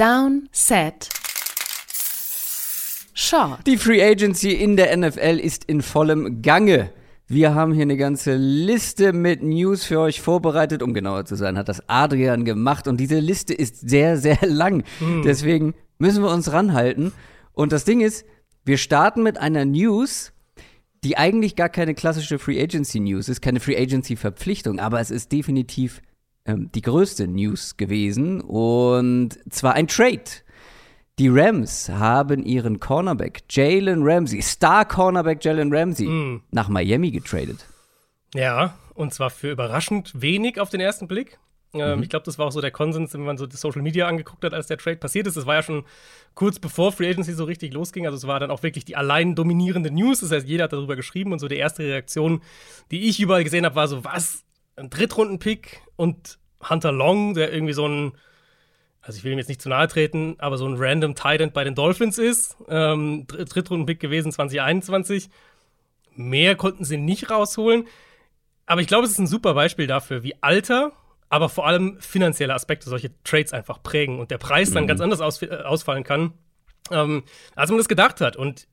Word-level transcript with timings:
Down, 0.00 0.48
Set, 0.50 1.10
Short. 3.12 3.66
Die 3.66 3.76
Free 3.76 4.02
Agency 4.02 4.52
in 4.52 4.78
der 4.78 4.96
NFL 4.96 5.38
ist 5.38 5.66
in 5.66 5.82
vollem 5.82 6.40
Gange. 6.40 6.88
Wir 7.26 7.54
haben 7.54 7.74
hier 7.74 7.82
eine 7.82 7.98
ganze 7.98 8.34
Liste 8.34 9.12
mit 9.12 9.42
News 9.42 9.84
für 9.84 10.00
euch 10.00 10.22
vorbereitet. 10.22 10.82
Um 10.82 10.94
genauer 10.94 11.26
zu 11.26 11.34
sein, 11.34 11.58
hat 11.58 11.68
das 11.68 11.86
Adrian 11.86 12.46
gemacht. 12.46 12.88
Und 12.88 12.96
diese 12.96 13.18
Liste 13.18 13.52
ist 13.52 13.90
sehr, 13.90 14.16
sehr 14.16 14.38
lang. 14.46 14.84
Hm. 15.00 15.20
Deswegen 15.22 15.74
müssen 15.98 16.22
wir 16.22 16.30
uns 16.30 16.50
ranhalten. 16.50 17.12
Und 17.52 17.70
das 17.70 17.84
Ding 17.84 18.00
ist, 18.00 18.24
wir 18.64 18.78
starten 18.78 19.22
mit 19.22 19.36
einer 19.36 19.66
News, 19.66 20.32
die 21.04 21.18
eigentlich 21.18 21.56
gar 21.56 21.68
keine 21.68 21.92
klassische 21.94 22.38
Free 22.38 22.58
Agency 22.58 23.00
News 23.00 23.28
ist, 23.28 23.42
keine 23.42 23.60
Free 23.60 23.76
Agency 23.76 24.16
Verpflichtung, 24.16 24.80
aber 24.80 24.98
es 24.98 25.10
ist 25.10 25.30
definitiv 25.30 26.00
ähm, 26.46 26.70
die 26.74 26.82
größte 26.82 27.26
News 27.28 27.76
gewesen. 27.76 28.40
Und 28.40 29.38
zwar 29.52 29.74
ein 29.74 29.86
Trade. 29.88 30.22
Die 31.18 31.28
Rams 31.28 31.88
haben 31.90 32.44
ihren 32.44 32.80
Cornerback 32.80 33.42
Jalen 33.50 34.00
Ramsey, 34.02 34.40
Star 34.40 34.86
Cornerback 34.86 35.44
Jalen 35.44 35.74
Ramsey, 35.74 36.06
Mm. 36.08 36.42
nach 36.50 36.68
Miami 36.68 37.10
getradet. 37.10 37.66
Ja, 38.34 38.74
und 38.94 39.12
zwar 39.12 39.28
für 39.30 39.50
überraschend 39.50 40.12
wenig 40.14 40.58
auf 40.60 40.70
den 40.70 40.80
ersten 40.80 41.08
Blick. 41.08 41.38
Ähm, 41.74 41.98
Mhm. 41.98 42.02
Ich 42.02 42.08
glaube, 42.08 42.24
das 42.24 42.38
war 42.38 42.46
auch 42.46 42.52
so 42.52 42.60
der 42.60 42.70
Konsens, 42.70 43.12
wenn 43.14 43.20
man 43.24 43.36
so 43.38 43.46
das 43.46 43.60
Social 43.60 43.82
Media 43.82 44.08
angeguckt 44.08 44.42
hat, 44.44 44.54
als 44.54 44.66
der 44.66 44.78
Trade 44.78 44.96
passiert 44.96 45.26
ist. 45.26 45.36
Das 45.36 45.46
war 45.46 45.56
ja 45.56 45.62
schon 45.62 45.84
kurz 46.34 46.58
bevor 46.58 46.90
Free 46.90 47.08
Agency 47.10 47.32
so 47.34 47.44
richtig 47.44 47.72
losging. 47.74 48.06
Also 48.06 48.16
es 48.16 48.26
war 48.26 48.40
dann 48.40 48.50
auch 48.50 48.62
wirklich 48.64 48.84
die 48.84 48.96
allein 48.96 49.34
dominierende 49.36 49.90
News. 49.92 50.20
Das 50.20 50.32
heißt, 50.32 50.48
jeder 50.48 50.64
hat 50.64 50.72
darüber 50.72 50.96
geschrieben 50.96 51.32
und 51.32 51.38
so 51.38 51.46
die 51.48 51.56
erste 51.56 51.82
Reaktion, 51.84 52.40
die 52.90 53.08
ich 53.08 53.20
überall 53.20 53.44
gesehen 53.44 53.64
habe, 53.64 53.74
war 53.76 53.86
so, 53.88 54.04
was? 54.04 54.42
Ein 54.80 54.90
Drittrunden-Pick 54.90 55.82
und 55.96 56.38
Hunter 56.68 56.92
Long, 56.92 57.34
der 57.34 57.52
irgendwie 57.52 57.72
so 57.72 57.86
ein, 57.86 58.12
also 59.02 59.18
ich 59.18 59.24
will 59.24 59.32
ihm 59.32 59.38
jetzt 59.38 59.48
nicht 59.48 59.62
zu 59.62 59.68
nahe 59.68 59.88
treten, 59.88 60.36
aber 60.38 60.58
so 60.58 60.66
ein 60.66 60.76
random 60.76 61.14
Tight 61.14 61.40
End 61.40 61.52
bei 61.52 61.64
den 61.64 61.74
Dolphins 61.74 62.18
ist. 62.18 62.56
Ähm, 62.68 63.26
Dritt- 63.26 63.54
Drittrunden-Pick 63.54 64.00
gewesen 64.00 64.32
2021. 64.32 65.28
Mehr 66.14 66.56
konnten 66.56 66.84
sie 66.84 66.96
nicht 66.96 67.30
rausholen. 67.30 67.86
Aber 68.66 68.80
ich 68.80 68.86
glaube, 68.86 69.04
es 69.04 69.12
ist 69.12 69.18
ein 69.18 69.26
super 69.26 69.54
Beispiel 69.54 69.86
dafür, 69.86 70.22
wie 70.22 70.34
Alter, 70.42 70.92
aber 71.28 71.48
vor 71.48 71.66
allem 71.66 71.98
finanzielle 72.00 72.54
Aspekte 72.54 72.88
solche 72.88 73.10
Trades 73.24 73.52
einfach 73.52 73.82
prägen 73.82 74.18
und 74.18 74.30
der 74.30 74.38
Preis 74.38 74.70
dann 74.70 74.86
ganz 74.86 75.00
anders 75.00 75.20
aus, 75.20 75.42
äh, 75.42 75.48
ausfallen 75.64 76.04
kann, 76.04 76.32
ähm, 76.90 77.24
als 77.54 77.70
man 77.70 77.78
das 77.78 77.88
gedacht 77.88 78.20
hat. 78.20 78.36
Und 78.36 78.68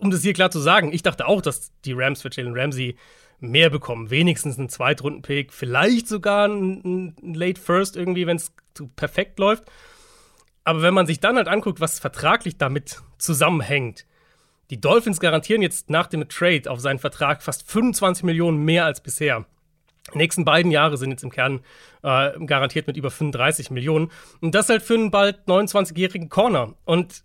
um 0.00 0.10
das 0.10 0.22
hier 0.22 0.32
klar 0.32 0.50
zu 0.50 0.60
sagen, 0.60 0.92
ich 0.92 1.02
dachte 1.02 1.26
auch, 1.26 1.42
dass 1.42 1.72
die 1.84 1.92
Rams 1.92 2.22
für 2.22 2.30
Jalen 2.32 2.56
Ramsey 2.56 2.96
mehr 3.40 3.70
bekommen. 3.70 4.10
Wenigstens 4.10 4.58
einen 4.58 4.68
Zweitrunden-Pick, 4.68 5.52
vielleicht 5.52 6.08
sogar 6.08 6.44
einen, 6.44 7.14
Late 7.22 7.60
First 7.60 7.96
irgendwie, 7.96 8.26
wenn 8.26 8.36
es 8.36 8.52
perfekt 8.96 9.38
läuft. 9.38 9.64
Aber 10.64 10.82
wenn 10.82 10.94
man 10.94 11.06
sich 11.06 11.20
dann 11.20 11.36
halt 11.36 11.48
anguckt, 11.48 11.80
was 11.80 11.98
vertraglich 11.98 12.58
damit 12.58 13.00
zusammenhängt, 13.18 14.06
die 14.70 14.80
Dolphins 14.80 15.20
garantieren 15.20 15.62
jetzt 15.62 15.88
nach 15.88 16.08
dem 16.08 16.28
Trade 16.28 16.70
auf 16.70 16.80
seinen 16.80 16.98
Vertrag 16.98 17.42
fast 17.42 17.68
25 17.70 18.24
Millionen 18.24 18.64
mehr 18.64 18.84
als 18.84 19.00
bisher. 19.00 19.46
Die 20.12 20.18
nächsten 20.18 20.44
beiden 20.44 20.70
Jahre 20.70 20.96
sind 20.96 21.10
jetzt 21.10 21.24
im 21.24 21.30
Kern 21.30 21.60
äh, 22.02 22.38
garantiert 22.44 22.86
mit 22.86 22.96
über 22.96 23.10
35 23.10 23.70
Millionen. 23.70 24.10
Und 24.40 24.54
das 24.54 24.68
halt 24.68 24.82
für 24.82 24.94
einen 24.94 25.10
bald 25.10 25.46
29-jährigen 25.46 26.28
Corner. 26.28 26.74
Und 26.84 27.24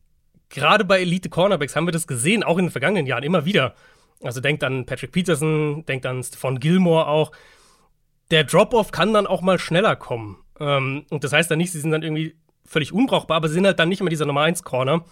gerade 0.49 0.85
bei 0.85 1.01
Elite-Cornerbacks 1.01 1.75
haben 1.75 1.87
wir 1.87 1.91
das 1.91 2.07
gesehen, 2.07 2.43
auch 2.43 2.57
in 2.57 2.65
den 2.65 2.71
vergangenen 2.71 3.05
Jahren 3.05 3.23
immer 3.23 3.45
wieder. 3.45 3.75
Also 4.21 4.39
denkt 4.41 4.63
an 4.63 4.85
Patrick 4.85 5.11
Peterson, 5.11 5.85
denkt 5.85 6.05
an 6.05 6.23
Stephon 6.23 6.59
Gilmore 6.59 7.07
auch. 7.07 7.31
Der 8.31 8.43
Drop-Off 8.43 8.91
kann 8.91 9.13
dann 9.13 9.27
auch 9.27 9.41
mal 9.41 9.59
schneller 9.59 9.95
kommen. 9.95 10.37
Ähm, 10.59 11.05
und 11.09 11.23
das 11.23 11.33
heißt 11.33 11.51
dann 11.51 11.57
nicht, 11.57 11.71
sie 11.71 11.79
sind 11.79 11.91
dann 11.91 12.03
irgendwie 12.03 12.35
völlig 12.65 12.93
unbrauchbar, 12.93 13.37
aber 13.37 13.47
sie 13.47 13.55
sind 13.55 13.65
halt 13.65 13.79
dann 13.79 13.89
nicht 13.89 14.01
mehr 14.01 14.09
dieser 14.09 14.25
Nummer 14.25 14.41
1-Corner. 14.41 15.03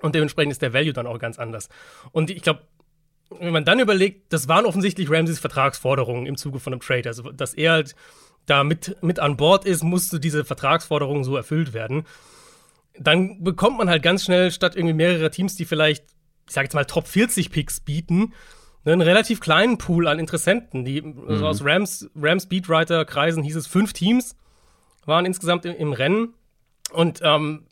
Und 0.00 0.14
dementsprechend 0.14 0.52
ist 0.52 0.62
der 0.62 0.72
Value 0.72 0.92
dann 0.92 1.06
auch 1.06 1.18
ganz 1.18 1.38
anders. 1.38 1.68
Und 2.12 2.30
ich 2.30 2.42
glaube, 2.42 2.62
wenn 3.30 3.52
man 3.52 3.64
dann 3.64 3.80
überlegt, 3.80 4.32
das 4.32 4.48
waren 4.48 4.64
offensichtlich 4.64 5.10
Ramseys 5.10 5.38
Vertragsforderungen 5.38 6.26
im 6.26 6.36
Zuge 6.36 6.60
von 6.60 6.72
einem 6.72 6.80
Trade. 6.80 7.08
Also, 7.08 7.30
dass 7.30 7.54
er 7.54 7.72
halt 7.72 7.94
da 8.46 8.64
mit, 8.64 8.96
mit 9.02 9.18
an 9.18 9.36
Bord 9.36 9.64
ist, 9.64 9.82
musste 9.82 10.18
diese 10.20 10.44
Vertragsforderungen 10.44 11.24
so 11.24 11.36
erfüllt 11.36 11.74
werden. 11.74 12.04
Dann 12.98 13.44
bekommt 13.44 13.78
man 13.78 13.90
halt 13.90 14.02
ganz 14.02 14.24
schnell 14.24 14.50
statt 14.50 14.74
irgendwie 14.74 14.94
mehrere 14.94 15.30
Teams, 15.30 15.56
die 15.56 15.66
vielleicht, 15.66 16.04
ich 16.48 16.54
sage 16.54 16.64
jetzt 16.64 16.74
mal, 16.74 16.84
Top 16.84 17.06
40 17.06 17.50
Picks 17.50 17.80
bieten, 17.80 18.32
einen 18.84 19.02
relativ 19.02 19.40
kleinen 19.40 19.78
Pool 19.78 20.08
an 20.08 20.18
Interessenten. 20.18 20.84
Die, 20.84 21.02
also 21.26 21.46
aus 21.46 21.64
Rams, 21.64 22.10
Rams 22.16 22.46
Beatwriter-Kreisen 22.46 23.42
hieß 23.42 23.56
es 23.56 23.66
fünf 23.66 23.92
Teams, 23.92 24.36
waren 25.04 25.26
insgesamt 25.26 25.64
im, 25.66 25.76
im 25.76 25.92
Rennen. 25.92 26.34
Und 26.92 27.20
ähm, 27.22 27.66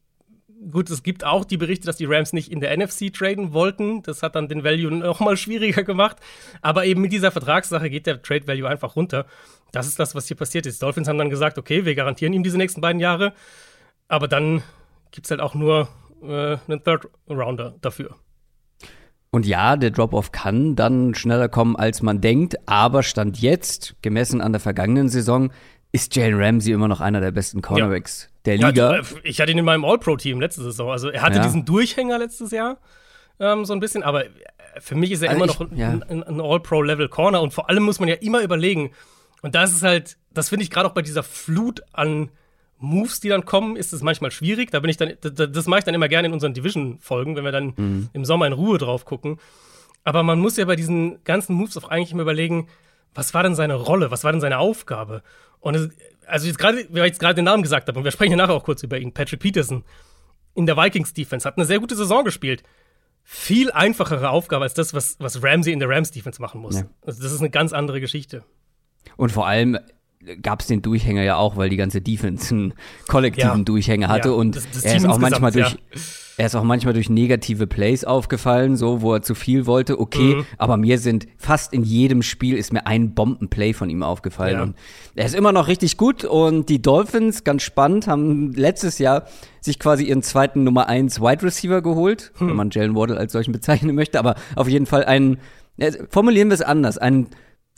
gut, 0.70 0.90
es 0.90 1.02
gibt 1.02 1.24
auch 1.24 1.44
die 1.44 1.56
Berichte, 1.56 1.86
dass 1.86 1.96
die 1.96 2.04
Rams 2.04 2.32
nicht 2.32 2.50
in 2.52 2.60
der 2.60 2.76
NFC 2.76 3.12
traden 3.12 3.52
wollten. 3.52 4.02
Das 4.02 4.22
hat 4.22 4.36
dann 4.36 4.48
den 4.48 4.64
Value 4.64 4.90
noch 4.90 5.20
mal 5.20 5.36
schwieriger 5.38 5.84
gemacht. 5.84 6.18
Aber 6.60 6.84
eben 6.84 7.00
mit 7.00 7.12
dieser 7.12 7.32
Vertragssache 7.32 7.88
geht 7.88 8.06
der 8.06 8.22
Trade 8.22 8.46
Value 8.46 8.68
einfach 8.68 8.96
runter. 8.96 9.26
Das 9.72 9.86
ist 9.86 9.98
das, 9.98 10.14
was 10.14 10.28
hier 10.28 10.36
passiert 10.36 10.66
ist. 10.66 10.80
Die 10.80 10.84
Dolphins 10.84 11.08
haben 11.08 11.18
dann 11.18 11.30
gesagt, 11.30 11.58
okay, 11.58 11.84
wir 11.84 11.94
garantieren 11.94 12.32
ihm 12.32 12.42
diese 12.42 12.58
nächsten 12.58 12.80
beiden 12.80 13.00
Jahre. 13.00 13.32
Aber 14.08 14.28
dann 14.28 14.62
gibt 15.10 15.26
es 15.26 15.30
halt 15.30 15.40
auch 15.40 15.54
nur 15.54 15.88
äh, 16.22 16.56
einen 16.68 16.82
Third 16.84 17.08
Rounder 17.28 17.74
dafür. 17.80 18.16
Und 19.30 19.44
ja, 19.46 19.76
der 19.76 19.90
Drop-Off 19.90 20.32
kann 20.32 20.76
dann 20.76 21.14
schneller 21.14 21.48
kommen, 21.48 21.76
als 21.76 22.00
man 22.02 22.20
denkt, 22.20 22.56
aber 22.66 23.02
Stand 23.02 23.38
jetzt, 23.40 23.94
gemessen 24.02 24.40
an 24.40 24.52
der 24.52 24.60
vergangenen 24.60 25.08
Saison, 25.08 25.50
ist 25.92 26.14
Jalen 26.16 26.34
Ramsey 26.40 26.72
immer 26.72 26.88
noch 26.88 27.00
einer 27.00 27.20
der 27.20 27.30
besten 27.32 27.62
Cornerbacks 27.62 28.28
der 28.44 28.56
Liga. 28.56 28.96
Ja, 28.96 29.02
ich 29.24 29.40
hatte 29.40 29.50
ihn 29.52 29.58
in 29.58 29.64
meinem 29.64 29.84
All-Pro-Team 29.84 30.40
letzte 30.40 30.62
Saison. 30.62 30.90
Also 30.90 31.08
er 31.10 31.22
hatte 31.22 31.36
Ja. 31.38 31.42
diesen 31.42 31.64
Durchhänger 31.64 32.18
letztes 32.18 32.50
Jahr 32.50 32.78
ähm, 33.40 33.64
so 33.64 33.72
ein 33.74 33.80
bisschen, 33.80 34.02
aber 34.02 34.24
für 34.80 34.94
mich 34.94 35.10
ist 35.10 35.22
er 35.22 35.30
Also 35.30 35.42
immer 35.44 35.52
ich- 35.52 35.58
noch 35.58 35.70
ein, 35.70 35.76
ja. 35.76 35.88
ein, 36.08 36.22
ein 36.22 36.40
All-Pro-Level-Corner 36.40 37.40
und 37.42 37.52
vor 37.52 37.68
allem 37.68 37.82
muss 37.82 37.98
man 38.00 38.08
ja 38.08 38.14
immer 38.16 38.42
überlegen. 38.42 38.92
Und 39.42 39.54
das 39.54 39.72
ist 39.72 39.82
halt, 39.82 40.16
das 40.32 40.48
finde 40.48 40.62
ich 40.64 40.70
gerade 40.70 40.88
auch 40.88 40.94
bei 40.94 41.02
dieser 41.02 41.22
Flut 41.22 41.82
an 41.92 42.30
Moves, 42.78 43.20
die 43.20 43.28
dann 43.28 43.44
kommen, 43.44 43.76
ist 43.76 43.92
es 43.92 44.02
manchmal 44.02 44.30
schwierig. 44.30 44.70
Da 44.70 44.80
bin 44.80 44.90
ich 44.90 44.96
dann, 44.96 45.12
das, 45.20 45.50
das 45.50 45.66
mache 45.66 45.78
ich 45.80 45.84
dann 45.84 45.94
immer 45.94 46.08
gerne 46.08 46.28
in 46.28 46.34
unseren 46.34 46.52
Division-Folgen, 46.54 47.36
wenn 47.36 47.44
wir 47.44 47.52
dann 47.52 47.72
Mhm. 47.76 48.08
im 48.12 48.24
Sommer 48.24 48.46
in 48.46 48.52
Ruhe 48.52 48.78
drauf 48.78 49.04
gucken. 49.04 49.38
Aber 50.04 50.22
man 50.22 50.38
muss 50.38 50.56
ja 50.56 50.64
bei 50.66 50.76
diesen 50.76 51.22
ganzen 51.24 51.54
Moves 51.54 51.76
auch 51.76 51.88
eigentlich 51.88 52.12
immer 52.12 52.22
überlegen, 52.22 52.68
was 53.14 53.32
war 53.34 53.42
denn 53.42 53.54
seine 53.54 53.74
Rolle, 53.74 54.10
was 54.10 54.24
war 54.24 54.32
denn 54.32 54.40
seine 54.40 54.58
Aufgabe? 54.58 55.22
Und 55.60 55.74
es, 55.74 55.88
also 56.26 56.46
jetzt 56.46 56.58
gerade, 56.58 56.86
weil 56.90 57.04
ich 57.06 57.12
jetzt 57.12 57.18
gerade 57.20 57.34
den 57.34 57.46
Namen 57.46 57.62
gesagt 57.62 57.88
habe, 57.88 57.98
und 57.98 58.04
wir 58.04 58.12
sprechen 58.12 58.32
ja 58.32 58.36
nachher 58.36 58.54
auch 58.54 58.64
kurz 58.64 58.82
über 58.82 58.98
ihn, 58.98 59.12
Patrick 59.12 59.40
Peterson 59.40 59.84
in 60.54 60.66
der 60.66 60.76
Vikings-Defense 60.76 61.46
hat 61.48 61.56
eine 61.56 61.66
sehr 61.66 61.80
gute 61.80 61.96
Saison 61.96 62.24
gespielt. 62.24 62.62
Viel 63.24 63.72
einfachere 63.72 64.30
Aufgabe 64.30 64.64
als 64.64 64.74
das, 64.74 64.94
was, 64.94 65.16
was 65.18 65.42
Ramsey 65.42 65.72
in 65.72 65.80
der 65.80 65.88
Rams-Defense 65.88 66.40
machen 66.40 66.60
muss. 66.60 66.76
Ja. 66.76 66.86
Also 67.04 67.22
das 67.22 67.32
ist 67.32 67.40
eine 67.40 67.50
ganz 67.50 67.72
andere 67.72 68.00
Geschichte. 68.00 68.44
Und 69.16 69.32
vor 69.32 69.46
allem 69.46 69.78
gab 70.42 70.60
es 70.60 70.66
den 70.66 70.82
Durchhänger 70.82 71.22
ja 71.22 71.36
auch, 71.36 71.56
weil 71.56 71.68
die 71.68 71.76
ganze 71.76 72.00
Defense 72.00 72.54
einen 72.54 72.74
kollektiven 73.08 73.58
Ja. 73.58 73.64
Durchhänger 73.64 74.08
hatte 74.08 74.28
Ja, 74.30 74.34
und 74.34 74.56
das- 74.56 74.68
das 74.72 74.84
er 74.84 74.96
ist 74.96 75.06
auch 75.06 75.18
manchmal 75.18 75.52
durch 75.52 75.72
insgesamt, 75.92 76.12
er 76.38 76.46
ist 76.46 76.54
auch 76.54 76.64
manchmal 76.64 76.92
durch 76.92 77.08
negative 77.08 77.66
Plays 77.66 78.04
aufgefallen, 78.04 78.76
so 78.76 79.00
wo 79.00 79.14
er 79.14 79.22
zu 79.22 79.34
viel 79.34 79.66
wollte. 79.66 79.98
Okay, 79.98 80.34
Mhm. 80.36 80.46
aber 80.58 80.76
mir 80.76 80.98
sind 80.98 81.26
fast 81.38 81.72
in 81.72 81.82
jedem 81.82 82.22
Spiel 82.22 82.56
ist 82.56 82.72
mir 82.72 82.86
ein 82.86 83.14
Bombenplay 83.14 83.72
von 83.72 83.88
ihm 83.88 84.02
aufgefallen 84.02 84.54
Ja. 84.56 84.62
und 84.64 84.76
er 85.14 85.26
ist 85.26 85.34
immer 85.34 85.52
noch 85.52 85.68
richtig 85.68 85.96
gut 85.96 86.24
und 86.24 86.68
die 86.68 86.82
Dolphins 86.82 87.44
ganz 87.44 87.62
spannend 87.62 88.06
haben 88.06 88.52
letztes 88.52 88.98
Jahr 88.98 89.24
sich 89.60 89.78
quasi 89.78 90.04
ihren 90.04 90.22
zweiten 90.22 90.62
Nummer 90.64 90.88
1 90.88 91.20
Wide 91.20 91.42
Receiver 91.42 91.80
geholt, 91.82 92.32
Hm. 92.38 92.48
wenn 92.48 92.56
man 92.56 92.70
Jalen 92.70 92.94
Waddle 92.94 93.16
als 93.16 93.32
solchen 93.32 93.52
bezeichnen 93.52 93.94
möchte, 93.94 94.18
aber 94.18 94.34
auf 94.56 94.68
jeden 94.68 94.86
Fall 94.86 95.04
einen 95.04 95.38
äh, 95.78 95.92
formulieren 96.08 96.48
wir 96.48 96.54
es 96.54 96.62
anders, 96.62 96.96
einen 96.96 97.26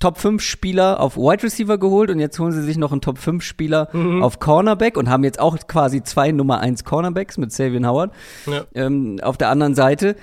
Top 0.00 0.18
5 0.18 0.40
Spieler 0.42 1.00
auf 1.00 1.16
Wide 1.16 1.42
Receiver 1.42 1.76
geholt 1.78 2.10
und 2.10 2.20
jetzt 2.20 2.38
holen 2.38 2.52
sie 2.52 2.62
sich 2.62 2.76
noch 2.76 2.92
einen 2.92 3.00
Top 3.00 3.18
5 3.18 3.42
Spieler 3.42 3.88
Mhm. 3.92 4.22
auf 4.22 4.38
Cornerback 4.38 4.96
und 4.96 5.08
haben 5.10 5.24
jetzt 5.24 5.40
auch 5.40 5.56
quasi 5.66 6.02
zwei 6.02 6.30
Nummer 6.30 6.60
1 6.60 6.84
Cornerbacks 6.84 7.36
mit 7.36 7.52
Savian 7.52 7.86
Howard 7.86 8.12
Ja. 8.46 8.64
ähm, 8.74 9.18
auf 9.22 9.36
der 9.36 9.48
anderen 9.48 9.74
Seite. 9.74 10.14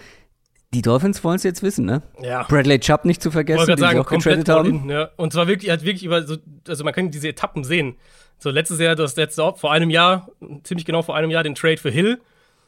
Die 0.74 0.82
Dolphins 0.82 1.24
wollen 1.24 1.36
es 1.38 1.44
jetzt 1.44 1.62
wissen, 1.64 1.86
ne? 1.86 2.02
Ja. 2.22 2.44
Bradley 2.44 2.80
Chubb 2.80 3.06
nicht 3.06 3.22
zu 3.22 3.32
vergessen, 3.32 3.60
den 3.60 3.66
gerade 3.68 3.82
sie 3.82 3.86
sagen, 3.88 4.00
auch 4.00 4.10
getradet 4.10 4.50
haben. 4.50 4.84
in, 4.84 4.90
ja. 4.90 5.10
Und 5.16 5.32
zwar 5.34 5.48
wirklich, 5.48 5.70
er 5.70 5.74
hat 5.78 5.84
wirklich 5.84 6.04
über 6.04 6.24
so, 6.24 6.38
also 6.68 6.84
man 6.84 6.94
kann 6.94 7.12
diese 7.12 7.28
Etappen 7.30 7.64
sehen. 7.64 7.96
So 8.40 8.50
letztes 8.50 8.80
Jahr, 8.80 8.96
das 8.96 9.16
letzte 9.16 9.54
vor 9.56 9.72
einem 9.72 9.90
Jahr, 9.90 10.28
ziemlich 10.64 10.86
genau 10.86 11.02
vor 11.02 11.16
einem 11.16 11.32
Jahr, 11.32 11.44
den 11.44 11.56
Trade 11.56 11.78
für 11.78 11.90
Hill. 11.92 12.20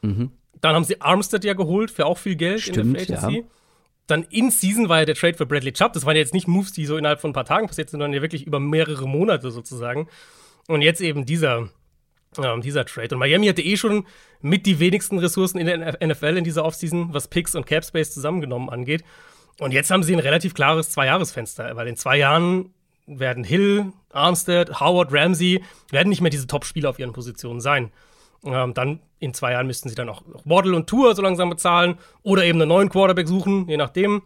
Dann 0.01 0.73
haben 0.75 0.83
sie 0.85 1.01
Armstead 1.01 1.43
ja 1.43 1.53
geholt 1.53 1.91
für 1.91 2.05
auch 2.05 2.17
viel 2.17 2.35
Geld 2.35 2.65
in 2.67 2.73
Mhm. 2.89 2.95
Stimmt, 2.95 3.09
der 3.09 3.17
Free 3.17 3.27
Agency. 3.27 3.37
ja. 3.39 3.43
Dann 4.07 4.23
in 4.23 4.51
Season 4.51 4.89
war 4.89 4.99
ja 4.99 5.05
der 5.05 5.15
Trade 5.15 5.35
für 5.35 5.45
Bradley 5.45 5.73
Chubb. 5.73 5.93
Das 5.93 6.05
waren 6.05 6.15
ja 6.15 6.21
jetzt 6.21 6.33
nicht 6.33 6.47
Moves, 6.47 6.71
die 6.71 6.85
so 6.85 6.97
innerhalb 6.97 7.19
von 7.19 7.31
ein 7.31 7.33
paar 7.33 7.45
Tagen 7.45 7.67
passiert 7.67 7.89
sind, 7.89 7.99
sondern 7.99 8.13
ja 8.13 8.21
wirklich 8.21 8.47
über 8.47 8.59
mehrere 8.59 9.07
Monate 9.07 9.51
sozusagen. 9.51 10.07
Und 10.67 10.81
jetzt 10.81 11.01
eben 11.01 11.25
dieser, 11.25 11.69
ähm, 12.41 12.61
dieser 12.61 12.85
Trade. 12.85 13.15
Und 13.15 13.19
Miami 13.19 13.47
hatte 13.47 13.61
eh 13.61 13.75
schon 13.75 14.05
mit 14.41 14.65
die 14.65 14.79
wenigsten 14.79 15.19
Ressourcen 15.19 15.59
in 15.59 15.67
der 15.67 15.97
NFL 16.05 16.37
in 16.37 16.43
dieser 16.45 16.63
Offseason, 16.63 17.13
was 17.13 17.27
Picks 17.27 17.53
und 17.53 17.65
Cap 17.65 17.83
Space 17.83 18.13
zusammengenommen 18.13 18.69
angeht. 18.69 19.03
Und 19.59 19.73
jetzt 19.73 19.91
haben 19.91 20.03
sie 20.03 20.13
ein 20.13 20.19
relativ 20.19 20.53
klares 20.53 20.89
Zwei-Jahres-Fenster, 20.91 21.75
weil 21.75 21.87
in 21.87 21.95
zwei 21.97 22.17
Jahren 22.17 22.73
werden 23.07 23.43
Hill, 23.43 23.91
Armstead, 24.11 24.79
Howard, 24.79 25.11
Ramsey 25.11 25.63
werden 25.91 26.09
nicht 26.09 26.21
mehr 26.21 26.29
diese 26.29 26.47
Top-Spieler 26.47 26.89
auf 26.89 26.99
ihren 26.99 27.13
Positionen 27.13 27.59
sein. 27.59 27.91
Ähm, 28.45 28.73
dann 28.73 28.99
in 29.19 29.33
zwei 29.33 29.53
Jahren 29.53 29.67
müssten 29.67 29.89
sie 29.89 29.95
dann 29.95 30.09
auch 30.09 30.21
Waddle 30.45 30.75
und 30.75 30.87
Tour 30.87 31.15
so 31.15 31.21
langsam 31.21 31.49
bezahlen 31.49 31.97
oder 32.23 32.43
eben 32.43 32.61
einen 32.61 32.69
neuen 32.69 32.89
Quarterback 32.89 33.27
suchen, 33.27 33.67
je 33.67 33.77
nachdem. 33.77 34.21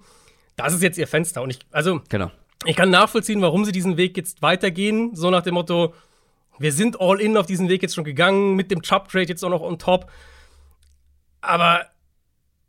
Das 0.57 0.73
ist 0.73 0.83
jetzt 0.83 0.97
ihr 0.97 1.07
Fenster. 1.07 1.41
Und 1.41 1.51
ich, 1.51 1.59
also, 1.71 2.01
Genau. 2.09 2.29
ich 2.65 2.75
kann 2.75 2.89
nachvollziehen, 2.89 3.41
warum 3.41 3.65
sie 3.65 3.71
diesen 3.71 3.97
Weg 3.97 4.17
jetzt 4.17 4.41
weitergehen. 4.41 5.15
So 5.15 5.29
nach 5.29 5.43
dem 5.43 5.53
Motto, 5.53 5.93
wir 6.59 6.71
sind 6.73 6.99
all 6.99 7.19
in 7.21 7.37
auf 7.37 7.45
diesen 7.45 7.69
Weg 7.69 7.81
jetzt 7.81 7.95
schon 7.95 8.03
gegangen, 8.03 8.55
mit 8.55 8.69
dem 8.69 8.81
Chubb-Trade 8.81 9.27
jetzt 9.27 9.43
auch 9.43 9.49
noch 9.49 9.61
on 9.61 9.79
top. 9.79 10.11
Aber 11.39 11.85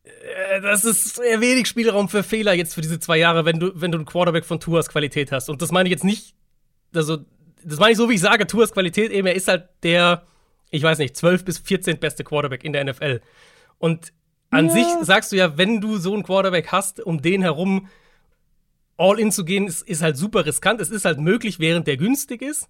äh, 0.05 0.61
das 0.61 0.85
ist 0.85 1.17
sehr 1.17 1.41
wenig 1.41 1.67
Spielraum 1.67 2.09
für 2.09 2.23
Fehler 2.23 2.55
jetzt 2.55 2.75
für 2.75 2.81
diese 2.81 3.01
zwei 3.01 3.19
Jahre, 3.19 3.45
wenn 3.45 3.59
du, 3.61 3.73
wenn 3.75 3.93
du 3.93 3.99
einen 3.99 4.07
Quarterback 4.07 4.45
von 4.45 4.61
Tours 4.61 4.89
Qualität 4.89 5.33
hast. 5.33 5.49
Und 5.51 5.61
das 5.61 5.73
meine 5.73 5.89
ich 5.89 5.93
jetzt 5.93 6.05
nicht, 6.05 6.35
also, 6.95 7.19
das 7.65 7.79
meine 7.79 7.93
ich 7.93 7.99
so, 7.99 8.09
wie 8.09 8.15
ich 8.15 8.21
sage, 8.21 8.47
Tours 8.47 8.73
Qualität 8.73 9.11
eben, 9.11 9.27
er 9.27 9.35
ist 9.35 9.49
halt 9.49 9.69
der, 9.83 10.23
ich 10.73 10.83
weiß 10.83 10.99
nicht, 10.99 11.17
12 11.17 11.45
bis 11.45 11.59
14 11.59 11.99
beste 12.01 12.25
Quarterback 12.25 12.65
in 12.65 12.73
der 12.73 12.83
NFL. 12.85 13.21
Und 13.79 14.13
an 14.51 14.67
Ja. 14.67 14.73
sich 14.73 14.87
sagst 15.03 15.31
du 15.31 15.37
ja, 15.37 15.57
wenn 15.57 15.81
du 15.81 15.99
so 15.99 16.13
einen 16.15 16.25
Quarterback 16.25 16.73
hast, 16.73 17.01
um 17.01 17.23
den 17.23 17.43
herum 17.43 17.89
all 18.97 19.19
in 19.21 19.31
zu 19.31 19.45
gehen, 19.45 19.67
ist, 19.67 19.83
ist 19.83 20.03
halt 20.03 20.17
super 20.17 20.45
riskant. 20.47 20.81
Es 20.81 20.91
ist 20.91 21.05
halt 21.05 21.19
möglich, 21.21 21.59
während 21.61 21.87
der 21.87 21.97
günstig 21.97 22.43
ist. 22.43 22.69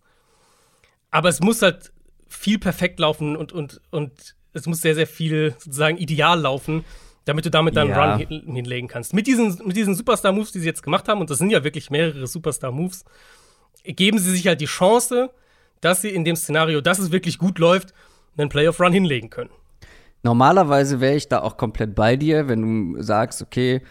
Aber 1.11 1.29
es 1.29 1.41
muss 1.41 1.63
halt 1.63 1.93
viel 2.29 2.59
perfekt 2.59 2.99
laufen 3.01 3.37
und, 3.37 3.53
und, 3.53 3.81
und 3.91 4.35
es 4.53 4.67
muss 4.67 4.81
sehr, 4.81 4.95
sehr 4.95 5.07
viel 5.07 5.55
sozusagen 5.59 5.97
ideal 5.99 6.41
laufen, 6.41 6.85
damit 7.25 7.45
du 7.45 7.51
damit 7.51 7.77
dann 7.77 7.89
Ja. 7.89 8.15
Run 8.15 8.27
hin, 8.27 8.55
hinlegen 8.55 8.89
kannst. 8.89 9.13
Mit 9.15 9.27
diesen, 9.27 9.61
mit 9.67 9.77
diesen 9.77 9.95
Superstar-Moves, 9.95 10.53
die 10.53 10.61
sie 10.61 10.67
jetzt 10.67 10.83
gemacht 10.83 11.07
haben, 11.09 11.21
und 11.21 11.31
das 11.31 11.39
sind 11.39 11.51
ja 11.51 11.63
wirklich 11.63 11.91
mehrere 11.91 12.27
Superstar-Moves, 12.27 13.05
geben 13.85 14.19
sie 14.19 14.31
sich 14.31 14.47
halt 14.47 14.61
die 14.61 14.67
Chance, 14.67 15.31
dass 15.83 16.01
sie 16.01 16.09
in 16.09 16.25
dem 16.25 16.37
Szenario, 16.37 16.81
dass 16.81 16.99
es 16.99 17.13
wirklich 17.13 17.37
gut 17.39 17.59
läuft, 17.59 17.93
einen 18.39 18.49
Playoff-Run 18.49 18.93
hinlegen 18.95 19.29
können. 19.29 19.51
Normalerweise 20.23 21.01
wäre 21.01 21.17
ich 21.17 21.29
da 21.29 21.43
auch 21.43 21.57
komplett 21.59 21.95
bei 21.95 22.17
dir, 22.17 22.49
wenn 22.49 22.95
du 22.95 23.03
sagst, 23.03 23.43
okay, 23.43 23.83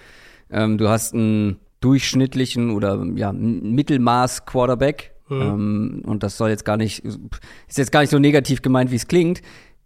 ähm, 0.50 0.78
du 0.80 0.90
hast 0.90 1.14
einen 1.14 1.60
durchschnittlichen 1.82 2.72
oder 2.72 3.04
ja, 3.16 3.32
Mittelmaß-Quarterback 3.34 5.12
ähm, 5.30 6.02
und 6.06 6.24
das 6.24 6.38
soll 6.38 6.50
jetzt 6.50 6.66
gar 6.66 6.78
nicht, 6.78 7.04
ist 7.06 7.78
jetzt 7.78 7.92
gar 7.92 8.02
nicht 8.02 8.10
so 8.10 8.20
negativ 8.20 8.62
gemeint, 8.62 8.92
wie 8.92 8.96
es 8.96 9.08
klingt. 9.08 9.42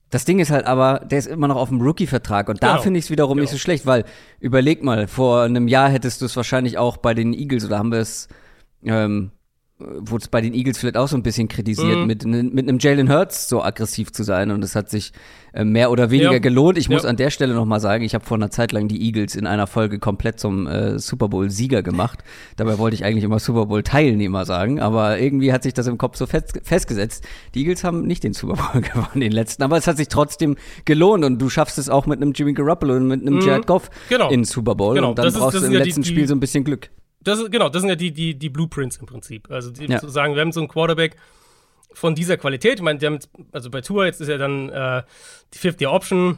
Das 0.09 0.25
Ding 0.25 0.39
ist 0.39 0.51
halt 0.51 0.65
aber, 0.65 0.99
der 0.99 1.19
ist 1.19 1.27
immer 1.27 1.47
noch 1.47 1.55
auf 1.57 1.69
dem 1.69 1.81
Rookie-Vertrag 1.81 2.47
und 2.49 2.61
da 2.63 2.71
Genau. 2.73 2.81
finde 2.81 2.99
ich 2.99 3.05
es 3.05 3.11
wiederum 3.11 3.37
nicht 3.37 3.49
Genau. 3.49 3.57
so 3.57 3.61
schlecht, 3.61 3.85
weil 3.85 4.05
überleg 4.39 4.83
mal, 4.83 5.07
vor 5.07 5.41
einem 5.43 5.67
Jahr 5.67 5.89
hättest 5.89 6.21
du 6.21 6.25
es 6.25 6.35
wahrscheinlich 6.35 6.77
auch 6.77 6.97
bei 6.97 7.13
den 7.13 7.33
Eagles 7.33 7.65
oder 7.65 7.77
haben 7.79 7.91
wir 7.91 7.99
es 7.99 8.27
ähm, 8.83 9.31
wurde 9.77 10.21
es 10.23 10.27
bei 10.29 10.39
den 10.39 10.53
Eagles 10.53 10.77
vielleicht 10.77 10.95
auch 10.95 11.09
so 11.09 11.17
ein 11.17 11.23
bisschen 11.23 11.49
kritisiert, 11.49 11.97
Mhm. 11.99 12.07
mit, 12.07 12.23
mit 12.25 12.69
einem 12.69 12.77
Jalen 12.79 13.11
Hurts 13.11 13.49
so 13.49 13.61
aggressiv 13.61 14.11
zu 14.13 14.23
sein. 14.23 14.51
Und 14.51 14.63
es 14.63 14.73
hat 14.73 14.89
sich 14.89 15.11
äh, 15.53 15.65
mehr 15.65 15.91
oder 15.91 16.11
weniger 16.11 16.33
Ja. 16.33 16.39
gelohnt. 16.39 16.77
Ich 16.77 16.87
muss 16.89 17.03
Ja. 17.03 17.09
an 17.09 17.17
der 17.17 17.29
Stelle 17.29 17.53
noch 17.53 17.65
mal 17.65 17.79
sagen, 17.81 18.03
ich 18.03 18.13
habe 18.15 18.25
vor 18.25 18.35
einer 18.37 18.49
Zeit 18.51 18.71
lang 18.71 18.87
die 18.87 19.01
Eagles 19.05 19.35
in 19.35 19.45
einer 19.47 19.67
Folge 19.67 19.99
komplett 19.99 20.39
zum 20.39 20.65
äh, 20.67 20.97
Super 20.97 21.27
Bowl-Sieger 21.27 21.81
gemacht. 21.83 22.23
Dabei 22.55 22.77
wollte 22.77 22.95
ich 22.95 23.03
eigentlich 23.03 23.23
immer 23.25 23.39
Super 23.39 23.65
Bowl-Teilnehmer 23.65 24.45
sagen, 24.45 24.79
aber 24.79 25.19
irgendwie 25.19 25.51
hat 25.51 25.63
sich 25.63 25.73
das 25.73 25.87
im 25.87 25.97
Kopf 25.97 26.15
so 26.17 26.25
fest, 26.25 26.59
festgesetzt. 26.63 27.25
Die 27.53 27.59
Eagles 27.61 27.83
haben 27.83 28.05
nicht 28.07 28.23
den 28.23 28.33
Super 28.33 28.55
Bowl 28.55 28.81
gewonnen, 28.81 29.19
den 29.21 29.31
letzten, 29.33 29.63
aber 29.63 29.75
es 29.77 29.87
hat 29.87 29.97
sich 29.97 30.07
trotzdem 30.07 30.55
gelohnt 30.85 31.25
und 31.25 31.37
du 31.41 31.49
schaffst 31.49 31.77
es 31.77 31.89
auch 31.89 32.05
mit 32.05 32.21
einem 32.21 32.31
Jimmy 32.33 32.53
Garoppolo 32.53 32.95
und 32.95 33.07
mit 33.07 33.21
einem 33.21 33.35
Mhm. 33.35 33.41
Jared 33.41 33.67
Goff 33.67 33.89
Genau. 34.09 34.29
in 34.29 34.41
den 34.41 34.45
Super 34.45 34.75
Bowl. 34.75 34.95
Genau. 34.95 35.09
Und 35.09 35.19
dann 35.19 35.25
Das 35.25 35.33
ist- 35.35 35.39
brauchst 35.41 35.55
das 35.55 35.61
du 35.63 35.67
im 35.67 35.73
ja 35.73 35.79
letzten 35.83 36.01
die- 36.01 36.09
Spiel 36.09 36.27
so 36.27 36.33
ein 36.35 36.39
bisschen 36.39 36.63
Glück. 36.63 36.89
Das 37.25 37.43
genau, 37.51 37.69
das 37.69 37.81
sind 37.81 37.89
ja 37.89 37.95
die, 37.95 38.11
die, 38.11 38.35
die 38.35 38.49
Blueprints 38.49 38.97
im 38.97 39.05
Prinzip. 39.05 39.51
Also 39.51 39.71
die, 39.71 39.85
Ja. 39.85 39.99
zu 39.99 40.07
sagen, 40.07 40.35
wir 40.35 40.41
haben 40.41 40.51
so 40.53 40.61
einen 40.61 40.69
Quarterback 40.69 41.17
von 41.93 42.15
dieser 42.15 42.37
Qualität. 42.37 42.75
Ich 42.75 42.81
meine, 42.81 42.99
die 42.99 43.05
haben 43.05 43.15
jetzt, 43.15 43.29
also 43.51 43.69
bei 43.69 43.81
Tour, 43.81 44.05
jetzt 44.05 44.21
ist 44.21 44.29
ja 44.29 44.37
dann 44.37 44.69
äh, 44.69 45.03
die 45.53 45.57
Fifth-Year-Option, 45.57 46.37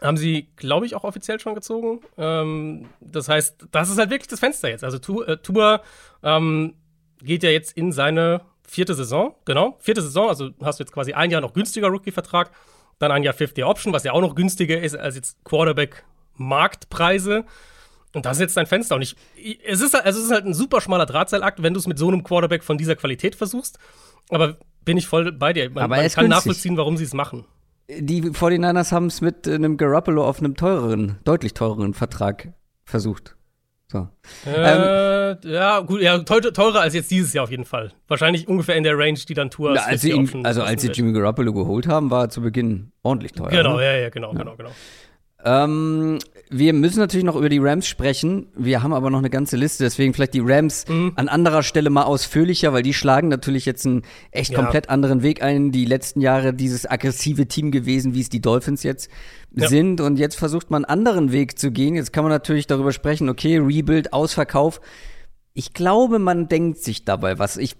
haben 0.00 0.16
sie, 0.16 0.48
glaube 0.56 0.86
ich, 0.86 0.94
auch 0.94 1.04
offiziell 1.04 1.38
schon 1.40 1.54
gezogen. 1.54 2.00
Ähm, 2.18 2.86
das 3.00 3.28
heißt, 3.28 3.66
das 3.70 3.90
ist 3.90 3.98
halt 3.98 4.10
wirklich 4.10 4.28
das 4.28 4.40
Fenster 4.40 4.68
jetzt. 4.68 4.84
Also 4.84 4.98
Tour, 4.98 5.28
äh, 5.28 5.36
Tour 5.38 5.80
ähm, 6.22 6.74
geht 7.22 7.42
ja 7.42 7.50
jetzt 7.50 7.76
in 7.76 7.92
seine 7.92 8.40
vierte 8.66 8.94
Saison, 8.94 9.34
genau, 9.44 9.76
vierte 9.80 10.02
Saison, 10.02 10.28
also 10.28 10.50
hast 10.62 10.80
du 10.80 10.84
jetzt 10.84 10.92
quasi 10.92 11.12
ein 11.12 11.30
Jahr 11.30 11.40
noch 11.40 11.52
günstiger 11.52 11.88
Rookie-Vertrag, 11.88 12.50
dann 12.98 13.12
ein 13.12 13.22
Jahr 13.22 13.34
Fifth-Year-Option, 13.34 13.92
was 13.92 14.04
ja 14.04 14.12
auch 14.12 14.20
noch 14.20 14.34
günstiger 14.34 14.80
ist 14.80 14.96
als 14.96 15.14
jetzt 15.16 15.36
Quarterback-Marktpreise. 15.44 17.44
Und 18.14 18.26
das 18.26 18.36
ist 18.36 18.40
jetzt 18.40 18.56
dein 18.56 18.66
Fenster. 18.66 18.94
Und 18.96 19.02
ich, 19.02 19.16
es 19.66 19.80
ist 19.80 19.94
halt, 19.94 20.04
also 20.04 20.18
es 20.18 20.26
ist 20.26 20.32
halt 20.32 20.44
ein 20.44 20.54
super 20.54 20.80
schmaler 20.80 21.06
Drahtseilakt, 21.06 21.62
wenn 21.62 21.72
du 21.74 21.80
es 21.80 21.86
mit 21.86 21.98
so 21.98 22.08
einem 22.08 22.22
Quarterback 22.22 22.62
von 22.62 22.76
dieser 22.78 22.94
Qualität 22.96 23.34
versuchst. 23.36 23.78
Aber 24.28 24.56
bin 24.84 24.96
ich 24.96 25.06
voll 25.06 25.32
bei 25.32 25.52
dir. 25.52 25.70
Man, 25.70 25.84
Aber 25.84 25.96
er 25.96 26.02
man 26.02 26.10
kann 26.10 26.24
günstig. 26.24 26.28
nachvollziehen, 26.28 26.76
warum 26.76 26.96
sie 26.96 27.04
es 27.04 27.14
machen. 27.14 27.44
Die 27.88 28.22
49ers 28.22 28.92
haben 28.92 29.06
es 29.06 29.20
mit 29.20 29.46
äh, 29.46 29.54
einem 29.54 29.76
Garoppolo 29.76 30.26
auf 30.26 30.38
einem 30.38 30.56
teureren, 30.56 31.18
deutlich 31.24 31.54
teureren 31.54 31.94
Vertrag 31.94 32.52
versucht. 32.84 33.36
So. 33.90 34.08
Äh, 34.46 35.36
ja, 35.46 35.80
gut, 35.80 36.00
ja, 36.00 36.18
teu- 36.20 36.40
teurer 36.40 36.80
als 36.80 36.94
jetzt 36.94 37.10
dieses 37.10 37.32
Jahr 37.34 37.44
auf 37.44 37.50
jeden 37.50 37.66
Fall. 37.66 37.92
Wahrscheinlich 38.08 38.48
ungefähr 38.48 38.76
in 38.76 38.84
der 38.84 38.96
Range, 38.96 39.18
die 39.28 39.34
dann 39.34 39.50
Tour 39.50 39.74
Ja, 39.74 39.82
als 39.82 40.00
sie 40.00 40.10
ihn, 40.12 40.26
50 40.26 40.46
also 40.46 40.62
als 40.62 40.80
sie. 40.80 40.88
Jimmy 40.88 41.12
Garoppolo 41.12 41.52
geholt 41.52 41.86
haben, 41.88 42.10
war 42.10 42.24
er 42.24 42.28
zu 42.30 42.40
Beginn 42.40 42.92
ordentlich 43.02 43.32
teuer. 43.32 43.50
Genau, 43.50 43.76
ne? 43.76 43.84
ja, 43.84 43.96
ja, 43.98 44.08
genau, 44.08 44.32
genau, 44.32 44.56
genau. 44.56 44.70
Ähm, 45.44 46.18
wir 46.52 46.72
müssen 46.72 46.98
natürlich 46.98 47.24
noch 47.24 47.36
über 47.36 47.48
die 47.48 47.58
Rams 47.58 47.86
sprechen. 47.88 48.46
Wir 48.54 48.82
haben 48.82 48.92
aber 48.92 49.10
noch 49.10 49.18
eine 49.18 49.30
ganze 49.30 49.56
Liste, 49.56 49.84
deswegen 49.84 50.12
vielleicht 50.14 50.34
die 50.34 50.42
Rams 50.44 50.86
Mhm. 50.86 51.12
an 51.16 51.28
anderer 51.28 51.62
Stelle 51.62 51.88
mal 51.90 52.02
ausführlicher, 52.02 52.72
weil 52.72 52.82
die 52.82 52.94
schlagen 52.94 53.28
natürlich 53.28 53.64
jetzt 53.64 53.86
einen 53.86 54.02
echt 54.30 54.50
Ja. 54.52 54.58
komplett 54.62 54.88
anderen 54.90 55.22
Weg 55.22 55.42
ein. 55.42 55.72
Die 55.72 55.84
letzten 55.84 56.20
Jahre 56.20 56.52
dieses 56.54 56.88
aggressive 56.88 57.46
Team 57.48 57.70
gewesen, 57.70 58.14
wie 58.14 58.20
es 58.20 58.28
die 58.28 58.40
Dolphins 58.40 58.82
jetzt 58.82 59.10
Ja. 59.54 59.68
sind. 59.68 60.00
Und 60.00 60.18
jetzt 60.18 60.36
versucht 60.36 60.70
man 60.70 60.84
einen 60.84 61.00
anderen 61.00 61.32
Weg 61.32 61.58
zu 61.58 61.70
gehen. 61.70 61.94
Jetzt 61.94 62.12
kann 62.12 62.24
man 62.24 62.30
natürlich 62.32 62.66
darüber 62.66 62.92
sprechen, 62.92 63.28
okay, 63.28 63.58
Rebuild, 63.58 64.12
Ausverkauf. 64.12 64.80
Ich 65.54 65.74
glaube, 65.74 66.18
man 66.18 66.48
denkt 66.48 66.78
sich 66.78 67.04
dabei 67.04 67.38
was. 67.38 67.56
Ich, 67.56 67.76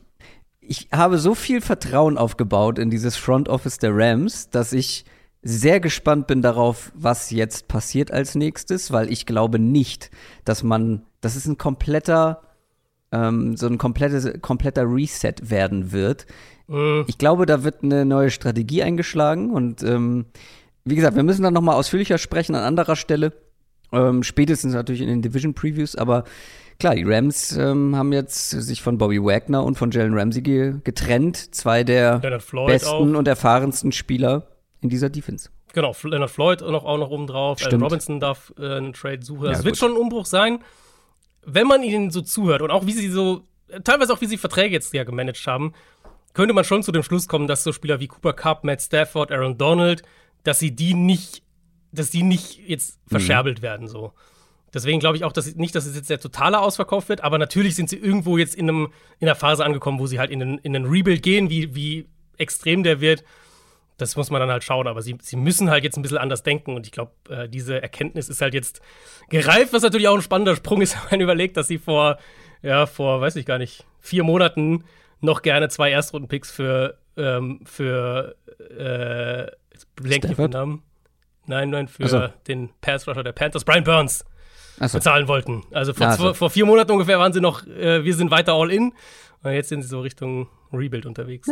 ich 0.61 0.89
habe 0.93 1.19
so 1.19 1.35
viel 1.35 1.61
Vertrauen 1.61 2.17
aufgebaut 2.19 2.79
in 2.79 2.91
dieses 2.91 3.17
Front 3.17 3.49
Office 3.49 3.79
der 3.79 3.97
Rams, 3.97 4.51
dass 4.51 4.73
ich 4.73 5.05
sehr 5.43 5.81
gespannt 5.81 6.29
bin 6.29 6.41
darauf, 6.41 6.93
was 6.94 7.31
jetzt 7.31 7.67
passiert 7.67 8.12
als 8.12 8.35
nächstes, 8.35 8.93
weil 8.93 9.11
ich 9.11 9.27
glaube 9.27 9.59
nicht, 9.59 10.11
dass 10.44 10.62
man, 10.62 11.03
das 11.21 11.35
ist 11.35 11.47
ein 11.47 11.59
kompletter, 11.59 12.43
ähm, 13.11 13.56
so 13.56 13.67
ein 13.67 13.77
komplettes, 13.77 14.41
kompletter 14.41 14.85
Reset 14.85 15.35
werden 15.43 15.91
wird. 15.91 16.27
Mhm. 16.69 17.05
Ich 17.09 17.19
glaube, 17.19 17.44
da 17.47 17.65
wird 17.65 17.83
eine 17.83 18.05
neue 18.05 18.31
Strategie 18.31 18.85
eingeschlagen 18.85 19.50
und 19.50 19.83
ähm, 19.83 20.27
wie 20.85 20.94
gesagt, 20.94 21.17
wir 21.17 21.25
müssen 21.25 21.43
dann 21.43 21.55
noch 21.55 21.61
mal 21.61 21.75
ausführlicher 21.75 22.19
sprechen 22.19 22.55
an 22.55 22.62
anderer 22.62 22.96
Stelle, 22.96 23.32
ähm, 23.93 24.22
spätestens 24.22 24.75
natürlich 24.75 25.03
in 25.03 25.08
den 25.08 25.22
Division 25.22 25.55
Previews, 25.55 25.96
aber 25.96 26.22
klar, 26.79 26.94
die 26.94 27.05
Rams 27.05 27.56
ähm, 27.56 27.96
haben 27.96 28.13
jetzt 28.13 28.51
sich 28.51 28.81
von 28.81 28.96
Bobby 28.96 29.20
Wagner 29.20 29.65
und 29.65 29.77
von 29.77 29.91
Jalen 29.91 30.17
Ramsey 30.17 30.43
ge 30.43 30.75
getrennt, 30.84 31.53
zwei 31.55 31.82
der 31.82 32.20
besten 32.67 32.89
auch. 32.89 33.19
und 33.19 33.27
erfahrensten 33.27 33.91
Spieler 33.91 34.52
in 34.82 34.89
dieser 34.91 35.08
Defense. 35.08 35.48
Genau, 35.72 35.96
Leonard 36.03 36.31
Floyd 36.31 36.60
noch, 36.60 36.84
auch 36.84 36.98
noch 36.98 37.08
oben 37.08 37.27
drauf. 37.27 37.58
Robinson 37.72 38.20
darf 38.20 38.53
äh, 38.58 38.77
einen 38.77 38.93
Trade 38.93 39.22
suchen. 39.24 39.46
Ja, 39.46 39.53
Das 39.53 39.65
wird 39.65 39.79
schon 39.79 39.93
ein 39.93 39.96
Umbruch 39.96 40.27
sein, 40.27 40.58
wenn 41.44 41.67
man 41.67 41.82
ihnen 41.82 42.10
so 42.10 42.20
zuhört 42.20 42.60
und 42.62 42.70
auch 42.70 42.84
wie 42.86 42.93
sie 42.93 43.08
so, 43.08 43.44
teilweise 43.84 44.12
auch 44.12 44.20
wie 44.20 44.27
sie 44.27 44.36
Verträge 44.36 44.74
jetzt 44.74 44.93
ja 44.93 45.05
gemanagt 45.05 45.46
haben, 45.46 45.72
könnte 46.34 46.53
man 46.55 46.65
schon 46.65 46.82
zu 46.82 46.93
dem 46.93 47.03
Schluss 47.03 47.29
kommen, 47.29 47.46
dass 47.46 47.65
so 47.65 47.72
Spieler 47.72 48.01
wie 48.01 48.08
Cooper 48.08 48.32
Cup, 48.32 48.65
Matt 48.65 48.82
Stafford, 48.82 49.31
Aaron 49.32 49.56
Donald, 49.56 50.03
dass 50.44 50.58
sie 50.58 50.74
die 50.74 50.94
nicht, 50.94 51.43
dass 51.93 52.10
die 52.10 52.22
nicht 52.22 52.58
jetzt 52.67 52.98
Mhm. 53.05 53.10
verscherbelt 53.10 53.62
werden 53.62 53.86
so. 53.89 54.12
Deswegen 54.74 55.01
glaube 55.01 55.17
ich 55.19 55.24
auch, 55.24 55.32
dass 55.32 55.55
nicht, 55.55 55.74
dass 55.74 55.84
es 55.84 55.94
jetzt 55.94 56.08
der 56.08 56.19
totale 56.19 56.58
Ausverkauf 56.58 57.08
wird, 57.10 57.22
aber 57.22 57.36
natürlich 57.39 57.74
sind 57.77 57.91
sie 57.91 57.98
irgendwo 57.98 58.39
jetzt 58.39 58.55
in, 58.55 58.69
einem, 58.69 58.89
in 59.20 59.29
einer 59.29 59.34
Phase 59.36 59.65
angekommen, 59.65 59.98
wo 59.98 60.06
sie 60.06 60.19
halt 60.19 60.31
in 60.31 60.41
einen, 60.41 60.58
in 60.58 60.74
einen 60.74 60.86
Rebuild 60.86 61.22
gehen, 61.22 61.51
wie, 61.51 61.74
wie 61.74 62.08
extrem 62.39 62.82
der 62.82 63.01
wird. 63.03 63.22
Das 64.03 64.17
muss 64.17 64.31
man 64.31 64.41
dann 64.41 64.51
halt 64.51 64.65
schauen, 64.65 64.87
aber 64.87 65.01
sie, 65.03 65.17
sie 65.21 65.37
müssen 65.37 65.71
halt 65.71 65.85
jetzt 65.85 65.97
ein 65.97 66.03
bisschen 66.03 66.19
anders 66.19 66.43
denken 66.43 66.75
und 66.75 66.87
ich 66.87 66.93
glaube, 66.93 67.13
äh, 67.29 67.49
diese 67.49 67.81
Erkenntnis 67.81 68.29
ist 68.29 68.41
halt 68.41 68.55
jetzt 68.55 68.81
gereift, 69.31 69.73
was 69.73 69.82
natürlich 69.82 70.09
auch 70.09 70.15
ein 70.15 70.23
spannender 70.23 70.56
Sprung 70.56 70.82
ist, 70.82 70.94
wenn 71.11 71.19
man 71.19 71.21
überlegt, 71.21 71.56
dass 71.56 71.69
sie 71.69 71.79
vor, 71.79 72.19
ja, 72.63 72.87
vor, 72.87 73.21
weiß 73.21 73.37
ich 73.37 73.47
gar 73.47 73.59
nicht, 73.59 73.87
vier 74.01 74.25
Monaten 74.25 74.85
noch 75.21 75.43
gerne 75.43 75.69
zwei 75.69 75.91
Erstrunden-Picks 75.91 76.51
für, 76.51 76.99
ähm, 77.17 77.61
für, 77.65 78.35
äh, 78.59 79.47
ich 80.05 80.21
den? 80.21 80.51
Namen. 80.51 80.82
Nein, 81.47 81.71
nein, 81.71 81.89
für 81.89 82.09
so. 82.09 82.29
den 82.47 82.71
Pass-Rusher 82.81 83.23
der 83.23 83.32
Panthers, 83.32 83.65
Brian 83.65 83.85
Burns, 83.85 84.25
Achso. 84.79 84.99
bezahlen 84.99 85.29
wollten. 85.29 85.65
Also 85.73 85.93
vor, 85.93 86.13
so. 86.13 86.35
vor, 86.35 86.51
vier 86.51 86.67
Monaten 86.67 86.93
ungefähr 86.93 87.19
waren 87.19 87.32
sie 87.32 87.41
noch, 87.41 87.67
äh, 87.67 88.05
wir 88.05 88.15
sind 88.15 88.31
weiter 88.31 88.55
all 88.55 88.71
in. 88.71 88.93
Und 89.43 89.53
jetzt 89.53 89.69
sind 89.69 89.82
sie 89.82 89.89
so 89.89 90.01
Richtung 90.01 90.49
Rebuild 90.73 91.06
unterwegs. 91.06 91.49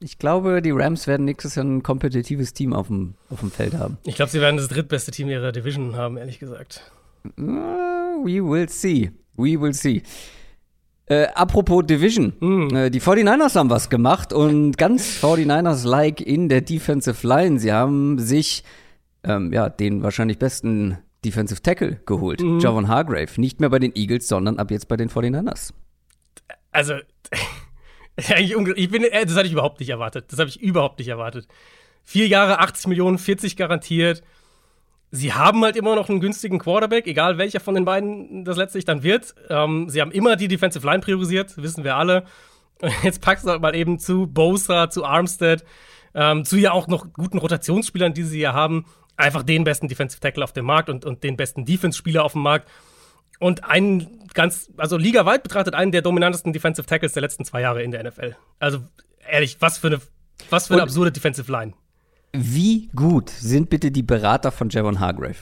Ich 0.00 0.18
glaube, 0.18 0.60
die 0.60 0.70
Rams 0.70 1.06
werden 1.06 1.24
nächstes 1.24 1.54
Jahr 1.54 1.64
ein 1.64 1.82
kompetitives 1.82 2.52
Team 2.52 2.72
auf 2.72 2.88
dem, 2.88 3.14
auf 3.30 3.40
dem 3.40 3.50
Feld 3.50 3.74
haben. 3.74 3.98
Ich 4.04 4.16
glaube, 4.16 4.30
sie 4.30 4.40
werden 4.40 4.56
das 4.56 4.68
drittbeste 4.68 5.10
Team 5.10 5.28
ihrer 5.28 5.52
Division 5.52 5.96
haben, 5.96 6.16
ehrlich 6.16 6.38
gesagt. 6.38 6.82
Uh, 7.38 8.22
we 8.24 8.42
will 8.42 8.68
see. 8.68 9.12
We 9.36 9.60
will 9.60 9.72
see. 9.72 10.02
Äh, 11.06 11.26
apropos 11.34 11.84
Division. 11.86 12.32
Hm. 12.40 12.74
Äh, 12.74 12.90
die 12.90 13.00
49ers 13.00 13.56
haben 13.56 13.70
was 13.70 13.90
gemacht 13.90 14.32
und 14.32 14.78
ganz 14.78 15.22
49ers-like 15.22 16.20
in 16.20 16.48
der 16.48 16.62
Defensive 16.62 17.26
Line. 17.26 17.58
Sie 17.58 17.72
haben 17.72 18.18
sich 18.18 18.64
ähm, 19.22 19.52
ja, 19.52 19.68
den 19.68 20.02
wahrscheinlich 20.02 20.38
besten 20.38 20.98
Defensive 21.24 21.62
Tackle 21.62 22.00
geholt. 22.06 22.40
Mhm. 22.40 22.60
Javon 22.60 22.88
Hargrave. 22.88 23.40
Nicht 23.40 23.60
mehr 23.60 23.70
bei 23.70 23.78
den 23.78 23.94
Eagles, 23.94 24.28
sondern 24.28 24.58
ab 24.58 24.70
jetzt 24.70 24.88
bei 24.88 24.96
den 24.96 25.08
49ers. 25.08 25.72
Also, 26.70 26.94
ich 28.76 28.90
bin, 28.90 29.04
äh, 29.04 29.24
das 29.26 29.36
hatte 29.36 29.46
ich 29.46 29.52
überhaupt 29.52 29.80
nicht 29.80 29.90
erwartet. 29.90 30.26
Das 30.30 30.38
habe 30.38 30.48
ich 30.48 30.60
überhaupt 30.60 30.98
nicht 30.98 31.08
erwartet. 31.08 31.48
Vier 32.04 32.26
Jahre, 32.26 32.60
80 32.60 32.88
Millionen, 32.88 33.18
40 33.18 33.56
garantiert. 33.56 34.22
Sie 35.10 35.32
haben 35.32 35.62
halt 35.64 35.76
immer 35.76 35.94
noch 35.94 36.08
einen 36.08 36.20
günstigen 36.20 36.58
Quarterback, 36.58 37.06
egal 37.06 37.38
welcher 37.38 37.60
von 37.60 37.74
den 37.74 37.84
beiden 37.84 38.44
das 38.44 38.56
letztlich 38.56 38.84
dann 38.84 39.02
wird. 39.02 39.34
Ähm, 39.48 39.88
sie 39.88 40.00
haben 40.00 40.10
immer 40.10 40.36
die 40.36 40.48
Defensive 40.48 40.84
Line 40.84 41.00
priorisiert, 41.00 41.56
wissen 41.56 41.84
wir 41.84 41.96
alle. 41.96 42.24
Jetzt 43.02 43.20
packst 43.20 43.46
du 43.46 43.50
halt 43.50 43.62
mal 43.62 43.74
eben 43.74 43.98
zu 43.98 44.26
Bosa, 44.26 44.90
zu 44.90 45.04
Armstead, 45.04 45.64
ähm, 46.14 46.44
zu 46.44 46.56
ja 46.56 46.72
auch 46.72 46.88
noch 46.88 47.12
guten 47.12 47.38
Rotationsspielern, 47.38 48.12
die 48.12 48.24
sie 48.24 48.40
ja 48.40 48.52
haben, 48.52 48.86
einfach 49.16 49.44
den 49.44 49.64
besten 49.64 49.88
Defensive 49.88 50.20
Tackle 50.20 50.42
auf 50.42 50.52
dem 50.52 50.66
Markt 50.66 50.90
und, 50.90 51.04
und 51.04 51.22
den 51.22 51.36
besten 51.36 51.64
Defense-Spieler 51.64 52.24
auf 52.24 52.32
dem 52.32 52.42
Markt. 52.42 52.68
Und 53.44 53.62
einen 53.64 54.26
ganz, 54.32 54.70
also 54.78 54.96
ligaweit 54.96 55.42
betrachtet, 55.42 55.74
einen 55.74 55.92
der 55.92 56.00
dominantesten 56.00 56.54
Defensive 56.54 56.86
Tackles 56.86 57.12
der 57.12 57.20
letzten 57.20 57.44
zwei 57.44 57.60
Jahre 57.60 57.82
in 57.82 57.90
der 57.90 58.02
NFL. 58.02 58.34
Also 58.58 58.78
ehrlich, 59.30 59.58
was 59.60 59.76
für 59.76 59.88
eine, 59.88 60.00
was 60.48 60.68
für 60.68 60.72
eine 60.72 60.82
Und- 60.82 60.88
absurde 60.88 61.12
Defensive 61.12 61.52
Line. 61.52 61.74
Wie 62.32 62.88
gut 62.96 63.28
sind 63.28 63.68
bitte 63.68 63.90
die 63.90 64.02
Berater 64.02 64.50
von 64.50 64.70
Javon 64.70 64.98
Hargrave? 64.98 65.36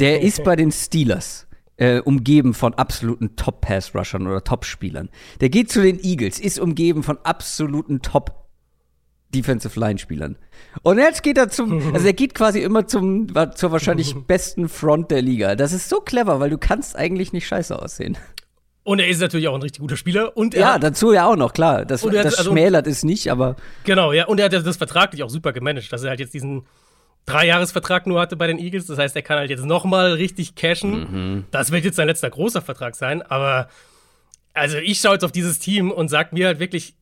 Der 0.00 0.22
ist 0.22 0.42
bei 0.42 0.56
den 0.56 0.72
Steelers 0.72 1.46
äh, 1.76 2.00
umgeben 2.00 2.54
von 2.54 2.72
absoluten 2.72 3.36
Top-Pass-Rushern 3.36 4.26
oder 4.26 4.42
Top-Spielern. 4.42 5.10
Der 5.42 5.50
geht 5.50 5.70
zu 5.70 5.82
den 5.82 6.02
Eagles, 6.02 6.40
ist 6.40 6.58
umgeben 6.58 7.02
von 7.02 7.18
absoluten 7.24 8.00
Top-Defensive-Line-Spielern. 9.32 10.36
Und 10.82 10.98
jetzt 10.98 11.22
geht 11.22 11.38
er 11.38 11.48
zum, 11.48 11.72
also 11.94 12.06
er 12.06 12.12
geht 12.12 12.34
quasi 12.34 12.60
immer 12.60 12.86
zum, 12.86 13.28
zur 13.54 13.72
wahrscheinlich 13.72 14.14
besten 14.26 14.68
Front 14.68 15.10
der 15.10 15.22
Liga. 15.22 15.54
Das 15.56 15.72
ist 15.72 15.88
so 15.88 16.00
clever, 16.00 16.40
weil 16.40 16.50
du 16.50 16.58
kannst 16.58 16.96
eigentlich 16.96 17.32
nicht 17.32 17.46
scheiße 17.46 17.80
aussehen. 17.80 18.16
Und 18.84 18.98
er 18.98 19.06
ist 19.08 19.20
natürlich 19.20 19.46
auch 19.48 19.54
ein 19.54 19.62
richtig 19.62 19.80
guter 19.80 19.96
Spieler. 19.96 20.36
Und 20.36 20.54
er 20.54 20.60
Ja, 20.60 20.74
hat, 20.74 20.82
dazu 20.82 21.12
ja 21.12 21.26
auch 21.26 21.36
noch, 21.36 21.52
klar. 21.52 21.84
Das, 21.84 22.04
hat- 22.04 22.14
das 22.14 22.36
also- 22.38 22.50
schmälert 22.50 22.86
es 22.86 23.04
nicht, 23.04 23.30
aber 23.30 23.56
genau, 23.84 24.12
ja, 24.12 24.26
und 24.26 24.38
er 24.40 24.46
hat 24.46 24.52
das 24.52 24.76
vertraglich 24.76 25.22
auch 25.22 25.30
super 25.30 25.52
gemanagt, 25.52 25.92
dass 25.92 26.02
er 26.02 26.10
halt 26.10 26.20
jetzt 26.20 26.34
diesen 26.34 26.66
Dreijahresvertrag 27.26 28.08
nur 28.08 28.20
hatte 28.20 28.36
bei 28.36 28.48
den 28.48 28.58
Eagles. 28.58 28.86
Das 28.86 28.98
heißt, 28.98 29.14
er 29.14 29.22
kann 29.22 29.38
halt 29.38 29.50
jetzt 29.50 29.64
nochmal 29.64 30.14
richtig 30.14 30.56
cashen. 30.56 31.46
Das 31.52 31.70
wird 31.70 31.84
jetzt 31.84 31.94
sein 31.96 32.08
letzter 32.08 32.28
großer 32.28 32.60
Vertrag 32.62 32.96
sein, 32.96 33.22
aber 33.22 33.68
also 34.54 34.76
ich 34.78 34.98
schaue 34.98 35.12
jetzt 35.12 35.24
auf 35.24 35.30
dieses 35.32 35.60
Team 35.60 35.92
und 35.92 36.08
sag 36.08 36.32
mir 36.32 36.48
halt 36.48 36.58
wirklich 36.58 36.94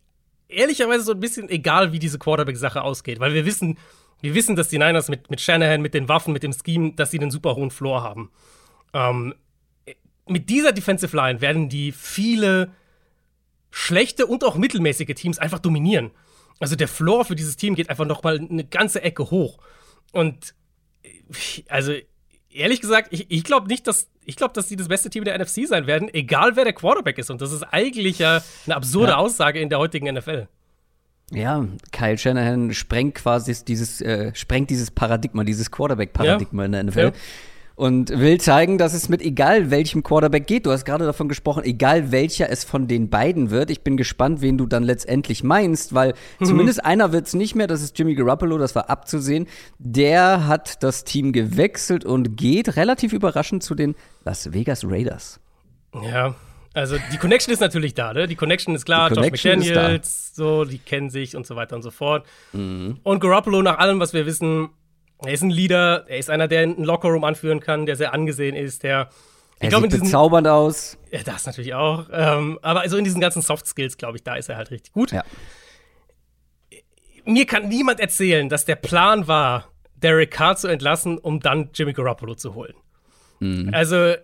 ehrlicherweise 0.50 1.04
so 1.04 1.12
ein 1.12 1.20
bisschen 1.20 1.48
egal, 1.48 1.92
wie 1.92 1.98
diese 1.98 2.18
Quarterback-Sache 2.18 2.82
ausgeht, 2.82 3.20
weil 3.20 3.34
wir 3.34 3.46
wissen, 3.46 3.78
wir 4.20 4.34
wissen, 4.34 4.56
dass 4.56 4.68
die 4.68 4.78
Niners 4.78 5.08
mit, 5.08 5.30
mit 5.30 5.40
Shanahan, 5.40 5.80
mit 5.80 5.94
den 5.94 6.08
Waffen, 6.08 6.32
mit 6.32 6.42
dem 6.42 6.52
Scheme, 6.52 6.92
dass 6.92 7.10
sie 7.10 7.18
einen 7.18 7.30
super 7.30 7.56
hohen 7.56 7.70
Floor 7.70 8.02
haben. 8.02 8.30
Ähm, 8.92 9.34
mit 10.26 10.48
dieser 10.48 10.72
Defensive 10.72 11.16
Line 11.16 11.40
werden 11.40 11.68
die 11.68 11.92
viele 11.92 12.72
schlechte 13.70 14.26
und 14.26 14.44
auch 14.44 14.56
mittelmäßige 14.56 15.14
Teams 15.14 15.38
einfach 15.38 15.58
dominieren. 15.58 16.10
Also 16.58 16.76
der 16.76 16.88
Floor 16.88 17.24
für 17.24 17.36
dieses 17.36 17.56
Team 17.56 17.74
geht 17.74 17.88
einfach 17.88 18.04
noch 18.04 18.22
mal 18.22 18.38
eine 18.38 18.64
ganze 18.64 19.02
Ecke 19.02 19.30
hoch. 19.30 19.58
Und 20.12 20.54
äh, 21.02 21.62
also 21.68 21.94
ehrlich 22.52 22.80
gesagt, 22.80 23.08
ich, 23.12 23.26
ich 23.30 23.44
glaube 23.44 23.68
nicht, 23.68 23.86
dass 23.86 24.08
ich 24.24 24.36
glaube, 24.36 24.52
dass 24.54 24.68
sie 24.68 24.76
das 24.76 24.86
beste 24.88 25.10
Team 25.10 25.24
der 25.24 25.36
NFC 25.38 25.66
sein 25.66 25.86
werden, 25.86 26.08
egal 26.12 26.54
wer 26.54 26.64
der 26.64 26.72
Quarterback 26.72 27.18
ist. 27.18 27.30
Und 27.30 27.40
das 27.40 27.50
ist 27.52 27.62
eigentlich 27.64 28.18
ja 28.20 28.42
eine 28.66 28.76
absurde 28.76 29.12
Ja. 29.12 29.16
Aussage 29.18 29.60
in 29.60 29.68
der 29.70 29.78
heutigen 29.78 30.12
NFL. 30.14 30.46
Ja, 31.32 31.64
Kyle 31.92 32.18
Shanahan 32.18 32.72
sprengt 32.74 33.14
quasi 33.16 33.56
dieses, 33.64 34.00
äh, 34.00 34.32
sprengt 34.34 34.68
dieses 34.70 34.90
Paradigma, 34.90 35.44
dieses 35.44 35.70
Quarterback-Paradigma 35.70 36.62
Ja. 36.62 36.66
in 36.66 36.72
der 36.72 36.80
NFL. 36.84 36.98
Ja. 37.00 37.12
Und 37.80 38.10
will 38.10 38.38
zeigen, 38.38 38.76
dass 38.76 38.92
es 38.92 39.08
mit 39.08 39.22
egal 39.22 39.70
welchem 39.70 40.02
Quarterback 40.02 40.46
geht. 40.46 40.66
Du 40.66 40.70
hast 40.70 40.84
gerade 40.84 41.06
davon 41.06 41.30
gesprochen, 41.30 41.64
egal 41.64 42.12
welcher 42.12 42.50
es 42.50 42.62
von 42.62 42.88
den 42.88 43.08
beiden 43.08 43.48
wird. 43.50 43.70
Ich 43.70 43.80
bin 43.80 43.96
gespannt, 43.96 44.42
wen 44.42 44.58
du 44.58 44.66
dann 44.66 44.82
letztendlich 44.82 45.42
meinst, 45.42 45.94
weil 45.94 46.12
Mhm. 46.40 46.44
zumindest 46.44 46.84
einer 46.84 47.12
wird 47.12 47.28
es 47.28 47.32
nicht 47.32 47.54
mehr. 47.54 47.66
Das 47.66 47.80
ist 47.80 47.98
Jimmy 47.98 48.14
Garoppolo, 48.16 48.58
das 48.58 48.74
war 48.74 48.90
abzusehen. 48.90 49.46
Der 49.78 50.46
hat 50.46 50.82
das 50.82 51.04
Team 51.04 51.32
gewechselt 51.32 52.04
und 52.04 52.36
geht 52.36 52.76
relativ 52.76 53.14
überraschend 53.14 53.62
zu 53.62 53.74
den 53.74 53.94
Las 54.26 54.52
Vegas 54.52 54.84
Raiders. 54.84 55.40
Ja, 55.94 56.34
also 56.74 56.96
die 57.14 57.16
Connection 57.16 57.50
ist 57.50 57.60
natürlich 57.60 57.94
da, 57.94 58.12
ne? 58.12 58.26
Die 58.26 58.36
Connection 58.36 58.74
ist 58.74 58.84
klar, 58.84 59.08
Josh 59.08 59.16
Connection 59.16 59.62
ist 59.62 59.68
McDaniels, 59.68 60.34
so, 60.34 60.66
die 60.66 60.78
kennen 60.78 61.08
sich 61.08 61.34
und 61.34 61.46
so 61.46 61.56
weiter 61.56 61.76
und 61.76 61.82
so 61.82 61.90
fort. 61.90 62.26
Mhm. 62.52 62.98
Und 63.04 63.20
Garoppolo, 63.20 63.62
nach 63.62 63.78
allem, 63.78 64.00
was 64.00 64.12
wir 64.12 64.26
wissen, 64.26 64.68
er 65.26 65.32
ist 65.34 65.42
ein 65.42 65.50
Leader, 65.50 66.04
er 66.08 66.18
ist 66.18 66.30
einer, 66.30 66.48
der 66.48 66.62
einen 66.62 66.84
Lockerroom 66.84 67.24
anführen 67.24 67.60
kann, 67.60 67.86
der 67.86 67.96
sehr 67.96 68.12
angesehen 68.14 68.56
ist, 68.56 68.82
der 68.82 69.08
ich 69.58 69.64
Er 69.64 69.68
glaube, 69.70 69.84
in 69.86 69.90
sieht 69.90 70.00
diesen, 70.00 70.10
bezaubernd 70.12 70.46
aus. 70.48 70.96
ja, 71.10 71.22
das 71.22 71.44
natürlich 71.46 71.74
auch. 71.74 72.06
Ähm, 72.12 72.58
aber 72.62 72.80
also 72.80 72.96
in 72.96 73.04
diesen 73.04 73.20
ganzen 73.20 73.42
Soft 73.42 73.66
Skills, 73.66 73.98
glaube 73.98 74.16
ich, 74.16 74.22
da 74.24 74.34
ist 74.36 74.48
er 74.48 74.56
halt 74.56 74.70
richtig 74.70 74.92
gut. 74.92 75.12
Ja. 75.12 75.22
Mir 77.24 77.46
kann 77.46 77.68
niemand 77.68 78.00
erzählen, 78.00 78.48
dass 78.48 78.64
der 78.64 78.76
Plan 78.76 79.28
war, 79.28 79.68
Derek 79.96 80.30
Carr 80.30 80.56
zu 80.56 80.68
entlassen, 80.68 81.18
um 81.18 81.40
dann 81.40 81.70
Jimmy 81.74 81.92
Garoppolo 81.92 82.34
zu 82.34 82.54
holen. 82.54 82.74
Mhm. 83.40 83.70
Also 83.74 84.14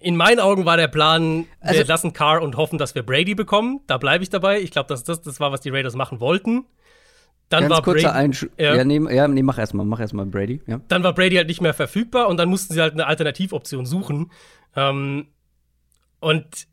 in 0.00 0.16
meinen 0.16 0.40
Augen 0.40 0.64
war 0.64 0.76
der 0.78 0.88
Plan, 0.88 1.46
wir 1.60 1.68
Also- 1.68 1.80
entlassen 1.80 2.12
Carr 2.14 2.40
und 2.40 2.56
hoffen, 2.56 2.78
dass 2.78 2.94
wir 2.94 3.02
Brady 3.02 3.34
bekommen. 3.34 3.80
Da 3.86 3.98
bleibe 3.98 4.22
ich 4.24 4.30
dabei. 4.30 4.60
Ich 4.60 4.70
glaube, 4.70 4.88
dass 4.88 5.04
das 5.04 5.20
das 5.20 5.40
war, 5.40 5.52
was 5.52 5.60
die 5.60 5.70
Raiders 5.70 5.94
machen 5.94 6.20
wollten. 6.20 6.64
Dann 7.48 7.62
Ganz 7.62 7.74
war 7.74 7.82
kurzer 7.82 8.08
Brady, 8.08 8.18
Einschub. 8.18 8.50
Ja. 8.58 8.74
Ja, 8.74 8.84
nee, 8.84 9.00
ja, 9.14 9.28
nee, 9.28 9.42
mach 9.42 9.58
erstmal, 9.58 9.86
mach 9.86 10.00
erstmal 10.00 10.26
Brady. 10.26 10.60
Ja. 10.66 10.80
dann 10.88 11.04
war 11.04 11.12
Brady 11.12 11.36
halt 11.36 11.46
nicht 11.46 11.60
mehr 11.60 11.74
verfügbar 11.74 12.28
und 12.28 12.38
dann 12.38 12.48
mussten 12.48 12.74
sie 12.74 12.80
halt 12.80 12.94
eine 12.94 13.06
Alternativoption 13.06 13.86
suchen. 13.86 14.32
Ähm, 14.74 15.28
und 16.18 16.66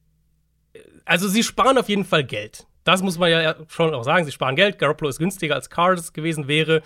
äh, 0.73 0.79
also 1.05 1.27
sie 1.27 1.43
sparen 1.43 1.77
auf 1.77 1.89
jeden 1.89 2.05
Fall 2.05 2.23
Geld. 2.23 2.65
Das 2.85 3.01
muss 3.03 3.17
man 3.19 3.29
ja 3.29 3.55
schon 3.67 3.93
auch 3.93 4.03
sagen. 4.03 4.25
Sie 4.25 4.31
sparen 4.31 4.55
Geld. 4.55 4.79
Garoppolo 4.79 5.09
ist 5.09 5.19
günstiger 5.19 5.55
als 5.55 5.69
Carr 5.69 5.95
das 5.95 6.11
gewesen 6.11 6.47
wäre. 6.47 6.81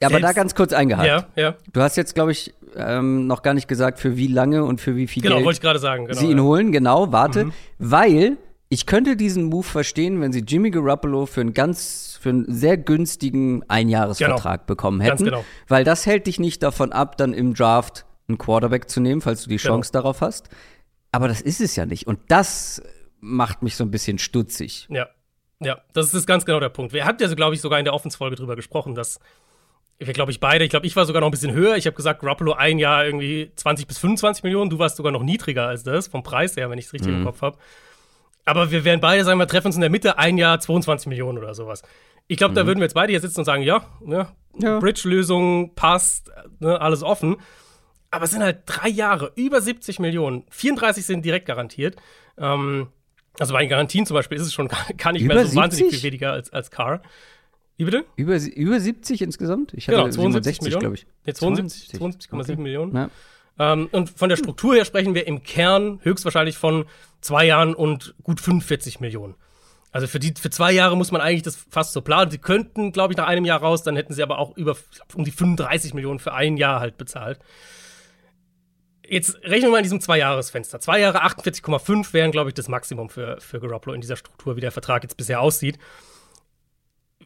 Ja, 0.00 0.08
aber 0.08 0.18
Selbst- 0.18 0.28
da 0.28 0.32
ganz 0.32 0.54
kurz 0.54 0.72
eingehakt. 0.72 1.06
Ja, 1.06 1.26
ja. 1.34 1.54
Du 1.72 1.80
hast 1.80 1.96
jetzt, 1.96 2.14
glaube 2.14 2.32
ich, 2.32 2.52
ähm, 2.76 3.26
noch 3.26 3.42
gar 3.42 3.54
nicht 3.54 3.68
gesagt, 3.68 3.98
für 4.00 4.16
wie 4.16 4.26
lange 4.26 4.64
und 4.64 4.80
für 4.80 4.96
wie 4.96 5.06
viel 5.06 5.22
Genau, 5.22 5.36
wollte 5.36 5.46
Geld 5.46 5.56
ich 5.56 5.60
gerade 5.62 5.78
sagen. 5.78 6.06
Genau, 6.06 6.18
sie 6.18 6.26
ihn 6.26 6.36
ja. 6.36 6.42
Mhm. 6.42 6.46
holen. 6.46 6.72
Genau, 6.72 7.10
warte. 7.12 7.50
Weil 7.78 8.36
ich 8.68 8.84
könnte 8.86 9.16
diesen 9.16 9.44
Move 9.44 9.64
verstehen, 9.66 10.20
wenn 10.20 10.32
sie 10.32 10.40
Jimmy 10.40 10.70
Garoppolo 10.70 11.26
für 11.26 11.40
einen 11.40 11.54
ganz, 11.54 12.18
für 12.20 12.28
einen 12.30 12.52
sehr 12.52 12.76
günstigen 12.76 13.62
Einjahresvertrag 13.68 14.66
bekommen 14.66 14.98
Ganz 15.00 15.20
hätten. 15.20 15.24
genau. 15.30 15.44
Weil 15.68 15.84
das 15.84 16.04
hält 16.06 16.26
dich 16.26 16.38
nicht 16.38 16.62
davon 16.62 16.92
ab, 16.92 17.16
dann 17.16 17.32
im 17.32 17.54
Draft 17.54 18.04
einen 18.28 18.36
Quarterback 18.36 18.90
zu 18.90 19.00
nehmen, 19.00 19.20
falls 19.22 19.42
du 19.44 19.48
die 19.48 19.56
Genau. 19.56 19.74
Chance 19.76 19.92
darauf 19.92 20.20
hast. 20.20 20.50
Aber 21.12 21.28
das 21.28 21.40
ist 21.40 21.60
es 21.62 21.76
ja 21.76 21.86
nicht. 21.86 22.06
Und 22.06 22.18
das 22.28 22.82
macht 23.20 23.62
mich 23.62 23.74
so 23.76 23.84
ein 23.84 23.90
bisschen 23.90 24.18
stutzig. 24.18 24.86
Ja, 24.90 25.08
ja, 25.60 25.80
das 25.94 26.12
ist 26.12 26.26
ganz 26.26 26.44
genau 26.44 26.60
der 26.60 26.68
Punkt. 26.68 26.92
Wir 26.92 27.06
hatten 27.06 27.22
ja, 27.22 27.28
so, 27.28 27.36
glaube 27.36 27.54
ich, 27.54 27.60
sogar 27.62 27.78
in 27.78 27.84
der 27.86 27.94
Offensfolge 27.94 28.36
drüber 28.36 28.54
gesprochen, 28.54 28.94
dass 28.94 29.18
wir, 29.98 30.12
glaube 30.12 30.30
ich, 30.30 30.38
beide, 30.40 30.62
ich 30.64 30.70
glaube, 30.70 30.86
ich 30.86 30.94
war 30.94 31.06
sogar 31.06 31.20
noch 31.20 31.28
ein 31.28 31.32
bisschen 31.32 31.52
höher. 31.52 31.76
Ich 31.76 31.86
habe 31.86 31.96
gesagt, 31.96 32.20
Garoppolo 32.20 32.52
ein 32.52 32.78
Jahr 32.78 33.04
irgendwie 33.04 33.50
20 33.56 33.86
bis 33.88 33.98
25 33.98 34.44
Millionen. 34.44 34.70
Du 34.70 34.78
warst 34.78 34.96
sogar 34.96 35.10
noch 35.10 35.22
niedriger 35.24 35.66
als 35.66 35.82
das, 35.82 36.06
vom 36.06 36.22
Preis 36.22 36.56
her, 36.56 36.70
wenn 36.70 36.78
ich 36.78 36.84
es 36.84 36.92
richtig 36.92 37.12
im 37.12 37.24
Kopf 37.24 37.40
habe. 37.42 37.58
Aber 38.48 38.70
wir 38.70 38.84
werden 38.84 39.00
beide 39.00 39.24
sagen, 39.24 39.38
wir 39.38 39.46
treffen 39.46 39.66
uns 39.66 39.74
in 39.76 39.82
der 39.82 39.90
Mitte, 39.90 40.16
ein 40.18 40.38
Jahr 40.38 40.58
22 40.58 41.06
Millionen 41.08 41.36
oder 41.38 41.54
sowas. 41.54 41.82
Ich 42.28 42.38
glaube, 42.38 42.54
da 42.54 42.66
würden 42.66 42.78
wir 42.78 42.84
jetzt 42.84 42.94
beide 42.94 43.10
hier 43.12 43.20
sitzen 43.20 43.40
und 43.40 43.44
sagen, 43.44 43.62
ja, 43.62 43.84
ne, 44.00 44.28
Ja. 44.58 44.78
Bridge-Lösung 44.78 45.74
passt, 45.74 46.30
ne, 46.58 46.80
alles 46.80 47.02
offen. 47.02 47.36
Aber 48.10 48.24
es 48.24 48.30
sind 48.30 48.42
halt 48.42 48.60
drei 48.64 48.88
Jahre, 48.88 49.32
über 49.36 49.60
70 49.60 49.98
Millionen. 49.98 50.44
34 50.50 51.04
sind 51.04 51.24
direkt 51.26 51.44
garantiert. 51.46 51.96
Ähm, 52.38 52.88
also 53.38 53.52
bei 53.52 53.60
den 53.60 53.68
Garantien 53.68 54.06
zum 54.06 54.14
Beispiel 54.14 54.38
ist 54.38 54.44
es 54.46 54.54
schon 54.54 54.68
gar, 54.68 55.12
nicht 55.12 55.24
mehr 55.26 55.36
Über 55.36 55.44
so 55.46 55.54
wahnsinnig 55.56 55.90
70? 55.92 56.00
viel 56.00 56.10
weniger 56.12 56.32
als, 56.32 56.50
als 56.52 56.70
Car. 56.70 57.02
Wie 57.76 57.84
bitte? 57.84 58.04
Über, 58.16 58.36
über 58.36 58.80
70 58.80 59.20
insgesamt? 59.22 59.74
Ich 59.74 59.88
hatte 59.88 59.98
Genau, 59.98 60.08
72 60.10 60.62
Millionen. 60.62 60.80
glaube 60.80 60.94
ich. 60.96 61.06
Nee, 61.26 61.34
72 61.34 61.90
72,7 62.00 62.40
Okay. 62.40 62.56
Millionen. 62.56 62.96
Ja. 62.96 63.10
Ähm, 63.58 63.88
und 63.92 64.10
von 64.10 64.28
der 64.28 64.36
Struktur 64.36 64.74
her 64.74 64.84
sprechen 64.84 65.14
wir 65.14 65.26
im 65.26 65.42
Kern 65.42 66.00
höchstwahrscheinlich 66.02 66.56
von 66.56 66.86
zwei 67.20 67.46
Jahren 67.46 67.74
und 67.74 68.14
gut 68.22 68.40
45 68.40 69.00
Millionen. 69.00 69.34
Also 69.90 70.06
für, 70.06 70.18
die, 70.18 70.34
für 70.38 70.50
zwei 70.50 70.72
Jahre 70.72 70.96
muss 70.96 71.12
man 71.12 71.20
eigentlich 71.20 71.42
das 71.42 71.56
fast 71.56 71.92
so 71.92 72.02
planen. 72.02 72.30
Sie 72.30 72.38
könnten, 72.38 72.92
glaube 72.92 73.12
ich, 73.12 73.16
nach 73.16 73.26
einem 73.26 73.44
Jahr 73.44 73.60
raus, 73.60 73.82
dann 73.82 73.96
hätten 73.96 74.12
sie 74.12 74.22
aber 74.22 74.38
auch 74.38 74.56
über 74.56 74.76
um 75.14 75.24
die 75.24 75.30
35 75.30 75.94
Millionen 75.94 76.18
für 76.18 76.34
ein 76.34 76.56
Jahr 76.56 76.80
halt 76.80 76.98
bezahlt. 76.98 77.38
Jetzt 79.08 79.36
rechnen 79.42 79.62
wir 79.62 79.70
mal 79.70 79.78
in 79.78 79.84
diesem 79.84 80.02
Zwei-Jahres-Fenster. 80.02 80.80
Zwei 80.80 81.00
Jahre 81.00 81.24
48,5 81.24 82.12
wären, 82.12 82.30
glaube 82.30 82.50
ich, 82.50 82.54
das 82.54 82.68
Maximum 82.68 83.08
für, 83.08 83.40
für 83.40 83.58
Garoppolo 83.58 83.94
in 83.94 84.02
dieser 84.02 84.16
Struktur, 84.16 84.56
wie 84.56 84.60
der 84.60 84.70
Vertrag 84.70 85.02
jetzt 85.02 85.16
bisher 85.16 85.40
aussieht. 85.40 85.78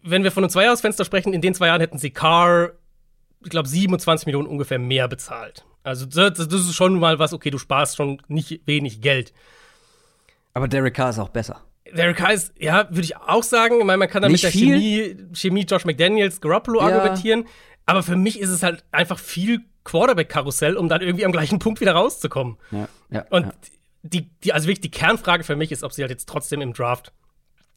Wenn 0.05 0.23
wir 0.23 0.31
von 0.31 0.45
einem 0.45 0.51
Zweijahresfenster 0.51 1.05
sprechen, 1.05 1.33
in 1.33 1.41
den 1.41 1.55
zwei 1.55 1.67
Jahren 1.67 1.81
hätten 1.81 1.99
sie 1.99 2.11
Carr, 2.11 2.73
ich 3.43 3.51
glaube, 3.51 3.69
27 3.69 4.27
Millionen 4.27 4.47
ungefähr 4.47 4.79
mehr 4.79 5.09
bezahlt. 5.09 5.65
Also 5.83 6.07
das, 6.07 6.35
das 6.35 6.53
ist 6.53 6.75
schon 6.75 6.99
mal 6.99 7.19
was, 7.19 7.33
okay, 7.33 7.51
du 7.51 7.59
sparst 7.59 7.97
schon 7.97 8.21
nicht 8.29 8.61
wenig 8.67 9.01
Geld. 9.01 9.33
Aber 10.55 10.69
Derek 10.69 10.95
Carr 10.95 11.11
ist 11.11 11.19
auch 11.19 11.31
besser. 11.31 11.65
Derek 11.93 12.17
Carr 12.17 12.33
ist, 12.33 12.53
ja, 12.59 12.89
würde 12.91 13.03
ich 13.03 13.17
auch 13.17 13.43
sagen. 13.43 13.79
Ich 13.81 13.85
meine, 13.85 13.99
man 13.99 14.09
kann 14.09 14.23
da 14.23 14.29
mit 14.29 14.33
Nicht 14.33 14.45
der 14.45 14.53
viel? 14.53 14.75
Chemie, 14.79 15.17
Chemie 15.35 15.63
Josh 15.65 15.85
McDaniels, 15.85 16.41
Garoppolo 16.41 16.81
Ja. 16.81 16.87
argumentieren. 16.89 17.47
Aber 17.87 18.03
für 18.03 18.17
mich 18.17 18.39
ist 18.39 18.51
es 18.51 18.63
halt 18.63 18.85
einfach 18.93 19.19
viel 19.19 19.61
Quarterback-Karussell, 19.85 20.77
um 20.77 20.89
dann 20.89 21.01
irgendwie 21.01 21.25
am 21.25 21.33
gleichen 21.33 21.59
Punkt 21.59 21.81
wieder 21.81 21.93
rauszukommen. 21.93 22.57
Ja, 22.71 22.89
ja, 23.11 23.25
Und 23.31 23.47
ja. 23.47 23.53
die, 24.03 24.31
die, 24.45 24.53
also 24.53 24.69
wirklich 24.69 24.81
die 24.83 24.91
Kernfrage 24.91 25.43
für 25.43 25.57
mich 25.57 25.73
ist, 25.73 25.83
ob 25.83 25.93
sie 25.93 26.03
halt 26.03 26.11
jetzt 26.11 26.29
trotzdem 26.29 26.61
im 26.61 26.73
Draft 26.73 27.13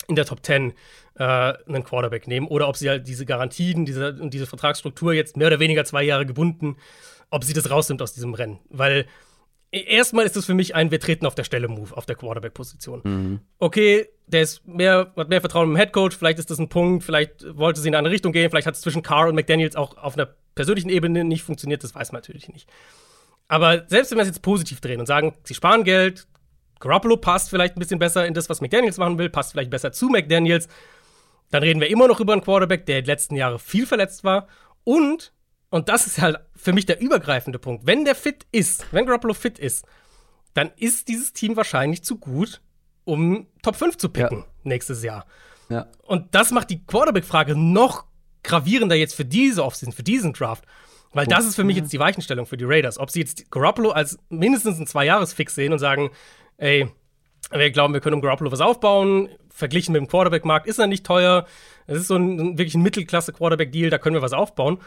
in 0.08 0.16
der 0.16 0.26
Top 0.26 0.46
10 0.46 0.74
äh, 1.16 1.24
einen 1.24 1.84
Quarterback 1.84 2.28
nehmen 2.28 2.48
oder 2.48 2.68
ob 2.68 2.78
sie 2.78 2.90
halt 2.90 3.08
diese 3.08 3.26
Garantien 3.26 3.86
diese, 3.86 4.14
und 4.14 4.34
diese 4.36 4.46
Vertragsstruktur 4.46 5.14
jetzt 5.14 5.36
mehr 5.38 5.48
oder 5.48 5.60
weniger 5.60 5.84
zwei 5.86 6.04
Jahre 6.04 6.28
gebunden, 6.28 6.78
ob 7.36 7.44
sie 7.44 7.54
das 7.54 7.70
rausnimmt 7.70 8.02
aus 8.02 8.14
diesem 8.14 8.34
Rennen. 8.34 8.60
Weil 8.70 9.06
e- 9.72 9.84
erstmal 9.84 10.26
ist 10.26 10.38
es 10.38 10.46
für 10.46 10.54
mich 10.54 10.74
ein 10.74 10.90
Wir 10.90 11.00
treten 11.02 11.26
auf 11.26 11.36
der 11.36 11.44
Stelle 11.44 11.68
Move 11.68 11.96
auf 11.96 12.06
der 12.06 12.16
Quarterback-Position. 12.16 13.42
Okay, 13.60 14.08
der 14.28 14.42
ist 14.42 14.66
mehr, 14.66 15.12
hat 15.18 15.30
mehr 15.30 15.42
Vertrauen 15.42 15.70
im 15.70 15.76
Headcoach, 15.76 16.14
vielleicht 16.14 16.40
ist 16.40 16.50
das 16.50 16.60
ein 16.60 16.70
Punkt, 16.70 17.04
vielleicht 17.04 17.46
wollte 17.58 17.82
sie 17.82 17.90
in 17.90 17.96
eine 17.96 18.10
Richtung 18.10 18.32
gehen, 18.32 18.50
vielleicht 18.50 18.68
hat 18.68 18.76
es 18.76 18.82
zwischen 18.82 19.04
Carr 19.04 19.28
und 19.28 19.36
McDaniels 19.36 19.76
auch 19.76 19.98
auf 19.98 20.18
einer 20.18 20.30
persönlichen 20.56 20.90
Ebene 20.90 21.26
nicht 21.26 21.44
funktioniert, 21.44 21.84
das 21.84 21.94
weiß 21.94 22.14
man 22.14 22.22
natürlich 22.22 22.48
nicht. 22.48 22.70
Aber 23.50 23.84
selbst 23.88 24.12
wenn 24.12 24.18
wir 24.18 24.24
es 24.24 24.30
jetzt 24.30 24.42
positiv 24.42 24.80
drehen 24.80 25.02
und 25.02 25.06
sagen, 25.06 25.36
sie 25.44 25.54
sparen 25.54 25.84
Geld, 25.84 26.26
Garoppolo 26.80 27.18
passt 27.18 27.50
vielleicht 27.50 27.76
ein 27.76 27.80
bisschen 27.80 28.00
besser 28.00 28.26
in 28.26 28.34
das, 28.34 28.50
was 28.50 28.62
McDaniels 28.62 28.98
machen 28.98 29.18
will, 29.18 29.30
passt 29.30 29.52
vielleicht 29.52 29.70
besser 29.70 29.92
zu 29.92 30.08
McDaniels, 30.08 30.70
dann 31.52 31.64
reden 31.64 31.82
wir 31.82 31.90
immer 31.90 32.08
noch 32.08 32.22
über 32.22 32.34
einen 32.34 32.42
Quarterback, 32.42 32.86
der 32.86 33.02
die 33.02 33.08
letzten 33.08 33.36
Jahre 33.36 33.60
viel 33.60 33.86
verletzt 33.86 34.24
war. 34.24 34.48
Und, 34.84 35.34
und 35.70 35.90
das 35.90 36.08
ist 36.08 36.20
halt 36.22 36.38
für 36.56 36.74
mich 36.74 36.86
der 36.86 37.00
übergreifende 37.02 37.60
Punkt, 37.60 37.86
wenn 37.86 38.06
der 38.06 38.16
fit 38.16 38.46
ist, 38.52 38.86
wenn 38.92 39.06
Garoppolo 39.06 39.34
fit 39.34 39.60
ist, 39.60 39.86
dann 40.54 40.72
ist 40.78 41.08
dieses 41.10 41.34
Team 41.34 41.56
wahrscheinlich 41.58 42.04
zu 42.04 42.18
gut, 42.18 42.62
um 43.04 43.48
Top 43.62 43.76
5 43.76 43.98
zu 43.98 44.10
picken 44.10 44.40
Ja. 44.40 44.46
nächstes 44.64 45.04
Jahr. 45.04 45.26
ja. 45.70 45.88
Und 46.04 46.34
das 46.34 46.52
macht 46.52 46.70
die 46.70 46.84
Quarterback-Frage 46.86 47.56
noch 47.56 48.06
gravierender 48.44 48.96
jetzt 48.96 49.16
für 49.16 49.26
diese 49.26 49.64
Offseason, 49.64 49.94
für 49.94 50.04
diesen 50.04 50.34
Draft. 50.34 50.64
Weil 51.14 51.28
das 51.28 51.46
ist 51.46 51.56
für 51.56 51.64
mich 51.64 51.78
jetzt 51.78 51.94
die 51.94 52.00
Weichenstellung 52.00 52.46
für 52.46 52.58
die 52.58 52.66
Raiders. 52.66 52.98
Ob 52.98 53.10
sie 53.10 53.22
jetzt 53.22 53.50
Garoppolo 53.50 53.92
als 53.92 54.18
mindestens 54.30 54.80
ein 54.80 54.86
Zwei-Jahres-Fix 54.88 55.56
sehen 55.56 55.72
und 55.72 55.80
sagen, 55.80 56.12
ey, 56.58 56.90
wir 57.52 57.72
glauben, 57.72 57.94
wir 57.94 58.02
können 58.02 58.16
um 58.16 58.22
Garoppolo 58.22 58.52
was 58.52 58.60
aufbauen. 58.60 59.30
Verglichen 59.50 59.94
mit 59.94 60.02
dem 60.02 60.08
Quarterback-Markt 60.10 60.68
ist 60.68 60.78
er 60.78 60.88
nicht 60.88 61.06
teuer. 61.06 61.46
Es 61.88 62.00
ist 62.00 62.08
so 62.08 62.16
ein, 62.16 62.38
ein 62.40 62.58
wirklich 62.58 62.76
ein 62.76 62.82
Mittelklasse-Quarterback-Deal, 62.82 63.90
da 63.90 63.98
können 63.98 64.16
wir 64.16 64.22
was 64.22 64.34
aufbauen. 64.34 64.80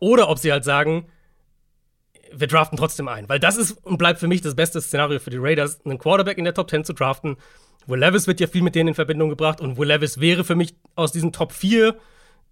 Oder 0.00 0.28
ob 0.28 0.38
sie 0.38 0.52
halt 0.52 0.64
sagen, 0.64 1.06
wir 2.32 2.46
draften 2.46 2.76
trotzdem 2.76 3.08
ein. 3.08 3.28
Weil 3.28 3.40
das 3.40 3.56
ist 3.56 3.72
und 3.84 3.98
bleibt 3.98 4.20
für 4.20 4.28
mich 4.28 4.40
das 4.40 4.54
beste 4.54 4.80
Szenario 4.80 5.18
für 5.18 5.30
die 5.30 5.38
Raiders, 5.38 5.84
einen 5.84 5.98
Quarterback 5.98 6.38
in 6.38 6.44
der 6.44 6.54
Top 6.54 6.70
10 6.70 6.84
zu 6.84 6.92
draften. 6.92 7.36
Will 7.86 8.00
Levis 8.00 8.26
wird 8.26 8.40
ja 8.40 8.46
viel 8.46 8.62
mit 8.62 8.74
denen 8.74 8.88
in 8.88 8.94
Verbindung 8.94 9.30
gebracht 9.30 9.60
und 9.60 9.78
Will 9.78 9.88
Levis 9.88 10.20
wäre 10.20 10.44
für 10.44 10.54
mich 10.54 10.74
aus 10.94 11.12
diesen 11.12 11.32
Top 11.32 11.52
4 11.52 11.96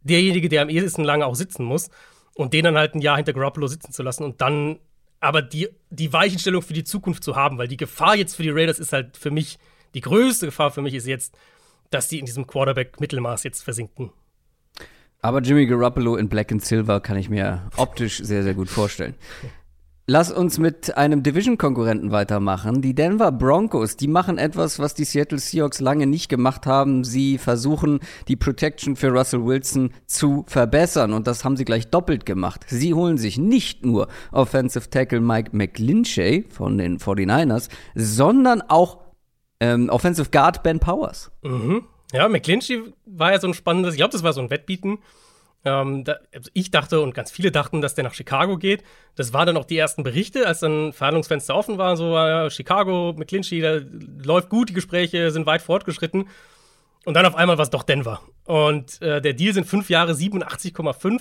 derjenige, 0.03 0.49
der 0.49 0.63
am 0.63 0.69
ehesten 0.69 1.05
lange 1.05 1.27
auch 1.27 1.35
sitzen 1.35 1.65
muss 1.65 1.91
und 2.35 2.55
den 2.55 2.65
dann 2.65 2.77
halt 2.77 2.95
ein 2.95 3.03
Jahr 3.03 3.17
hinter 3.17 3.33
Garoppolo 3.33 3.67
sitzen 3.67 3.93
zu 3.93 4.03
lassen 4.03 4.25
und 4.25 4.41
dann 4.41 4.79
aber 5.21 5.43
die, 5.43 5.69
die 5.91 6.13
Weichenstellung 6.13 6.63
für 6.63 6.75
die 6.75 6.85
Zukunft 6.85 7.25
zu 7.25 7.37
haben, 7.37 7.59
weil 7.59 7.69
die 7.69 7.77
Gefahr 7.77 8.17
jetzt 8.17 8.37
für 8.37 8.43
die 8.43 8.51
Raiders 8.51 8.79
ist 8.79 8.93
halt 8.93 9.17
für 9.17 9.31
mich, 9.31 9.59
die 9.95 10.01
größte 10.01 10.47
Gefahr 10.47 10.71
für 10.71 10.83
mich 10.83 10.95
ist 10.95 11.07
jetzt, 11.07 11.37
dass 11.91 12.09
die 12.09 12.19
in 12.19 12.27
diesem 12.27 12.47
Quarterback-Mittelmaß 12.47 13.45
jetzt 13.45 13.63
versinken. 13.63 14.13
Aber 15.27 15.41
Jimmy 15.41 15.67
Garoppolo 15.67 16.15
in 16.15 16.29
Black 16.29 16.53
and 16.53 16.65
Silver 16.65 17.01
kann 17.01 17.17
ich 17.17 17.29
mir 17.29 17.63
optisch 17.77 18.23
sehr, 18.23 18.45
sehr 18.45 18.55
gut 18.55 18.69
vorstellen. 18.69 19.17
Lass 20.07 20.31
uns 20.31 20.61
mit 20.61 20.97
einem 20.97 21.25
Division-Konkurrenten 21.25 22.13
weitermachen. 22.13 22.81
Die 22.81 22.95
Denver 22.95 23.33
Broncos, 23.33 23.97
die 23.97 24.07
machen 24.07 24.39
etwas, 24.39 24.79
was 24.79 24.95
die 24.95 25.03
Seattle 25.03 25.41
Seahawks 25.41 25.81
lange 25.81 26.07
nicht 26.07 26.29
gemacht 26.29 26.65
haben. 26.65 27.03
Sie 27.03 27.39
versuchen, 27.39 27.99
die 28.29 28.37
Protection 28.37 28.95
für 28.95 29.09
Russell 29.09 29.45
Wilson 29.45 29.91
zu 30.07 30.45
verbessern. 30.47 31.13
Und 31.13 31.27
das 31.27 31.45
haben 31.45 31.57
sie 31.57 31.65
gleich 31.65 31.89
doppelt 31.89 32.25
gemacht. 32.25 32.65
Sie 32.69 32.95
holen 32.95 33.19
sich 33.19 33.37
nicht 33.37 33.85
nur 33.85 34.07
Offensive 34.31 34.91
Tackle 34.91 35.21
Mike 35.21 35.57
McGlinchey 35.57 36.45
von 36.51 36.79
den 36.79 36.99
49ers, 36.99 37.69
sondern 37.97 38.63
auch 38.63 39.01
ähm, 39.59 39.89
Offensive 39.89 40.31
Guard 40.31 40.63
Ben 40.63 40.79
Powers. 40.79 41.33
Mhm. 41.43 41.83
Ja, 42.13 42.29
McClinchy 42.29 42.83
war 43.05 43.33
ja 43.33 43.41
so 43.41 43.49
ein 43.49 43.55
spannendes, 43.55 43.95
ich 43.95 43.99
glaube, 43.99 44.13
das 44.13 44.23
war 44.23 44.33
so 44.33 44.41
ein 44.41 44.51
Wettbieten. 44.51 44.99
Ähm, 45.65 46.05
da, 46.05 46.19
also 46.33 46.49
ich 46.55 46.71
dachte 46.71 47.01
und 47.01 47.15
ganz 47.15 47.33
viele 47.33 47.51
dachten, 47.51 47.81
dass 47.81 47.97
der 47.97 48.05
nach 48.05 48.15
Chicago 48.15 48.57
geht. 48.57 48.85
Das 49.17 49.33
waren 49.33 49.47
dann 49.47 49.57
auch 49.57 49.65
die 49.65 49.77
ersten 49.77 50.05
Berichte, 50.05 50.47
als 50.47 50.61
dann 50.61 50.93
Verhandlungsfenster 50.93 51.57
offen 51.57 51.77
war. 51.77 51.97
So 51.97 52.13
war 52.13 52.29
ja, 52.29 52.51
Chicago, 52.51 53.15
McClinchy, 53.17 53.61
da 53.61 53.81
läuft 54.23 54.49
gut, 54.49 54.69
die 54.69 54.75
Gespräche 54.75 55.33
sind 55.33 55.47
weit 55.47 55.63
fortgeschritten. 55.63 56.29
Und 57.05 57.15
dann 57.15 57.27
auf 57.27 57.35
einmal 57.35 57.59
war 57.59 57.65
es 57.65 57.71
doch 57.71 57.83
Denver. 57.83 58.21
Und 58.45 59.03
äh, 59.03 59.21
der 59.21 59.33
Deal 59.33 59.55
sind 59.55 59.67
fünf 59.67 59.91
Jahre 59.91 60.13
87,5 60.13 61.21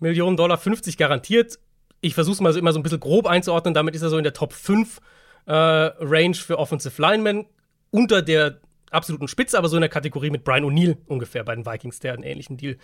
Millionen 0.00 0.36
Dollar, 0.36 0.58
50 0.58 0.96
garantiert. 0.96 1.58
Ich 2.00 2.14
versuche 2.14 2.34
es 2.34 2.40
mal 2.40 2.52
so 2.52 2.58
immer 2.58 2.72
so 2.72 2.80
ein 2.80 2.82
bisschen 2.82 3.00
grob 3.00 3.26
einzuordnen. 3.26 3.74
Damit 3.74 3.94
ist 3.94 4.02
er 4.02 4.10
so 4.10 4.18
in 4.18 4.24
der 4.24 4.32
Top 4.32 4.52
5 4.52 5.00
äh, 5.46 5.52
Range 5.52 6.34
für 6.34 6.58
Offensive 6.58 7.00
Linemen. 7.00 7.46
Unter 7.90 8.22
der 8.22 8.60
absoluten 8.90 9.28
Spitze, 9.28 9.58
aber 9.58 9.68
so 9.68 9.76
in 9.76 9.82
der 9.82 9.90
Kategorie 9.90 10.30
mit 10.30 10.44
Brian 10.44 10.64
O'Neill 10.64 10.96
ungefähr 11.06 11.44
bei 11.44 11.54
den 11.54 11.66
Vikings, 11.66 12.00
der 12.00 12.14
einen 12.14 12.22
ähnlichen 12.22 12.56
Deal 12.56 12.76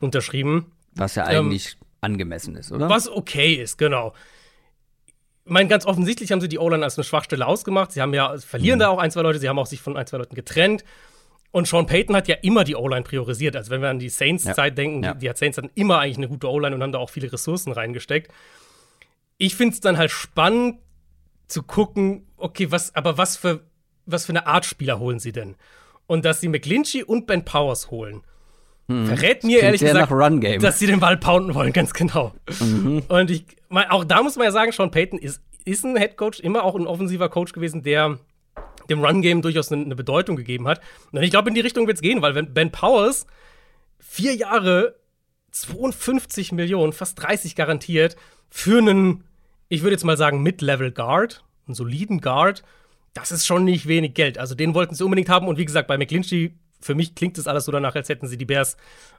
unterschrieben. 0.00 0.72
Was 0.94 1.14
ja 1.14 1.24
eigentlich 1.24 1.76
angemessen 2.00 2.56
ist, 2.56 2.72
oder? 2.72 2.88
Was 2.88 3.08
okay 3.08 3.54
ist, 3.54 3.78
genau. 3.78 4.14
Ich 5.44 5.52
meine, 5.52 5.68
ganz 5.68 5.86
offensichtlich 5.86 6.32
haben 6.32 6.40
sie 6.40 6.48
die 6.48 6.58
O-Line 6.58 6.82
als 6.82 6.98
eine 6.98 7.04
Schwachstelle 7.04 7.46
ausgemacht. 7.46 7.92
Sie 7.92 8.02
haben 8.02 8.12
ja, 8.14 8.36
verlieren 8.38 8.78
da 8.78 8.88
auch 8.88 8.98
ein, 8.98 9.10
zwei 9.10 9.22
Leute, 9.22 9.38
sie 9.38 9.48
haben 9.48 9.58
auch 9.58 9.66
sich 9.66 9.80
von 9.80 9.96
ein, 9.96 10.06
zwei 10.06 10.18
Leuten 10.18 10.34
getrennt. 10.34 10.84
Und 11.52 11.68
Sean 11.68 11.86
Payton 11.86 12.16
hat 12.16 12.26
ja 12.28 12.34
immer 12.42 12.64
die 12.64 12.74
O-Line 12.74 13.02
priorisiert. 13.02 13.54
Also 13.56 13.70
wenn 13.70 13.80
wir 13.80 13.88
an 13.88 13.98
die 13.98 14.08
Saints-Zeit 14.08 14.76
denken, 14.76 15.02
Ja. 15.04 15.14
die, 15.14 15.26
die 15.28 15.36
Saints 15.36 15.56
hatten 15.56 15.70
immer 15.74 16.00
eigentlich 16.00 16.18
eine 16.18 16.28
gute 16.28 16.50
O-Line 16.50 16.74
und 16.74 16.82
haben 16.82 16.92
da 16.92 16.98
auch 16.98 17.10
viele 17.10 17.32
Ressourcen 17.32 17.72
reingesteckt. 17.72 18.32
Ich 19.38 19.54
finde 19.54 19.74
es 19.74 19.80
dann 19.80 19.96
halt 19.98 20.10
spannend 20.10 20.80
zu 21.46 21.62
gucken, 21.62 22.26
okay, 22.36 22.70
was, 22.72 22.94
aber 22.94 23.16
was 23.16 23.36
für, 23.36 23.60
was 24.06 24.26
für 24.26 24.32
eine 24.32 24.46
Art 24.46 24.64
Spieler 24.64 24.98
holen 24.98 25.18
sie 25.18 25.32
denn? 25.32 25.56
Und 26.06 26.24
dass 26.24 26.40
sie 26.40 26.48
McGlinchey 26.48 27.02
und 27.02 27.26
Ben 27.26 27.44
Powers 27.44 27.90
holen, 27.90 28.22
verrät 28.86 29.42
mir 29.42 29.60
ehrlich 29.62 29.80
gesagt, 29.80 30.10
dass 30.62 30.78
sie 30.78 30.86
den 30.86 31.00
Ball 31.00 31.16
pounden 31.16 31.54
wollen, 31.54 31.72
ganz 31.74 31.92
genau. 31.92 32.32
Und 33.08 33.30
ich, 33.30 33.44
auch 33.70 34.04
da 34.04 34.22
muss 34.22 34.36
man 34.36 34.44
ja 34.44 34.52
sagen, 34.52 34.70
Sean 34.72 34.90
Payton 34.90 35.18
ist, 35.18 35.42
ist 35.64 35.84
ein 35.84 35.96
Headcoach, 35.96 36.40
immer 36.40 36.62
auch 36.62 36.76
ein 36.76 36.86
offensiver 36.86 37.28
Coach 37.28 37.52
gewesen, 37.52 37.82
der 37.82 38.18
dem 38.88 39.04
Run-Game 39.04 39.42
durchaus 39.42 39.72
eine, 39.72 39.84
eine 39.84 39.96
Bedeutung 39.96 40.36
gegeben 40.36 40.68
hat. 40.68 40.80
Und 41.10 41.22
ich 41.22 41.30
glaube, 41.30 41.48
in 41.48 41.56
die 41.56 41.60
Richtung 41.60 41.88
wird 41.88 41.96
es 41.96 42.02
gehen, 42.02 42.22
weil 42.22 42.36
wenn 42.36 42.54
Ben 42.54 42.70
Powers 42.70 43.26
vier 43.98 44.34
Jahre 44.36 44.94
52 45.50 46.52
Millionen, 46.52 46.92
fast 46.92 47.20
30 47.20 47.56
garantiert, 47.56 48.16
für 48.48 48.78
einen, 48.78 49.24
ich 49.68 49.82
würde 49.82 49.94
jetzt 49.94 50.04
mal 50.04 50.16
sagen, 50.16 50.42
Mid-Level 50.42 50.92
Guard, 50.92 51.44
einen 51.66 51.74
soliden 51.74 52.20
Guard, 52.20 52.62
das 53.16 53.32
ist 53.32 53.46
schon 53.46 53.64
nicht 53.64 53.88
wenig 53.88 54.12
Geld. 54.12 54.36
Also 54.36 54.54
den 54.54 54.74
wollten 54.74 54.94
sie 54.94 55.02
unbedingt 55.02 55.30
haben. 55.30 55.48
Und 55.48 55.56
wie 55.56 55.64
gesagt, 55.64 55.88
bei 55.88 55.96
McClinchy, 55.96 56.54
für 56.80 56.94
mich 56.94 57.14
klingt 57.14 57.38
das 57.38 57.46
alles 57.46 57.64
so 57.64 57.72
danach, 57.72 57.94
als 57.94 58.10
hätten 58.10 58.28
sie 58.28 58.36
die 58.36 58.44
Bears 58.44 58.76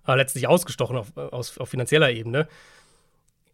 äh, 0.08 0.16
letztlich 0.16 0.48
ausgestochen 0.48 0.98
auf, 0.98 1.18
aus, 1.18 1.58
auf 1.58 1.70
finanzieller 1.70 2.12
Ebene. 2.12 2.48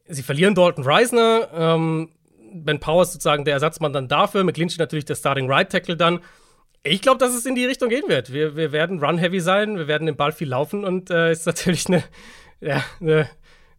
Sie 0.08 0.22
verlieren 0.22 0.54
Dalton 0.54 0.84
Reisner, 0.84 1.48
ähm, 1.54 2.10
Ben 2.54 2.80
Powers 2.80 3.14
sozusagen 3.14 3.46
der 3.46 3.54
Ersatzmann 3.54 3.94
dann 3.94 4.10
dafür, 4.10 4.44
McClinchy 4.44 4.78
natürlich 4.78 5.06
der 5.06 5.16
Starting 5.16 5.50
Right 5.50 5.72
Tackle 5.72 5.96
dann. 5.96 6.20
Ich 6.84 7.02
glaube, 7.02 7.20
dass 7.20 7.34
es 7.34 7.46
in 7.46 7.56
die 7.56 7.66
Richtung 7.66 7.88
gehen 7.88 8.10
wird. 8.10 8.34
Wir, 8.34 8.58
wir 8.58 8.74
werden 8.74 9.02
run-heavy 9.02 9.40
sein, 9.40 9.78
wir 9.78 9.88
werden 9.88 10.06
den 10.06 10.18
Ball 10.18 10.34
viel 10.34 10.50
laufen 10.50 10.84
und 10.84 11.10
äh, 11.10 11.32
ist 11.32 11.46
natürlich 11.46 11.88
eine, 11.88 12.04
ja, 12.60 12.84
eine, 13.00 13.30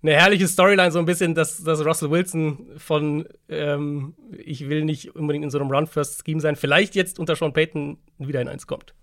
eine 0.04 0.12
herrliche 0.12 0.46
Storyline, 0.46 0.92
so 0.92 0.98
ein 0.98 1.06
bisschen, 1.06 1.34
dass, 1.34 1.64
dass 1.64 1.84
Russell 1.84 2.10
Wilson 2.10 2.66
von 2.76 3.26
ähm, 3.48 4.14
ich 4.36 4.68
will 4.68 4.84
nicht 4.84 5.16
unbedingt 5.16 5.44
in 5.44 5.50
so 5.50 5.58
einem 5.58 5.70
Run-First-Scheme 5.70 6.40
sein, 6.40 6.56
vielleicht 6.56 6.94
jetzt 6.94 7.18
unter 7.18 7.36
Sean 7.36 7.54
Payton 7.54 7.96
wieder 8.18 8.42
in 8.42 8.48
eins 8.48 8.66
kommt. 8.66 8.94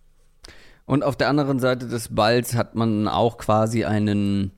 Und 0.86 1.04
auf 1.04 1.16
der 1.16 1.30
anderen 1.30 1.58
Seite 1.58 1.88
des 1.88 2.14
Balls 2.14 2.56
hat 2.56 2.76
man 2.76 3.08
auch 3.08 3.40
quasi 3.40 3.84
einen 3.84 4.52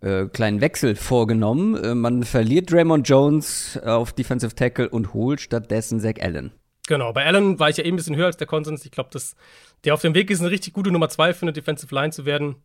äh, 0.00 0.26
kleinen 0.26 0.60
Wechsel 0.60 0.96
vorgenommen. 0.96 1.76
Äh, 1.76 1.94
man 1.94 2.24
verliert 2.24 2.72
Draymond 2.72 3.08
Jones 3.08 3.78
auf 3.84 4.12
Defensive 4.12 4.56
Tackle 4.56 4.88
und 4.88 5.14
holt 5.14 5.40
stattdessen 5.40 6.00
Zach 6.00 6.14
Allen. 6.20 6.50
Genau, 6.88 7.12
bei 7.12 7.24
Allen 7.24 7.60
war 7.60 7.68
ich 7.68 7.76
ja 7.76 7.84
eben 7.84 7.94
ein 7.94 7.98
bisschen 7.98 8.16
höher 8.16 8.26
als 8.26 8.36
der 8.36 8.46
Konsens. 8.48 8.84
Ich 8.84 8.90
glaube, 8.90 9.10
dass 9.12 9.36
der 9.84 9.94
auf 9.94 10.00
dem 10.00 10.14
Weg 10.14 10.30
ist, 10.30 10.40
eine 10.40 10.50
richtig 10.50 10.72
gute 10.72 10.90
Nummer 10.90 11.08
zwei 11.08 11.34
für 11.34 11.42
eine 11.42 11.52
Defensive 11.52 11.94
Line 11.94 12.10
zu 12.10 12.24
werden. 12.24 12.56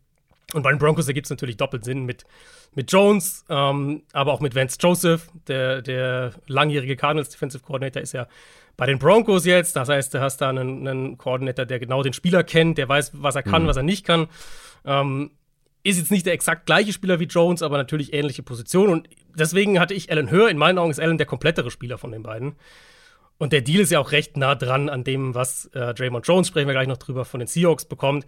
Und 0.53 0.61
bei 0.61 0.69
den 0.71 0.79
Broncos 0.79 1.07
ergibt 1.07 1.25
es 1.25 1.29
natürlich 1.29 1.57
doppelt 1.57 1.85
Sinn 1.85 2.05
mit, 2.05 2.25
mit 2.75 2.91
Jones, 2.91 3.45
ähm, 3.49 4.03
aber 4.11 4.33
auch 4.33 4.41
mit 4.41 4.55
Vance 4.55 4.77
Joseph, 4.79 5.29
der, 5.47 5.81
der 5.81 6.33
langjährige 6.47 6.95
Cardinals 6.95 7.29
Defensive 7.29 7.63
Coordinator 7.63 8.01
ist 8.01 8.13
ja 8.13 8.27
bei 8.75 8.85
den 8.85 8.99
Broncos 8.99 9.45
jetzt. 9.45 9.75
Das 9.75 9.89
heißt, 9.89 10.13
du 10.13 10.21
hast 10.21 10.37
da 10.37 10.49
einen, 10.49 10.87
einen 10.87 11.17
Coordinator, 11.17 11.65
der 11.65 11.79
genau 11.79 12.03
den 12.03 12.13
Spieler 12.13 12.43
kennt, 12.43 12.77
der 12.77 12.89
weiß, 12.89 13.11
was 13.15 13.35
er 13.35 13.43
kann, 13.43 13.67
was 13.67 13.77
er 13.77 13.83
nicht 13.83 14.05
kann. 14.05 14.27
Ähm, 14.85 15.31
ist 15.83 15.97
jetzt 15.97 16.11
nicht 16.11 16.25
der 16.25 16.33
exakt 16.33 16.65
gleiche 16.65 16.93
Spieler 16.93 17.19
wie 17.19 17.25
Jones, 17.25 17.61
aber 17.61 17.77
natürlich 17.77 18.13
ähnliche 18.13 18.41
Position. 18.41 18.89
Und 18.89 19.09
deswegen 19.35 19.79
hatte 19.79 19.93
ich 19.93 20.11
Allen 20.11 20.29
höher. 20.31 20.49
In 20.49 20.57
meinen 20.57 20.77
Augen 20.77 20.91
ist 20.91 20.99
Allen 20.99 21.17
der 21.17 21.27
komplettere 21.27 21.71
Spieler 21.71 21.97
von 21.97 22.11
den 22.11 22.23
beiden. 22.23 22.55
Und 23.37 23.51
der 23.51 23.61
Deal 23.61 23.81
ist 23.81 23.91
ja 23.91 23.99
auch 23.99 24.11
recht 24.11 24.37
nah 24.37 24.55
dran 24.55 24.87
an 24.87 25.03
dem, 25.03 25.35
was 25.35 25.65
äh, 25.73 25.93
Draymond 25.93 26.25
Jones, 26.25 26.47
sprechen 26.47 26.67
wir 26.67 26.73
gleich 26.73 26.87
noch 26.87 26.97
drüber, 26.97 27.25
von 27.25 27.39
den 27.39 27.47
Seahawks 27.47 27.85
bekommt. 27.85 28.25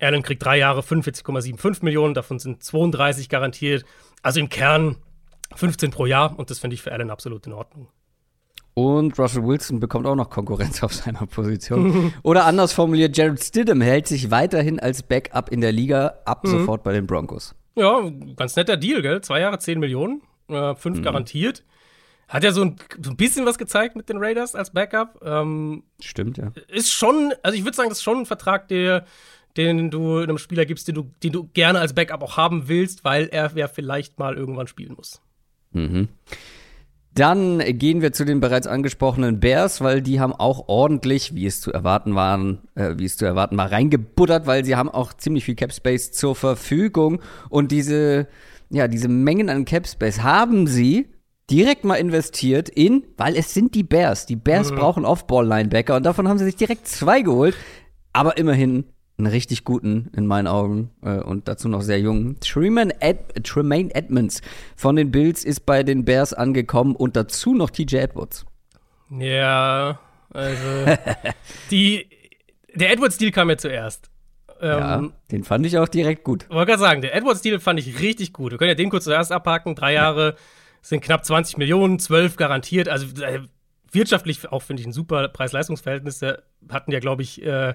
Allen 0.00 0.22
kriegt 0.22 0.44
drei 0.44 0.58
Jahre 0.58 0.80
45,75 0.80 1.84
Millionen, 1.84 2.14
davon 2.14 2.38
sind 2.38 2.62
32 2.62 3.28
garantiert. 3.28 3.84
Also 4.22 4.40
im 4.40 4.48
Kern 4.48 4.96
15 5.54 5.90
pro 5.90 6.06
Jahr 6.06 6.38
und 6.38 6.50
das 6.50 6.58
finde 6.58 6.74
ich 6.74 6.82
für 6.82 6.92
Allen 6.92 7.10
absolut 7.10 7.46
in 7.46 7.52
Ordnung. 7.52 7.88
Und 8.74 9.16
Russell 9.20 9.44
Wilson 9.44 9.78
bekommt 9.78 10.04
auch 10.06 10.16
noch 10.16 10.30
Konkurrenz 10.30 10.82
auf 10.82 10.92
seiner 10.92 11.26
Position. 11.26 12.12
Oder 12.22 12.44
anders 12.44 12.72
formuliert, 12.72 13.16
Jared 13.16 13.42
Stidham 13.42 13.80
hält 13.80 14.08
sich 14.08 14.30
weiterhin 14.30 14.80
als 14.80 15.02
Backup 15.02 15.50
in 15.50 15.60
der 15.60 15.72
Liga 15.72 16.14
ab 16.24 16.44
mhm. 16.44 16.50
sofort 16.50 16.82
bei 16.82 16.92
den 16.92 17.06
Broncos. 17.06 17.54
Ja, 17.76 18.10
ganz 18.36 18.56
netter 18.56 18.76
Deal, 18.76 19.02
gell? 19.02 19.20
Zwei 19.20 19.40
Jahre, 19.40 19.58
10 19.58 19.78
Millionen, 19.78 20.22
äh, 20.48 20.74
fünf 20.74 20.98
mhm. 20.98 21.02
garantiert. 21.02 21.64
Hat 22.28 22.42
ja 22.42 22.52
so 22.52 22.62
ein, 22.62 22.76
so 23.00 23.10
ein, 23.10 23.16
bisschen 23.16 23.46
was 23.46 23.58
gezeigt 23.58 23.96
mit 23.96 24.08
den 24.08 24.16
Raiders 24.18 24.54
als 24.54 24.72
Backup. 24.72 25.20
Ähm, 25.22 25.84
Stimmt, 26.00 26.38
ja. 26.38 26.52
Ist 26.68 26.90
schon, 26.90 27.34
also 27.42 27.56
ich 27.56 27.64
würde 27.64 27.76
sagen, 27.76 27.90
das 27.90 27.98
ist 27.98 28.04
schon 28.04 28.18
ein 28.18 28.26
Vertrag, 28.26 28.66
der, 28.68 29.04
den 29.56 29.90
du 29.90 30.18
einem 30.18 30.38
Spieler 30.38 30.66
gibst, 30.66 30.88
den 30.88 30.94
du, 30.94 31.10
den 31.22 31.32
du 31.32 31.48
gerne 31.52 31.78
als 31.78 31.94
Backup 31.94 32.22
auch 32.22 32.36
haben 32.36 32.68
willst, 32.68 33.04
weil 33.04 33.28
er 33.30 33.52
ja 33.54 33.68
vielleicht 33.68 34.18
mal 34.18 34.36
irgendwann 34.36 34.66
spielen 34.66 34.94
muss. 34.94 35.20
Mhm. 35.72 36.08
Dann 37.14 37.60
gehen 37.78 38.02
wir 38.02 38.12
zu 38.12 38.24
den 38.24 38.40
bereits 38.40 38.66
angesprochenen 38.66 39.38
Bears, 39.38 39.80
weil 39.80 40.02
die 40.02 40.18
haben 40.18 40.32
auch 40.32 40.66
ordentlich, 40.66 41.34
wie 41.36 41.46
es 41.46 41.60
zu 41.60 41.72
erwarten 41.72 42.16
waren, 42.16 42.58
äh, 42.74 42.94
wie 42.96 43.04
es 43.04 43.16
zu 43.16 43.24
erwarten 43.24 43.56
war, 43.56 43.70
reingebuttert, 43.70 44.46
weil 44.46 44.64
sie 44.64 44.74
haben 44.74 44.88
auch 44.88 45.12
ziemlich 45.12 45.44
viel 45.44 45.54
Cap 45.54 45.72
Space 45.72 46.10
zur 46.10 46.34
Verfügung 46.34 47.20
und 47.50 47.70
diese, 47.70 48.26
ja, 48.70 48.88
diese 48.88 49.06
Mengen 49.06 49.48
an 49.48 49.64
Cap 49.64 49.86
Space 49.86 50.22
haben 50.22 50.66
sie 50.66 51.08
direkt 51.50 51.84
mal 51.84 51.96
investiert 51.96 52.68
in, 52.68 53.04
weil 53.16 53.36
es 53.36 53.54
sind 53.54 53.76
die 53.76 53.84
Bears. 53.84 54.26
Die 54.26 54.36
Bears 54.36 54.72
mhm. 54.72 54.76
brauchen 54.76 55.04
Off-Ball-Linebacker 55.04 55.94
und 55.94 56.04
davon 56.04 56.26
haben 56.26 56.38
sie 56.38 56.46
sich 56.46 56.56
direkt 56.56 56.88
zwei 56.88 57.22
geholt. 57.22 57.54
Aber 58.12 58.38
immerhin 58.38 58.84
einen 59.16 59.28
richtig 59.28 59.64
guten, 59.64 60.10
in 60.16 60.26
meinen 60.26 60.46
Augen, 60.46 60.90
äh, 61.02 61.18
und 61.18 61.46
dazu 61.46 61.68
noch 61.68 61.82
sehr 61.82 62.00
jungen. 62.00 62.38
Tremaine, 62.40 63.00
Ed 63.00 63.44
Tremaine 63.44 63.94
Edmonds 63.94 64.42
von 64.76 64.96
den 64.96 65.10
Bills 65.10 65.44
ist 65.44 65.66
bei 65.66 65.82
den 65.82 66.04
Bears 66.04 66.34
angekommen 66.34 66.96
und 66.96 67.16
dazu 67.16 67.54
noch 67.54 67.70
TJ 67.70 67.96
Edwards. 67.96 68.44
Ja, 69.10 70.00
also 70.30 70.96
die, 71.70 72.08
der 72.74 72.92
Edwards-Deal 72.92 73.30
kam 73.30 73.50
ja 73.50 73.56
zuerst. 73.56 74.10
Ähm, 74.60 74.78
ja, 74.78 75.08
den 75.30 75.44
fand 75.44 75.66
ich 75.66 75.78
auch 75.78 75.88
direkt 75.88 76.24
gut. 76.24 76.48
Wollte 76.50 76.72
gerade 76.72 76.80
sagen, 76.80 77.02
der 77.02 77.14
Edwards-Deal 77.14 77.60
fand 77.60 77.78
ich 77.78 78.00
richtig 78.00 78.32
gut. 78.32 78.52
Wir 78.52 78.58
können 78.58 78.70
ja 78.70 78.74
den 78.74 78.90
kurz 78.90 79.04
zuerst 79.04 79.30
abhaken. 79.30 79.74
Drei 79.74 79.92
Jahre 79.92 80.30
ja. 80.30 80.34
sind 80.82 81.02
knapp 81.02 81.24
20 81.24 81.56
Millionen, 81.58 81.98
12 81.98 82.36
garantiert. 82.36 82.88
Also 82.88 83.06
äh, 83.22 83.40
wirtschaftlich 83.92 84.50
auch, 84.50 84.62
finde 84.62 84.80
ich, 84.80 84.86
ein 84.86 84.92
super 84.92 85.28
Preis-Leistungs-Verhältnis. 85.28 86.20
Hatten 86.68 86.92
ja, 86.92 86.98
glaube 86.98 87.22
ich, 87.22 87.44
äh, 87.44 87.74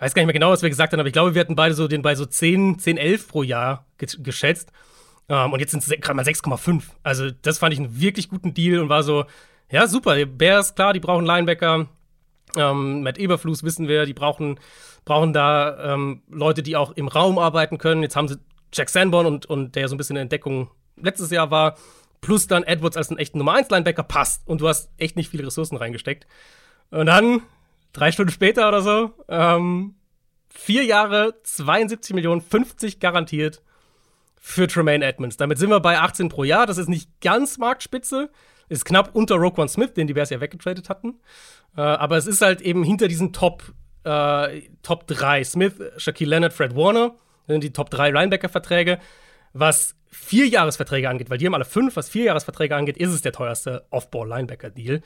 weiß 0.00 0.14
gar 0.14 0.22
nicht 0.22 0.26
mehr 0.26 0.32
genau, 0.32 0.50
was 0.50 0.62
wir 0.62 0.68
gesagt 0.70 0.92
haben, 0.92 1.00
aber 1.00 1.06
ich 1.06 1.12
glaube, 1.12 1.34
wir 1.34 1.40
hatten 1.40 1.54
beide 1.54 1.74
so 1.74 1.86
den 1.86 2.02
bei 2.02 2.14
so 2.14 2.26
10, 2.26 2.78
10 2.78 2.96
11 2.96 3.28
pro 3.28 3.42
Jahr 3.42 3.86
geschätzt. 3.98 4.72
Ähm, 5.28 5.52
und 5.52 5.60
jetzt 5.60 5.70
sind 5.70 5.82
es 5.82 5.88
gerade 5.88 6.14
mal 6.14 6.24
6,5. 6.24 6.82
Also, 7.02 7.30
das 7.30 7.58
fand 7.58 7.74
ich 7.74 7.78
einen 7.78 8.00
wirklich 8.00 8.28
guten 8.28 8.54
Deal 8.54 8.80
und 8.80 8.88
war 8.88 9.02
so, 9.02 9.26
ja, 9.70 9.86
super. 9.86 10.16
Die 10.16 10.24
Bears, 10.24 10.74
klar, 10.74 10.92
die 10.92 11.00
brauchen 11.00 11.24
Linebacker. 11.24 11.86
Ähm, 12.56 13.02
Matt 13.02 13.18
Eberfluss 13.18 13.62
wissen 13.62 13.86
wir, 13.86 14.06
die 14.06 14.14
brauchen, 14.14 14.58
brauchen 15.04 15.32
da 15.32 15.94
ähm, 15.94 16.22
Leute, 16.28 16.62
die 16.62 16.76
auch 16.76 16.92
im 16.92 17.06
Raum 17.06 17.38
arbeiten 17.38 17.78
können. 17.78 18.02
Jetzt 18.02 18.16
haben 18.16 18.26
sie 18.26 18.38
Jack 18.72 18.88
Sanborn 18.88 19.26
und, 19.26 19.46
und 19.46 19.76
der 19.76 19.86
so 19.88 19.94
ein 19.94 19.98
bisschen 19.98 20.16
in 20.16 20.22
Entdeckung 20.22 20.70
letztes 20.96 21.30
Jahr 21.30 21.50
war, 21.50 21.76
plus 22.20 22.46
dann 22.46 22.64
Edwards 22.64 22.96
als 22.96 23.10
einen 23.10 23.18
echten 23.18 23.38
Nummer 23.38 23.52
1 23.54 23.70
Linebacker 23.70 24.02
passt 24.02 24.46
und 24.46 24.60
du 24.60 24.68
hast 24.68 24.90
echt 24.98 25.16
nicht 25.16 25.30
viele 25.30 25.46
Ressourcen 25.46 25.76
reingesteckt. 25.76 26.26
Und 26.90 27.06
dann 27.06 27.42
drei 27.92 28.12
Stunden 28.12 28.32
später 28.32 28.68
oder 28.68 28.82
so, 28.82 29.12
ähm, 29.28 29.94
vier 30.48 30.84
Jahre, 30.84 31.34
72 31.42 32.14
Millionen, 32.14 32.40
50 32.40 33.00
garantiert 33.00 33.62
für 34.36 34.66
Tremaine 34.66 35.04
Edmonds. 35.04 35.36
Damit 35.36 35.58
sind 35.58 35.70
wir 35.70 35.80
bei 35.80 35.98
18 35.98 36.28
pro 36.28 36.44
Jahr. 36.44 36.66
Das 36.66 36.78
ist 36.78 36.88
nicht 36.88 37.20
ganz 37.20 37.58
Marktspitze. 37.58 38.30
Ist 38.68 38.84
knapp 38.84 39.14
unter 39.14 39.36
Roquan 39.36 39.68
Smith, 39.68 39.94
den 39.94 40.06
die 40.06 40.14
Bears 40.14 40.30
ja 40.30 40.40
weggetradet 40.40 40.88
hatten. 40.88 41.20
Äh, 41.76 41.82
aber 41.82 42.16
es 42.16 42.26
ist 42.26 42.40
halt 42.40 42.60
eben 42.60 42.84
hinter 42.84 43.08
diesen 43.08 43.32
Top, 43.32 43.62
äh, 44.04 44.62
Top 44.82 45.06
3. 45.06 45.44
Smith, 45.44 45.74
Shaquille 45.98 46.30
Leonard, 46.30 46.52
Fred 46.52 46.74
Warner. 46.74 47.14
Sind 47.46 47.64
die 47.64 47.72
Top 47.72 47.90
3 47.90 48.10
Linebacker-Verträge. 48.10 48.98
Was 49.52 49.96
Vierjahresverträge 50.06 51.08
angeht, 51.08 51.30
weil 51.30 51.38
die 51.38 51.46
haben 51.46 51.54
alle 51.54 51.64
fünf, 51.64 51.96
was 51.96 52.08
Vierjahresverträge 52.08 52.74
angeht, 52.74 52.96
ist 52.96 53.10
es 53.10 53.22
der 53.22 53.32
teuerste 53.32 53.86
Off-Ball-Linebacker-Deal. 53.90 55.02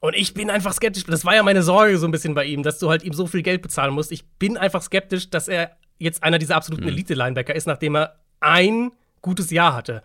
Und 0.00 0.14
ich 0.14 0.34
bin 0.34 0.48
einfach 0.50 0.72
skeptisch. 0.72 1.04
Das 1.04 1.24
war 1.24 1.34
ja 1.34 1.42
meine 1.42 1.62
Sorge 1.62 1.98
so 1.98 2.06
ein 2.06 2.12
bisschen 2.12 2.34
bei 2.34 2.44
ihm, 2.44 2.62
dass 2.62 2.78
du 2.78 2.88
halt 2.88 3.02
ihm 3.02 3.12
so 3.12 3.26
viel 3.26 3.42
Geld 3.42 3.62
bezahlen 3.62 3.92
musst. 3.94 4.12
Ich 4.12 4.28
bin 4.38 4.56
einfach 4.56 4.82
skeptisch, 4.82 5.30
dass 5.30 5.48
er 5.48 5.76
jetzt 5.98 6.22
einer 6.22 6.38
dieser 6.38 6.56
absoluten 6.56 6.84
mhm. 6.84 6.90
Elite-Linebacker 6.90 7.54
ist, 7.54 7.66
nachdem 7.66 7.96
er 7.96 8.16
ein 8.40 8.92
gutes 9.22 9.50
Jahr 9.50 9.74
hatte. 9.74 10.02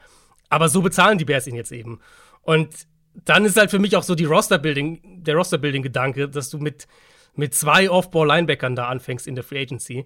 Aber 0.50 0.70
so 0.70 0.82
bezahlen 0.82 1.18
die 1.18 1.26
Bears 1.26 1.48
ihn 1.48 1.56
jetzt 1.56 1.72
eben. 1.72 2.00
Und 2.42 2.88
dann 3.26 3.46
ist 3.46 3.58
halt 3.58 3.70
für 3.70 3.80
mich 3.80 3.96
auch 3.96 4.04
so 4.04 4.16
die 4.16 4.26
Roster-Building, 4.26 5.24
der 5.24 5.36
Roster-Building-Gedanke, 5.36 6.30
dass 6.30 6.50
du 6.50 6.58
mit, 6.58 6.88
mit 7.36 7.54
zwei 7.54 7.90
Off-Ball-Linebackern 7.90 8.76
da 8.76 8.88
anfängst 8.88 9.28
in 9.28 9.36
der 9.36 9.44
Free 9.44 9.62
Agency. 9.62 10.06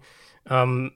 Ähm, 0.50 0.92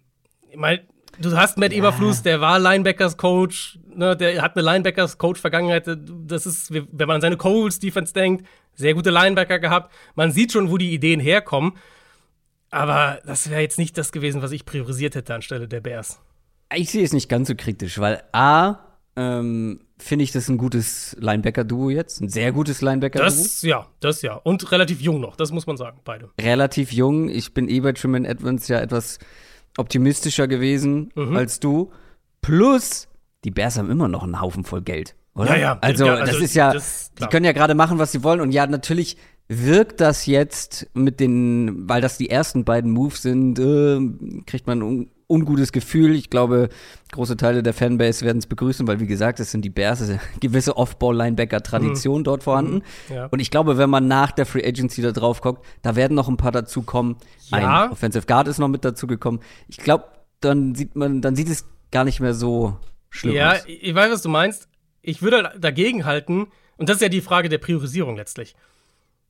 ich 0.49 0.57
meine, 0.57 0.81
du 1.19 1.35
hast 1.37 1.57
Matt 1.57 1.71
ja. 1.71 1.79
Eberfluss, 1.79 2.21
der 2.21 2.41
war 2.41 2.59
Linebackers-Coach, 2.59 3.79
ne, 3.95 4.17
der 4.17 4.41
hat 4.41 4.55
eine 4.55 4.65
Linebackers-Coach-Vergangenheit. 4.65 5.85
Das 6.25 6.45
ist, 6.45 6.73
wenn 6.73 7.07
man 7.07 7.15
an 7.15 7.21
seine 7.21 7.37
Coles-Defense 7.37 8.13
denkt, 8.13 8.45
sehr 8.73 8.93
gute 8.93 9.09
Linebacker 9.09 9.59
gehabt. 9.59 9.93
Man 10.15 10.31
sieht 10.31 10.51
schon, 10.51 10.71
wo 10.71 10.77
die 10.77 10.93
Ideen 10.93 11.19
herkommen. 11.19 11.73
Aber 12.69 13.19
das 13.25 13.49
wäre 13.49 13.61
jetzt 13.61 13.77
nicht 13.77 13.97
das 13.97 14.11
gewesen, 14.11 14.41
was 14.41 14.51
ich 14.51 14.65
priorisiert 14.65 15.15
hätte 15.15 15.35
anstelle 15.35 15.67
der 15.67 15.81
Bears. 15.81 16.19
Ich 16.73 16.89
sehe 16.89 17.03
es 17.03 17.11
nicht 17.11 17.27
ganz 17.27 17.49
so 17.49 17.55
kritisch, 17.55 17.99
weil 17.99 18.23
A, 18.31 18.79
ähm, 19.17 19.81
finde 19.97 20.23
ich 20.23 20.31
das 20.31 20.47
ein 20.47 20.57
gutes 20.57 21.17
Linebacker-Duo 21.19 21.89
jetzt. 21.89 22.21
Ein 22.21 22.29
sehr 22.29 22.53
gutes 22.53 22.81
Linebacker-Duo. 22.81 23.25
Das, 23.25 23.61
ja, 23.61 23.87
das 23.99 24.21
ja. 24.21 24.35
Und 24.35 24.71
relativ 24.71 25.01
jung 25.01 25.19
noch, 25.19 25.35
das 25.35 25.51
muss 25.51 25.67
man 25.67 25.75
sagen, 25.75 25.99
beide. 26.05 26.29
Relativ 26.39 26.93
jung. 26.93 27.27
Ich 27.27 27.53
bin 27.53 27.67
eh 27.67 27.81
bei 27.81 27.91
Truman 27.91 28.23
Edmonds 28.23 28.69
ja 28.69 28.79
etwas 28.79 29.19
optimistischer 29.77 30.47
gewesen 30.47 31.11
mhm. 31.15 31.35
als 31.35 31.59
du. 31.59 31.91
Plus, 32.41 33.09
die 33.43 33.51
Bears 33.51 33.77
haben 33.77 33.91
immer 33.91 34.07
noch 34.07 34.23
einen 34.23 34.39
Haufen 34.39 34.63
voll 34.63 34.81
Geld. 34.81 35.15
Oder? 35.35 35.55
Ja, 35.55 35.61
ja. 35.61 35.77
Also, 35.81 36.05
ja, 36.05 36.15
also 36.15 36.31
das 36.31 36.41
ist 36.41 36.55
ja, 36.55 36.73
das, 36.73 37.11
die 37.19 37.25
können 37.27 37.45
ja 37.45 37.53
gerade 37.53 37.75
machen, 37.75 37.99
was 37.99 38.11
sie 38.11 38.23
wollen. 38.23 38.41
Und 38.41 38.51
ja, 38.51 38.67
natürlich 38.67 39.17
wirkt 39.47 39.99
das 39.99 40.25
jetzt 40.25 40.87
mit 40.93 41.19
den, 41.19 41.89
weil 41.89 42.01
das 42.01 42.17
die 42.17 42.29
ersten 42.29 42.63
beiden 42.63 42.91
Moves 42.91 43.21
sind, 43.21 43.59
äh, 43.59 43.99
kriegt 44.45 44.67
man 44.67 44.81
ein 44.81 45.09
ungutes 45.27 45.71
Gefühl. 45.71 46.15
Ich 46.15 46.29
glaube, 46.29 46.69
große 47.11 47.37
Teile 47.37 47.63
der 47.63 47.73
Fanbase 47.73 48.25
werden 48.25 48.37
es 48.37 48.47
begrüßen, 48.47 48.87
weil 48.87 48.99
wie 48.99 49.07
gesagt, 49.07 49.39
es 49.39 49.51
sind 49.51 49.63
die 49.63 49.69
Bears, 49.69 50.01
eine 50.01 50.19
gewisse 50.39 50.77
Off-Ball-Linebacker-Tradition 50.77 52.19
mhm. 52.19 52.23
dort 52.23 52.43
vorhanden. 52.43 52.83
Mhm. 53.09 53.15
Ja. 53.15 53.25
Und 53.27 53.39
ich 53.39 53.51
glaube, 53.51 53.77
wenn 53.77 53.89
man 53.89 54.07
nach 54.07 54.31
der 54.31 54.45
Free 54.45 54.65
Agency 54.65 55.01
da 55.01 55.11
drauf 55.11 55.41
guckt, 55.41 55.65
da 55.81 55.95
werden 55.95 56.15
noch 56.15 56.27
ein 56.27 56.37
paar 56.37 56.51
dazukommen. 56.51 57.15
Ja. 57.49 57.85
Ein 57.85 57.91
Offensive 57.91 58.25
Guard 58.25 58.47
ist 58.47 58.59
noch 58.59 58.67
mit 58.67 58.85
dazugekommen. 58.85 59.41
Ich 59.67 59.77
glaube, 59.77 60.05
dann 60.41 60.75
sieht 60.75 60.95
man, 60.95 61.21
dann 61.21 61.35
sieht 61.35 61.49
es 61.49 61.65
gar 61.91 62.03
nicht 62.03 62.19
mehr 62.19 62.33
so 62.33 62.77
schlimm 63.09 63.35
ja, 63.35 63.51
aus. 63.51 63.65
Ja, 63.67 63.73
ich 63.81 63.95
weiß, 63.95 64.11
was 64.11 64.21
du 64.21 64.29
meinst 64.29 64.69
ich 65.01 65.21
würde 65.21 65.53
dagegen 65.57 66.05
halten, 66.05 66.47
und 66.77 66.89
das 66.89 66.97
ist 66.97 67.01
ja 67.01 67.09
die 67.09 67.21
Frage 67.21 67.49
der 67.49 67.57
Priorisierung 67.57 68.15
letztlich, 68.15 68.55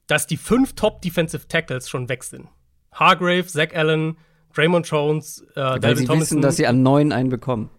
dass 0.07 0.27
die 0.27 0.37
fünf 0.37 0.73
Top 0.73 1.01
Defensive 1.01 1.47
Tackles 1.47 1.89
schon 1.89 2.09
weg 2.09 2.23
sind. 2.23 2.47
Hargrave, 2.93 3.45
Zach 3.47 3.73
Allen, 3.73 4.17
Draymond 4.53 4.87
Jones, 4.87 5.45
äh, 5.55 5.61
Weil 5.61 5.79
David 5.79 5.97
sie 5.97 6.05
Thomason. 6.05 6.21
wissen, 6.21 6.41
dass 6.41 6.57
sie 6.57 6.67
an 6.67 6.83
neun 6.83 7.11
einen 7.13 7.29
bekommen. 7.29 7.69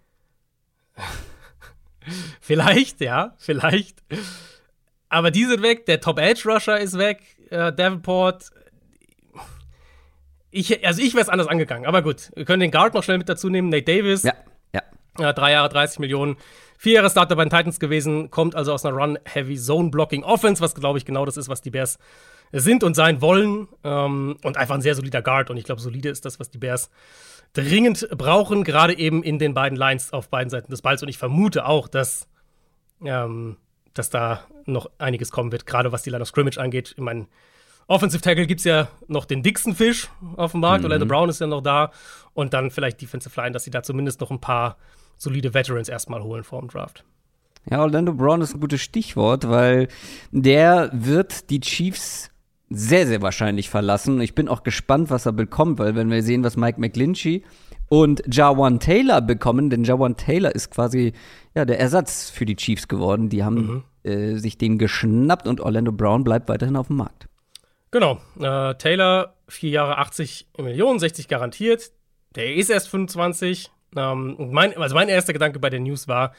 vielleicht, 2.40 3.00
ja, 3.00 3.34
vielleicht. 3.38 4.02
Aber 5.08 5.30
die 5.30 5.44
sind 5.44 5.62
weg. 5.62 5.86
Der 5.86 6.00
Top 6.00 6.18
Edge 6.18 6.42
Rusher 6.46 6.78
ist 6.80 6.96
weg. 6.96 7.20
Äh, 7.50 7.72
Davenport. 7.72 8.50
Ich, 10.50 10.86
also 10.86 11.02
ich 11.02 11.14
wäre 11.14 11.22
es 11.22 11.28
anders 11.28 11.48
angegangen. 11.48 11.86
Aber 11.86 12.02
gut, 12.02 12.30
wir 12.34 12.44
können 12.44 12.60
den 12.60 12.70
Guard 12.70 12.94
noch 12.94 13.02
schnell 13.02 13.18
mit 13.18 13.28
dazu 13.28 13.48
nehmen. 13.48 13.68
Nate 13.68 13.84
Davis. 13.84 14.22
Ja, 14.22 14.34
ja. 14.72 14.82
Äh, 15.18 15.34
drei 15.34 15.52
Jahre, 15.52 15.68
30 15.68 15.98
Millionen. 15.98 16.36
Vier 16.82 16.94
Jahre 16.94 17.10
Starter 17.10 17.36
bei 17.36 17.44
den 17.44 17.50
Titans 17.50 17.78
gewesen, 17.78 18.32
kommt 18.32 18.56
also 18.56 18.72
aus 18.72 18.84
einer 18.84 18.96
Run-Heavy-Zone-Blocking-Offense, 18.96 20.60
was, 20.60 20.74
glaube 20.74 20.98
ich, 20.98 21.04
genau 21.04 21.24
das 21.24 21.36
ist, 21.36 21.48
was 21.48 21.60
die 21.60 21.70
Bears 21.70 21.96
sind 22.50 22.82
und 22.82 22.94
sein 22.94 23.20
wollen. 23.20 23.68
Ähm, 23.84 24.36
und 24.42 24.56
einfach 24.56 24.74
ein 24.74 24.80
sehr 24.80 24.96
solider 24.96 25.22
Guard. 25.22 25.48
Und 25.48 25.58
ich 25.58 25.62
glaube, 25.62 25.80
solide 25.80 26.08
ist 26.08 26.24
das, 26.24 26.40
was 26.40 26.50
die 26.50 26.58
Bears 26.58 26.90
dringend 27.52 28.08
brauchen, 28.18 28.64
gerade 28.64 28.98
eben 28.98 29.22
in 29.22 29.38
den 29.38 29.54
beiden 29.54 29.78
Lines 29.78 30.12
auf 30.12 30.28
beiden 30.28 30.50
Seiten 30.50 30.72
des 30.72 30.82
Balls. 30.82 31.04
Und 31.04 31.08
ich 31.08 31.18
vermute 31.18 31.66
auch, 31.66 31.86
dass, 31.86 32.26
ähm, 33.04 33.58
dass 33.94 34.10
da 34.10 34.40
noch 34.66 34.90
einiges 34.98 35.30
kommen 35.30 35.52
wird, 35.52 35.66
gerade 35.66 35.92
was 35.92 36.02
die 36.02 36.10
Line 36.10 36.22
of 36.22 36.28
Scrimmage 36.30 36.58
angeht. 36.58 36.94
Ich 36.96 37.02
meine, 37.04 37.28
Offensive 37.86 38.24
Tackle 38.24 38.48
gibt 38.48 38.58
es 38.58 38.64
ja 38.64 38.88
noch 39.06 39.24
den 39.24 39.44
dicksten 39.44 39.76
Fisch 39.76 40.08
auf 40.34 40.50
dem 40.50 40.62
Markt. 40.62 40.80
Mhm. 40.80 40.86
Orlando 40.86 41.06
Brown 41.06 41.28
ist 41.28 41.40
ja 41.40 41.46
noch 41.46 41.62
da. 41.62 41.92
Und 42.34 42.54
dann 42.54 42.72
vielleicht 42.72 43.00
Defensive 43.00 43.40
Line, 43.40 43.52
dass 43.52 43.62
sie 43.62 43.70
da 43.70 43.84
zumindest 43.84 44.20
noch 44.20 44.32
ein 44.32 44.40
paar 44.40 44.78
solide 45.22 45.54
Veterans 45.54 45.88
erstmal 45.88 46.22
holen 46.22 46.44
vor 46.44 46.60
dem 46.60 46.68
Draft. 46.68 47.04
Ja, 47.70 47.80
Orlando 47.80 48.12
Brown 48.12 48.40
ist 48.40 48.54
ein 48.54 48.60
gutes 48.60 48.80
Stichwort, 48.80 49.48
weil 49.48 49.88
der 50.32 50.90
wird 50.92 51.48
die 51.50 51.60
Chiefs 51.60 52.30
sehr, 52.68 53.06
sehr 53.06 53.22
wahrscheinlich 53.22 53.70
verlassen. 53.70 54.20
Ich 54.20 54.34
bin 54.34 54.48
auch 54.48 54.62
gespannt, 54.64 55.10
was 55.10 55.26
er 55.26 55.32
bekommt, 55.32 55.78
weil 55.78 55.94
wenn 55.94 56.10
wir 56.10 56.22
sehen, 56.22 56.42
was 56.42 56.56
Mike 56.56 56.80
McGlinchey 56.80 57.44
und 57.88 58.22
Jawan 58.26 58.80
Taylor 58.80 59.20
bekommen, 59.20 59.70
denn 59.70 59.84
Jawan 59.84 60.16
Taylor 60.16 60.54
ist 60.54 60.70
quasi 60.70 61.12
ja 61.54 61.64
der 61.64 61.78
Ersatz 61.78 62.30
für 62.30 62.46
die 62.46 62.56
Chiefs 62.56 62.88
geworden. 62.88 63.28
Die 63.28 63.44
haben 63.44 63.84
mhm. 64.02 64.10
äh, 64.10 64.36
sich 64.38 64.58
den 64.58 64.78
geschnappt 64.78 65.46
und 65.46 65.60
Orlando 65.60 65.92
Brown 65.92 66.24
bleibt 66.24 66.48
weiterhin 66.48 66.76
auf 66.76 66.88
dem 66.88 66.96
Markt. 66.96 67.28
Genau. 67.92 68.18
Äh, 68.40 68.74
Taylor, 68.74 69.36
vier 69.46 69.70
Jahre 69.70 69.98
80 69.98 70.48
Millionen, 70.58 70.98
60 70.98 71.28
garantiert. 71.28 71.92
Der 72.34 72.54
ist 72.54 72.70
erst 72.70 72.88
25. 72.88 73.70
Ähm, 73.96 74.36
mein, 74.50 74.76
also 74.76 74.94
mein 74.94 75.08
erster 75.08 75.32
Gedanke 75.32 75.58
bei 75.58 75.70
den 75.70 75.84
News 75.84 76.08
war, 76.08 76.32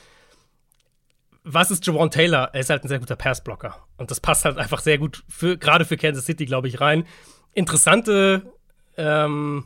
was 1.43 1.71
ist 1.71 1.85
Jawan 1.85 2.09
Taylor? 2.09 2.49
Er 2.53 2.61
ist 2.61 2.69
halt 2.69 2.83
ein 2.83 2.87
sehr 2.87 2.99
guter 2.99 3.15
Passblocker. 3.15 3.75
Und 3.97 4.11
das 4.11 4.19
passt 4.19 4.45
halt 4.45 4.57
einfach 4.57 4.79
sehr 4.79 4.97
gut, 4.97 5.23
für, 5.27 5.57
gerade 5.57 5.85
für 5.85 5.97
Kansas 5.97 6.25
City, 6.25 6.45
glaube 6.45 6.67
ich, 6.67 6.79
rein. 6.79 7.05
Interessante, 7.53 8.53
ähm, 8.97 9.65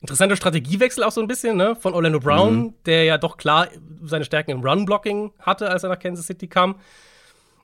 interessanter 0.00 0.36
Strategiewechsel 0.36 1.04
auch 1.04 1.12
so 1.12 1.20
ein 1.20 1.28
bisschen, 1.28 1.56
ne? 1.56 1.76
Von 1.76 1.94
Orlando 1.94 2.18
Brown, 2.18 2.56
mhm. 2.56 2.74
der 2.86 3.04
ja 3.04 3.18
doch 3.18 3.36
klar 3.36 3.68
seine 4.02 4.24
Stärken 4.24 4.50
im 4.52 4.62
Run-Blocking 4.62 5.32
hatte, 5.38 5.68
als 5.68 5.82
er 5.82 5.90
nach 5.90 5.98
Kansas 5.98 6.26
City 6.26 6.48
kam. 6.48 6.76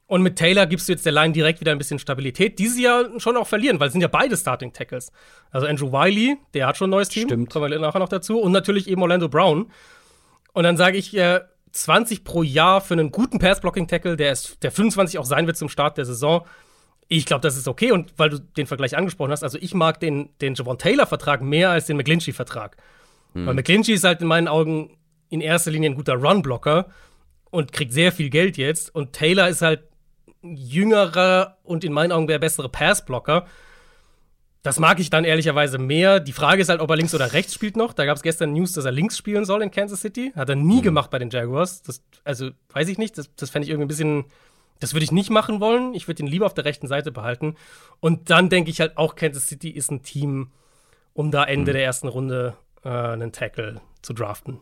Und 0.09 0.23
mit 0.23 0.37
Taylor 0.37 0.66
gibst 0.66 0.88
du 0.88 0.92
jetzt 0.92 1.05
der 1.05 1.12
Line 1.12 1.35
direkt 1.35 1.61
wieder 1.61 1.71
ein 1.71 1.77
bisschen 1.77 1.99
Stabilität, 1.99 2.59
die 2.59 2.66
sie 2.68 2.83
ja 2.83 3.05
schon 3.18 3.37
auch 3.37 3.47
verlieren, 3.47 3.79
weil 3.79 3.88
es 3.88 3.92
sind 3.92 4.01
ja 4.01 4.09
beide 4.09 4.38
Starting 4.38 4.73
Tackles. 4.73 5.12
Also 5.51 5.66
Andrew 5.66 5.92
Wiley, 5.92 6.38
der 6.55 6.66
hat 6.66 6.79
schon 6.79 6.88
ein 6.88 6.92
neues 6.92 7.11
Team, 7.11 7.29
Stimmt. 7.29 7.51
kommen 7.51 7.71
wir 7.71 7.79
nachher 7.79 7.99
noch 7.99 8.09
dazu. 8.09 8.40
Und 8.40 8.53
natürlich 8.53 8.88
eben 8.88 9.03
Orlando 9.03 9.29
Brown. 9.29 9.71
Und 10.55 10.64
dann 10.64 10.79
sage 10.79 10.97
ich, 10.97 11.14
äh, 11.14 11.40
20 11.73 12.25
pro 12.25 12.42
Jahr 12.42 12.81
für 12.81 12.94
einen 12.94 13.12
guten 13.12 13.38
Pass-Blocking-Tackle, 13.38 14.16
der, 14.16 14.33
ist, 14.33 14.62
der 14.62 14.73
25 14.73 15.18
auch 15.18 15.27
sein 15.27 15.47
wird 15.47 15.59
zum 15.59 15.68
Start 15.68 15.99
der 15.99 16.07
Saison. 16.07 16.47
Ich 17.09 17.27
glaube, 17.27 17.42
das 17.42 17.59
ist 17.59 17.68
okay. 17.68 17.92
Und 17.92 18.14
weil 18.16 18.31
du 18.31 18.38
den 18.38 18.66
Vergleich 18.66 18.97
angesprochen 18.97 19.31
hast, 19.31 19.42
also 19.42 19.59
ich 19.61 19.75
mag 19.75 20.01
den, 20.01 20.31
den 20.40 20.55
Javon 20.55 20.79
Taylor-Vertrag 20.79 21.42
mehr 21.42 21.68
als 21.68 21.85
den 21.85 21.99
McGlinchey-Vertrag. 21.99 22.79
Hm. 23.35 23.47
Weil 23.47 23.55
McGlinchey 23.55 23.92
ist 23.92 24.05
halt 24.05 24.23
in 24.23 24.27
meinen 24.27 24.49
Augen 24.49 24.97
in 25.29 25.42
erster 25.42 25.71
Linie 25.71 25.90
ein 25.90 25.97
guter 25.97 26.14
Run-Blocker 26.14 26.87
und 27.51 27.73
kriegt 27.73 27.92
sehr 27.92 28.11
viel 28.11 28.31
Geld 28.31 28.57
jetzt. 28.57 28.94
Und 28.94 29.12
Taylor 29.12 29.49
ist 29.49 29.61
halt 29.61 29.83
jüngerer 30.42 31.59
und 31.64 31.85
in 31.85 31.92
meinen 31.92 32.12
Augen 32.12 32.27
der 32.27 32.38
bessere 32.38 32.68
Pass-Blocker. 32.68 33.46
Das 34.62 34.79
mag 34.79 34.98
ich 35.01 35.09
dann 35.09 35.24
ehrlicherweise 35.24 35.79
mehr. 35.79 36.20
Die 36.20 36.33
Frage 36.33 36.62
ist 36.62 36.68
halt, 36.68 36.81
ob 36.81 36.90
er 36.90 36.96
links 36.96 37.14
oder 37.14 37.33
rechts 37.33 37.55
spielt 37.55 37.77
noch. 37.77 37.92
Da 37.92 38.05
gab 38.05 38.16
es 38.16 38.22
gestern 38.22 38.53
News, 38.53 38.72
dass 38.72 38.85
er 38.85 38.92
links 38.92 39.16
spielen 39.16 39.44
soll 39.44 39.62
in 39.62 39.70
Kansas 39.70 40.01
City. 40.01 40.33
Hat 40.35 40.48
er 40.48 40.57
nie 40.57 40.79
mhm. 40.79 40.83
gemacht 40.83 41.11
bei 41.11 41.18
den 41.18 41.31
Jaguars. 41.31 41.83
Das, 41.83 42.03
also, 42.24 42.51
weiß 42.72 42.88
ich 42.88 42.98
nicht. 42.98 43.16
Das, 43.16 43.35
das 43.35 43.51
fände 43.51 43.64
ich 43.64 43.70
irgendwie 43.70 43.87
ein 43.87 43.88
bisschen. 43.88 44.24
Das 44.81 44.94
würde 44.94 45.05
ich 45.05 45.12
nicht 45.12 45.31
machen 45.31 45.61
wollen. 45.61 45.94
Ich 45.94 46.07
würde 46.07 46.22
ihn 46.22 46.29
lieber 46.29 46.46
auf 46.46 46.55
der 46.55 46.64
rechten 46.64 46.87
Seite 46.87 47.11
behalten. 47.11 47.57
Und 48.01 48.31
dann 48.31 48.48
denke 48.48 48.70
ich 48.70 48.81
halt 48.81 48.96
auch, 48.96 49.16
Kansas 49.16 49.48
City 49.48 49.70
ist 49.70 49.90
ein 49.90 50.03
Team, 50.03 50.53
um 51.14 51.31
da 51.31 51.44
Ende 51.44 51.72
mhm. 51.72 51.77
der 51.77 51.85
ersten 51.85 52.09
Runde 52.09 52.57
äh, 52.85 52.88
einen 52.88 53.33
Tackle 53.33 53.81
zu 54.03 54.12
draften. 54.12 54.61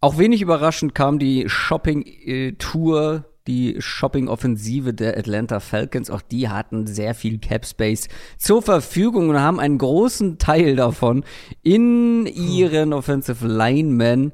Auch 0.00 0.18
wenig 0.18 0.42
überraschend 0.42 0.94
kam 0.94 1.18
die 1.18 1.48
Shopping-Tour 1.48 3.24
die 3.48 3.76
Shopping-Offensive 3.78 4.94
der 4.94 5.18
Atlanta 5.18 5.58
Falcons. 5.58 6.10
Auch 6.10 6.22
die 6.22 6.48
hatten 6.48 6.86
sehr 6.86 7.14
viel 7.14 7.38
Cap 7.38 7.66
Space 7.66 8.08
zur 8.36 8.62
Verfügung 8.62 9.30
und 9.30 9.40
haben 9.40 9.58
einen 9.58 9.78
großen 9.78 10.38
Teil 10.38 10.76
davon 10.76 11.24
in 11.62 12.26
ihren 12.26 12.92
Offensive 12.92 13.46
Lineman 13.46 14.32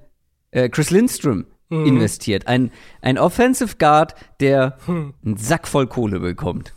äh, 0.50 0.68
Chris 0.68 0.90
Lindstrom 0.90 1.46
mhm. 1.70 1.87
investiert. 1.87 2.48
Ein, 2.48 2.72
ein 3.00 3.16
Offensive 3.16 3.77
Guard, 3.79 4.14
der 4.40 4.77
hm. 4.87 5.14
einen 5.24 5.37
Sack 5.37 5.66
voll 5.68 5.87
Kohle 5.87 6.20
bekommt. 6.20 6.74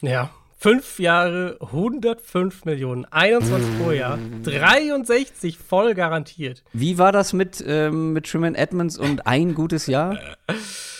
Ja, 0.00 0.30
Fünf 0.58 0.98
Jahre, 0.98 1.58
105 1.60 2.64
Millionen, 2.64 3.04
21 3.04 3.78
pro 3.78 3.90
Jahr, 3.90 4.18
63 4.42 5.58
voll 5.58 5.94
garantiert. 5.94 6.64
Wie 6.72 6.96
war 6.96 7.12
das 7.12 7.34
mit, 7.34 7.62
ähm, 7.66 8.14
mit 8.14 8.24
Truman 8.24 8.54
Edmonds 8.54 8.98
und 8.98 9.26
ein 9.26 9.54
gutes 9.54 9.86
Jahr? 9.86 10.18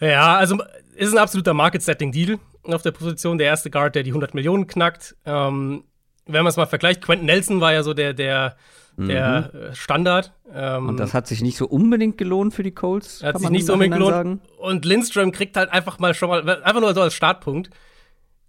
Ja, 0.00 0.36
also 0.36 0.58
ist 0.94 1.12
ein 1.12 1.18
absoluter 1.18 1.54
Market-Setting-Deal 1.54 2.38
auf 2.64 2.82
der 2.82 2.92
Position. 2.92 3.38
Der 3.38 3.46
erste 3.46 3.70
Guard, 3.70 3.94
der 3.94 4.02
die 4.02 4.10
100 4.10 4.34
Millionen 4.34 4.66
knackt. 4.66 5.16
Ähm, 5.24 5.84
wenn 6.26 6.42
man 6.44 6.46
es 6.46 6.56
mal 6.56 6.66
vergleicht, 6.66 7.02
Quentin 7.02 7.26
Nelson 7.26 7.60
war 7.60 7.72
ja 7.72 7.82
so 7.82 7.94
der, 7.94 8.12
der, 8.12 8.56
der 8.96 9.50
mhm. 9.52 9.74
Standard. 9.74 10.32
Ähm, 10.52 10.88
und 10.88 11.00
das 11.00 11.14
hat 11.14 11.26
sich 11.26 11.40
nicht 11.42 11.56
so 11.56 11.66
unbedingt 11.66 12.18
gelohnt 12.18 12.54
für 12.54 12.62
die 12.62 12.72
Colts. 12.72 13.22
Hat 13.22 13.38
sich 13.38 13.50
nicht 13.50 13.66
so 13.66 13.72
unbedingt 13.72 13.94
gelohnt. 13.94 14.12
Sagen. 14.12 14.40
Und 14.58 14.84
Lindström 14.84 15.32
kriegt 15.32 15.56
halt 15.56 15.70
einfach 15.70 15.98
mal 15.98 16.14
schon 16.14 16.28
mal, 16.28 16.62
einfach 16.62 16.80
nur 16.80 16.94
so 16.94 17.00
als 17.00 17.14
Startpunkt, 17.14 17.70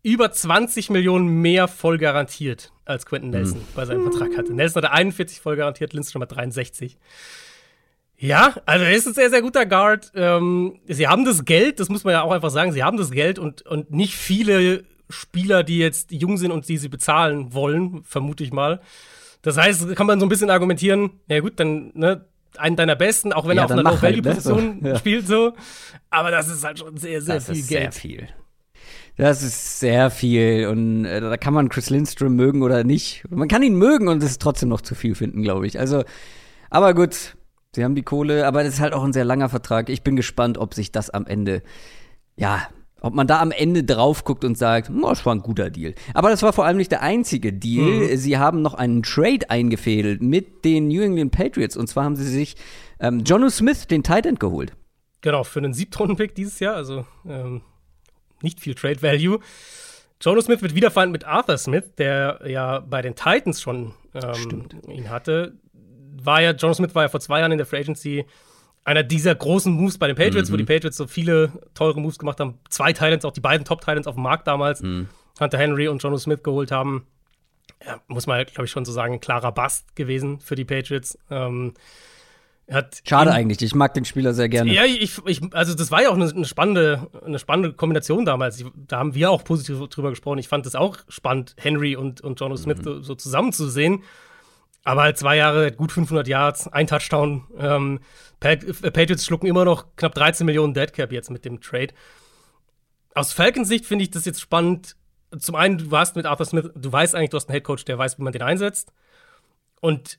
über 0.04 0.32
20 0.32 0.90
Millionen 0.90 1.28
mehr 1.28 1.68
voll 1.68 1.98
garantiert, 1.98 2.72
als 2.86 3.06
Quentin 3.06 3.32
Nelson 3.32 3.60
mhm. 3.60 3.66
bei 3.76 3.86
seinem 3.86 4.04
Vertrag 4.04 4.38
hatte. 4.38 4.54
Nelson 4.54 4.84
hatte 4.84 4.94
41 4.94 5.42
voll 5.42 5.56
garantiert, 5.56 5.94
Lindström 5.94 6.22
hat 6.22 6.36
63. 6.36 6.98
Ja, 8.22 8.54
also 8.66 8.84
er 8.84 8.92
ist 8.92 9.08
ein 9.08 9.14
sehr, 9.14 9.30
sehr 9.30 9.42
guter 9.42 9.66
Guard. 9.66 10.12
Ähm, 10.14 10.80
sie 10.88 11.08
haben 11.08 11.24
das 11.24 11.46
Geld, 11.46 11.80
das 11.80 11.88
muss 11.88 12.04
man 12.04 12.14
ja 12.14 12.22
auch 12.22 12.32
einfach 12.32 12.50
sagen, 12.50 12.74
sie 12.74 12.84
haben 12.84 12.98
das 12.98 13.12
Geld 13.12 13.40
und, 13.40 13.62
und 13.66 13.92
nicht 13.92 14.16
viele 14.16 14.84
Spieler, 15.10 15.64
die 15.64 15.78
jetzt 15.78 16.12
jung 16.12 16.38
sind 16.38 16.52
und 16.52 16.68
die 16.68 16.78
sie 16.78 16.90
bezahlen 16.90 17.54
wollen, 17.54 18.04
vermute 18.04 18.44
ich 18.44 18.52
mal. 18.52 18.82
Das 19.42 19.58
heißt, 19.58 19.96
kann 19.96 20.06
man 20.06 20.20
so 20.20 20.26
ein 20.26 20.30
bisschen 20.30 20.50
argumentieren, 20.50 21.12
ja 21.28 21.40
gut, 21.40 21.54
dann, 21.62 21.92
ne, 21.94 22.26
einen 22.58 22.76
deiner 22.76 22.98
besten, 22.98 23.32
auch 23.32 23.48
wenn 23.48 23.56
ja, 23.56 23.64
er 23.64 23.66
auf 23.66 23.72
einer 23.72 23.84
Low-Value-Position 23.84 24.58
halt, 24.58 24.82
ne? 24.82 24.98
spielt, 24.98 25.26
so. 25.26 25.54
Aber 26.10 26.30
das 26.30 26.50
ist 26.50 26.64
halt 26.66 26.80
schon 26.80 26.98
sehr, 26.98 27.22
sehr 27.22 27.36
das 27.36 27.46
viel 27.46 27.56
ist 27.56 27.70
Geld. 27.70 27.94
Sehr 27.94 28.02
viel. 28.02 28.28
Das 29.16 29.44
ist 29.44 29.80
sehr 29.80 30.12
viel 30.12 30.68
und 30.68 31.06
äh, 31.06 31.22
da 31.22 31.38
kann 31.38 31.54
man 31.54 31.70
Chris 31.70 31.90
Lindstrom 31.90 32.36
mögen 32.36 32.64
oder 32.64 32.84
nicht. 32.84 33.24
Man 33.30 33.48
kann 33.48 33.64
ihn 33.64 33.76
mögen 33.76 34.08
und 34.10 34.24
es 34.24 34.32
ist 34.32 34.42
trotzdem 34.42 34.70
noch 34.70 34.82
zu 34.82 34.96
viel 34.96 35.16
finden, 35.16 35.42
glaube 35.42 35.68
ich. 35.68 35.80
Also, 35.80 36.04
aber 36.70 36.94
gut, 36.94 37.36
Sie 37.76 37.84
haben 37.84 37.96
die 37.96 38.04
Kohle, 38.04 38.48
aber 38.48 38.64
das 38.64 38.76
ist 38.76 38.80
halt 38.80 38.94
auch 38.94 39.04
ein 39.04 39.14
sehr 39.14 39.26
langer 39.26 39.50
Vertrag. 39.50 39.90
Ich 39.90 40.02
bin 40.02 40.16
gespannt, 40.16 40.58
ob 40.58 40.74
sich 40.74 40.92
das 40.92 41.10
am 41.10 41.28
Ende, 41.28 41.62
ja, 42.36 42.68
ob 43.02 43.14
man 43.14 43.28
da 43.28 43.40
am 43.40 43.52
Ende 43.52 43.84
drauf 43.84 44.24
guckt 44.24 44.44
und 44.44 44.58
sagt, 44.58 44.90
oh, 44.90 45.08
das 45.08 45.26
war 45.26 45.36
ein 45.36 45.42
guter 45.42 45.70
Deal. 45.70 45.94
Aber 46.14 46.30
das 46.30 46.42
war 46.42 46.52
vor 46.52 46.66
allem 46.66 46.78
nicht 46.78 46.92
der 46.92 47.02
einzige 47.02 47.54
Deal. 47.54 48.10
Mhm. 48.10 48.18
Sie 48.18 48.38
haben 48.38 48.62
noch 48.62 48.74
einen 48.74 49.04
Trade 49.04 49.50
eingefädelt 49.50 50.22
mit 50.22 50.66
den 50.66 50.88
New 50.88 51.02
England 51.02 51.32
Patriots. 51.32 51.78
Und 51.78 51.88
zwar 51.88 52.04
haben 52.04 52.16
sie 52.16 52.28
sich 52.28 52.56
ähm, 53.00 53.24
Jono 53.24 53.50
Smith, 53.50 53.88
den 53.88 54.04
Tight 54.04 54.26
End, 54.26 54.40
geholt. 54.40 54.74
Genau, 55.22 55.44
für 55.44 55.60
einen 55.60 55.74
Siebtrunden-Pick 55.74 56.34
dieses 56.36 56.60
Jahr, 56.60 56.76
also 56.76 57.06
ähm, 57.26 57.62
nicht 58.42 58.60
viel 58.60 58.74
Trade 58.74 59.02
Value. 59.02 59.40
Jono 60.22 60.42
Smith 60.42 60.62
wird 60.62 60.76
wiederverhandelt 60.76 61.22
mit 61.22 61.30
Arthur 61.30 61.58
Smith, 61.58 61.84
der 61.98 62.42
ja 62.46 62.80
bei 62.80 63.02
den 63.02 63.16
Titans 63.16 63.62
schon 63.62 63.94
ähm, 64.14 64.68
ihn 64.90 65.10
hatte 65.10 65.58
war 66.22 66.42
ja, 66.42 66.52
John 66.52 66.74
Smith 66.74 66.96
war 66.96 67.04
ja 67.04 67.10
vor 67.10 67.20
zwei 67.20 67.40
Jahren 67.40 67.52
in 67.52 67.58
der 67.58 67.68
Free 67.68 67.80
Agency 67.80 68.26
einer 68.84 69.04
dieser 69.04 69.36
großen 69.36 69.72
Moves 69.72 69.98
bei 69.98 70.08
den 70.08 70.16
Patriots, 70.16 70.50
mhm. 70.50 70.54
wo 70.54 70.58
die 70.58 70.64
Patriots 70.64 70.98
so 70.98 71.08
viele 71.08 71.52
teure 71.74 72.00
Moves 72.00 72.18
gemacht 72.18 72.40
haben. 72.40 72.60
Zwei 72.70 72.94
Titans, 72.94 73.26
auch 73.26 73.34
die 73.34 73.42
beiden 73.42 73.66
Top-Titans 73.66 74.08
auf 74.08 74.16
dem 74.16 74.24
Markt 74.24 74.48
damals, 74.48 74.82
mhm. 74.82 75.10
Hunter 75.40 75.58
Henry 75.58 75.88
und 75.88 76.02
Jono 76.02 76.18
Smith 76.18 76.44
geholt 76.44 76.72
haben. 76.72 77.06
Ja, 77.86 78.02
muss 78.08 78.28
man, 78.28 78.46
glaube 78.46 78.66
ich, 78.66 78.72
schon 78.72 78.86
so 78.86 78.92
sagen, 78.92 79.14
ein 79.14 79.20
klarer 79.20 79.52
Bust 79.52 79.96
gewesen 79.96 80.40
für 80.40 80.56
die 80.56 80.66
Patriots. 80.66 81.18
Ähm, 81.30 81.74
Schade 83.04 83.32
eigentlich, 83.32 83.62
ich 83.64 83.74
mag 83.74 83.96
den 83.96 84.06
Spieler 84.06 84.34
sehr 84.34 84.48
gerne. 84.48 84.72
Ja, 84.72 84.86
ich, 84.86 85.20
ich, 85.26 85.42
also 85.54 85.74
das 85.74 85.90
war 85.90 86.04
ja 86.04 86.10
auch 86.10 86.16
eine, 86.16 86.30
eine, 86.30 86.46
spannende, 86.46 87.08
eine 87.26 87.40
spannende 87.40 87.74
Kombination 87.74 88.26
damals. 88.26 88.64
Da 88.76 89.00
haben 89.00 89.16
wir 89.16 89.32
auch 89.32 89.44
positiv 89.44 89.80
drüber 89.90 90.12
gesprochen. 90.12 90.38
Ich 90.38 90.48
fand 90.48 90.68
es 90.68 90.76
auch 90.76 90.98
spannend, 91.08 91.56
Henry 91.58 91.96
und, 91.96 92.22
und 92.22 92.40
Jono 92.40 92.56
Smith 92.58 92.78
mhm. 92.80 92.84
so, 92.84 93.02
so 93.02 93.16
zusammen 93.16 93.54
zu 93.54 93.70
sehen. 93.70 94.04
Aber 94.84 95.02
halt 95.02 95.18
zwei 95.18 95.36
Jahre, 95.36 95.72
gut 95.72 95.92
500 95.92 96.28
Yards, 96.28 96.68
ein 96.68 96.88
Touchdown. 96.88 97.48
Ähm, 97.58 98.00
Patriots 98.40 99.26
schlucken 99.26 99.48
immer 99.48 99.66
noch 99.66 99.96
knapp 99.96 100.16
13 100.16 100.46
Millionen 100.46 100.74
Deadcap 100.74 101.12
jetzt 101.12 101.30
mit 101.30 101.46
dem 101.46 101.60
Trade. 101.62 101.94
Aus 103.14 103.34
Falcons 103.34 103.68
Sicht 103.68 103.86
finde 103.86 104.04
ich 104.04 104.12
das 104.12 104.26
jetzt 104.26 104.40
spannend. 104.40 104.96
Zum 105.38 105.56
einen, 105.56 105.78
du 105.78 105.92
warst 105.92 106.16
mit 106.16 106.26
Arthur 106.26 106.46
Smith, 106.46 106.70
du 106.74 106.92
weißt 106.92 107.14
eigentlich, 107.14 107.30
du 107.32 107.38
hast 107.38 107.50
einen 107.50 107.54
Headcoach, 107.54 107.86
der 107.86 107.98
weiß, 107.98 108.18
wie 108.18 108.24
man 108.24 108.34
den 108.34 108.42
einsetzt. 108.42 108.94
Und 109.82 110.18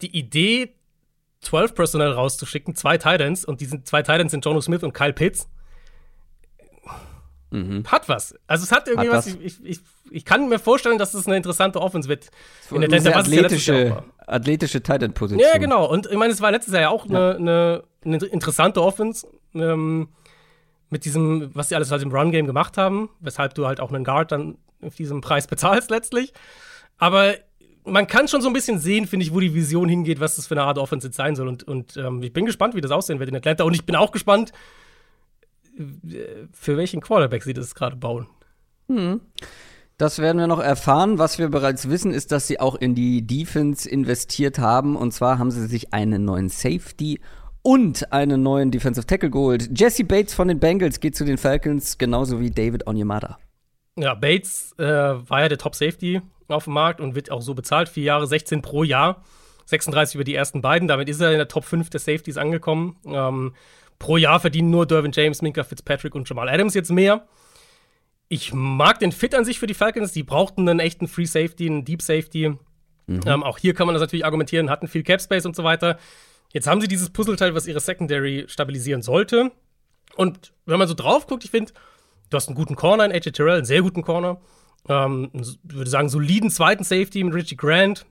die 0.00 0.16
Idee, 0.16 0.74
12 1.42 1.74
Personal 1.74 2.12
rauszuschicken, 2.12 2.74
zwei 2.74 2.98
Titans, 2.98 3.44
und 3.44 3.60
diese 3.60 3.82
zwei 3.84 4.02
Titans 4.02 4.30
sind 4.30 4.44
Jono 4.44 4.60
Smith 4.60 4.82
und 4.82 4.92
Kyle 4.92 5.12
Pitts, 5.12 5.48
mhm. 7.50 7.84
hat 7.86 8.08
was. 8.08 8.34
Also 8.46 8.64
es 8.64 8.72
hat 8.72 8.88
irgendwie 8.88 9.08
hat 9.10 9.18
was. 9.18 9.26
Ich, 9.26 9.64
ich, 9.64 9.80
ich, 10.10 10.24
kann 10.24 10.48
mir 10.48 10.58
vorstellen, 10.58 10.98
dass 10.98 11.14
es 11.14 11.26
eine 11.26 11.36
interessante 11.36 11.80
Offense 11.80 12.08
wird. 12.08 12.30
In 12.70 12.80
der 12.80 13.00
eine 13.00 13.16
athletische, 13.16 14.02
athletische 14.26 14.82
Titan-Position. 14.82 15.40
Ja, 15.40 15.58
genau. 15.58 15.86
Und 15.86 16.06
ich 16.06 16.16
meine, 16.16 16.32
es 16.32 16.40
war 16.40 16.50
letztes 16.50 16.72
Jahr 16.74 16.82
ja 16.82 16.88
auch 16.90 17.06
ja. 17.06 17.30
Eine, 17.30 17.36
eine, 17.36 17.82
eine, 18.04 18.26
interessante 18.26 18.82
Offense. 18.82 19.26
Ähm, 19.54 20.08
mit 20.90 21.04
diesem, 21.04 21.54
was 21.54 21.68
sie 21.68 21.76
alles 21.76 21.90
halt 21.90 22.02
im 22.02 22.10
Run-Game 22.10 22.46
gemacht 22.46 22.76
haben, 22.76 23.10
weshalb 23.20 23.54
du 23.54 23.66
halt 23.66 23.80
auch 23.80 23.92
einen 23.92 24.04
Guard 24.04 24.32
dann 24.32 24.58
auf 24.82 24.96
diesem 24.96 25.20
Preis 25.20 25.46
bezahlst 25.46 25.90
letztlich. 25.90 26.32
Aber 26.98 27.34
man 27.84 28.06
kann 28.06 28.28
schon 28.28 28.42
so 28.42 28.48
ein 28.48 28.52
bisschen 28.52 28.78
sehen, 28.78 29.06
finde 29.06 29.24
ich, 29.24 29.32
wo 29.32 29.40
die 29.40 29.54
Vision 29.54 29.88
hingeht, 29.88 30.20
was 30.20 30.36
das 30.36 30.46
für 30.46 30.54
eine 30.54 30.64
Art 30.64 30.78
Offense 30.78 31.06
jetzt 31.06 31.16
sein 31.16 31.36
soll. 31.36 31.48
Und, 31.48 31.62
und 31.64 31.96
ähm, 31.96 32.22
ich 32.22 32.32
bin 32.32 32.44
gespannt, 32.44 32.74
wie 32.74 32.80
das 32.80 32.90
aussehen 32.90 33.18
wird 33.18 33.30
in 33.30 33.36
Atlanta. 33.36 33.64
Und 33.64 33.74
ich 33.74 33.86
bin 33.86 33.96
auch 33.96 34.12
gespannt, 34.12 34.52
für 36.52 36.76
welchen 36.76 37.00
Quarterback 37.00 37.42
sie 37.42 37.52
das 37.52 37.74
gerade 37.74 37.96
bauen. 37.96 38.26
Hm. 38.88 39.20
Das 39.98 40.18
werden 40.18 40.38
wir 40.38 40.46
noch 40.46 40.60
erfahren. 40.60 41.18
Was 41.18 41.38
wir 41.38 41.50
bereits 41.50 41.90
wissen, 41.90 42.12
ist, 42.12 42.32
dass 42.32 42.46
sie 42.46 42.58
auch 42.58 42.74
in 42.74 42.94
die 42.94 43.26
Defense 43.26 43.88
investiert 43.88 44.58
haben. 44.58 44.96
Und 44.96 45.12
zwar 45.12 45.38
haben 45.38 45.50
sie 45.50 45.66
sich 45.66 45.92
einen 45.92 46.24
neuen 46.24 46.48
Safety 46.48 47.20
und 47.62 48.10
einen 48.12 48.42
neuen 48.42 48.70
Defensive 48.70 49.06
Tackle 49.06 49.30
geholt. 49.30 49.78
Jesse 49.78 50.04
Bates 50.04 50.32
von 50.32 50.48
den 50.48 50.58
Bengals 50.58 51.00
geht 51.00 51.16
zu 51.16 51.24
den 51.24 51.36
Falcons, 51.36 51.98
genauso 51.98 52.40
wie 52.40 52.50
David 52.50 52.86
Onyemada. 52.86 53.38
Ja, 53.98 54.14
Bates 54.14 54.74
äh, 54.78 54.84
war 54.84 55.42
ja 55.42 55.48
der 55.48 55.58
Top 55.58 55.74
Safety 55.74 56.22
auf 56.48 56.64
dem 56.64 56.72
Markt 56.72 57.00
und 57.00 57.14
wird 57.14 57.30
auch 57.30 57.42
so 57.42 57.54
bezahlt. 57.54 57.88
Vier 57.88 58.04
Jahre, 58.04 58.26
16 58.26 58.62
pro 58.62 58.84
Jahr. 58.84 59.22
36 59.66 60.14
über 60.14 60.24
die 60.24 60.34
ersten 60.34 60.62
beiden. 60.62 60.88
Damit 60.88 61.08
ist 61.08 61.20
er 61.20 61.30
in 61.30 61.38
der 61.38 61.48
Top 61.48 61.64
5 61.64 61.90
der 61.90 62.00
Safeties 62.00 62.38
angekommen. 62.38 62.96
Ähm, 63.04 63.54
pro 64.00 64.16
Jahr 64.16 64.40
verdienen 64.40 64.70
nur 64.70 64.86
Dervin 64.86 65.12
James, 65.12 65.42
Minka 65.42 65.62
Fitzpatrick 65.62 66.16
und 66.16 66.28
Jamal 66.28 66.48
Adams 66.48 66.74
jetzt 66.74 66.90
mehr. 66.90 67.28
Ich 68.28 68.52
mag 68.52 68.98
den 68.98 69.12
Fit 69.12 69.34
an 69.34 69.44
sich 69.44 69.60
für 69.60 69.68
die 69.68 69.74
Falcons. 69.74 70.10
Die 70.10 70.24
brauchten 70.24 70.68
einen 70.68 70.80
echten 70.80 71.06
Free 71.06 71.26
Safety, 71.26 71.66
einen 71.66 71.84
Deep 71.84 72.02
Safety. 72.02 72.54
Mhm. 73.06 73.20
Ähm, 73.26 73.42
auch 73.44 73.58
hier 73.58 73.74
kann 73.74 73.86
man 73.86 73.94
das 73.94 74.00
natürlich 74.00 74.24
argumentieren, 74.24 74.70
hatten 74.70 74.88
viel 74.88 75.02
Cap 75.02 75.20
Space 75.20 75.46
und 75.46 75.54
so 75.54 75.62
weiter. 75.62 75.98
Jetzt 76.52 76.66
haben 76.66 76.80
sie 76.80 76.88
dieses 76.88 77.10
Puzzleteil, 77.10 77.54
was 77.54 77.66
ihre 77.66 77.80
Secondary 77.80 78.44
stabilisieren 78.48 79.02
sollte. 79.02 79.52
Und 80.16 80.52
wenn 80.66 80.78
man 80.78 80.88
so 80.88 80.94
drauf 80.94 81.26
guckt, 81.26 81.44
ich 81.44 81.50
finde, 81.50 81.72
du 82.30 82.36
hast 82.36 82.48
einen 82.48 82.56
guten 82.56 82.76
Corner 82.76 83.04
in 83.04 83.12
AJ 83.12 83.32
Terrell, 83.32 83.56
einen 83.56 83.64
sehr 83.64 83.82
guten 83.82 84.02
Corner. 84.02 84.40
Ähm, 84.88 85.30
würde 85.62 85.90
sagen, 85.90 86.08
soliden 86.08 86.50
zweiten 86.50 86.84
Safety 86.84 87.22
mit 87.22 87.34
Richie 87.34 87.56
Grant. 87.56 88.06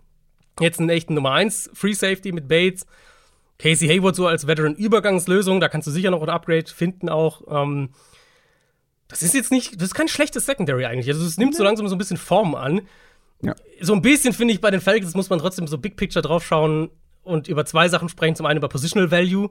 Jetzt 0.59 0.79
einen 0.79 0.89
echten 0.89 1.13
Nummer 1.13 1.31
1 1.31 1.71
Free 1.73 1.93
Safety 1.93 2.31
mit 2.31 2.47
Bates. 2.47 2.85
Casey 3.59 3.89
Hayward 3.89 4.15
so 4.15 4.25
als 4.25 4.47
Veteran-Übergangslösung, 4.47 5.59
da 5.59 5.67
kannst 5.67 5.87
du 5.87 5.91
sicher 5.91 6.11
noch 6.11 6.23
ein 6.23 6.29
Upgrade 6.29 6.65
finden 6.67 7.09
auch. 7.09 7.41
Ähm, 7.49 7.89
das 9.09 9.21
ist 9.21 9.33
jetzt 9.33 9.51
nicht, 9.51 9.75
das 9.75 9.89
ist 9.89 9.93
kein 9.93 10.07
schlechtes 10.07 10.45
Secondary 10.45 10.85
eigentlich. 10.85 11.09
Also 11.09 11.25
es 11.25 11.37
nimmt 11.37 11.55
so 11.55 11.63
langsam 11.63 11.87
so 11.87 11.95
ein 11.95 11.97
bisschen 11.97 12.17
Form 12.17 12.55
an. 12.55 12.81
Ja. 13.41 13.55
So 13.81 13.93
ein 13.93 14.01
bisschen 14.01 14.33
finde 14.33 14.53
ich 14.53 14.61
bei 14.61 14.71
den 14.71 14.81
Falcons 14.81 15.13
muss 15.13 15.29
man 15.29 15.39
trotzdem 15.39 15.67
so 15.67 15.77
Big 15.77 15.97
Picture 15.97 16.21
drauf 16.21 16.45
schauen 16.45 16.89
und 17.23 17.47
über 17.47 17.65
zwei 17.65 17.89
Sachen 17.89 18.07
sprechen. 18.07 18.35
Zum 18.35 18.45
einen 18.45 18.57
über 18.57 18.69
Positional 18.69 19.11
Value, 19.11 19.49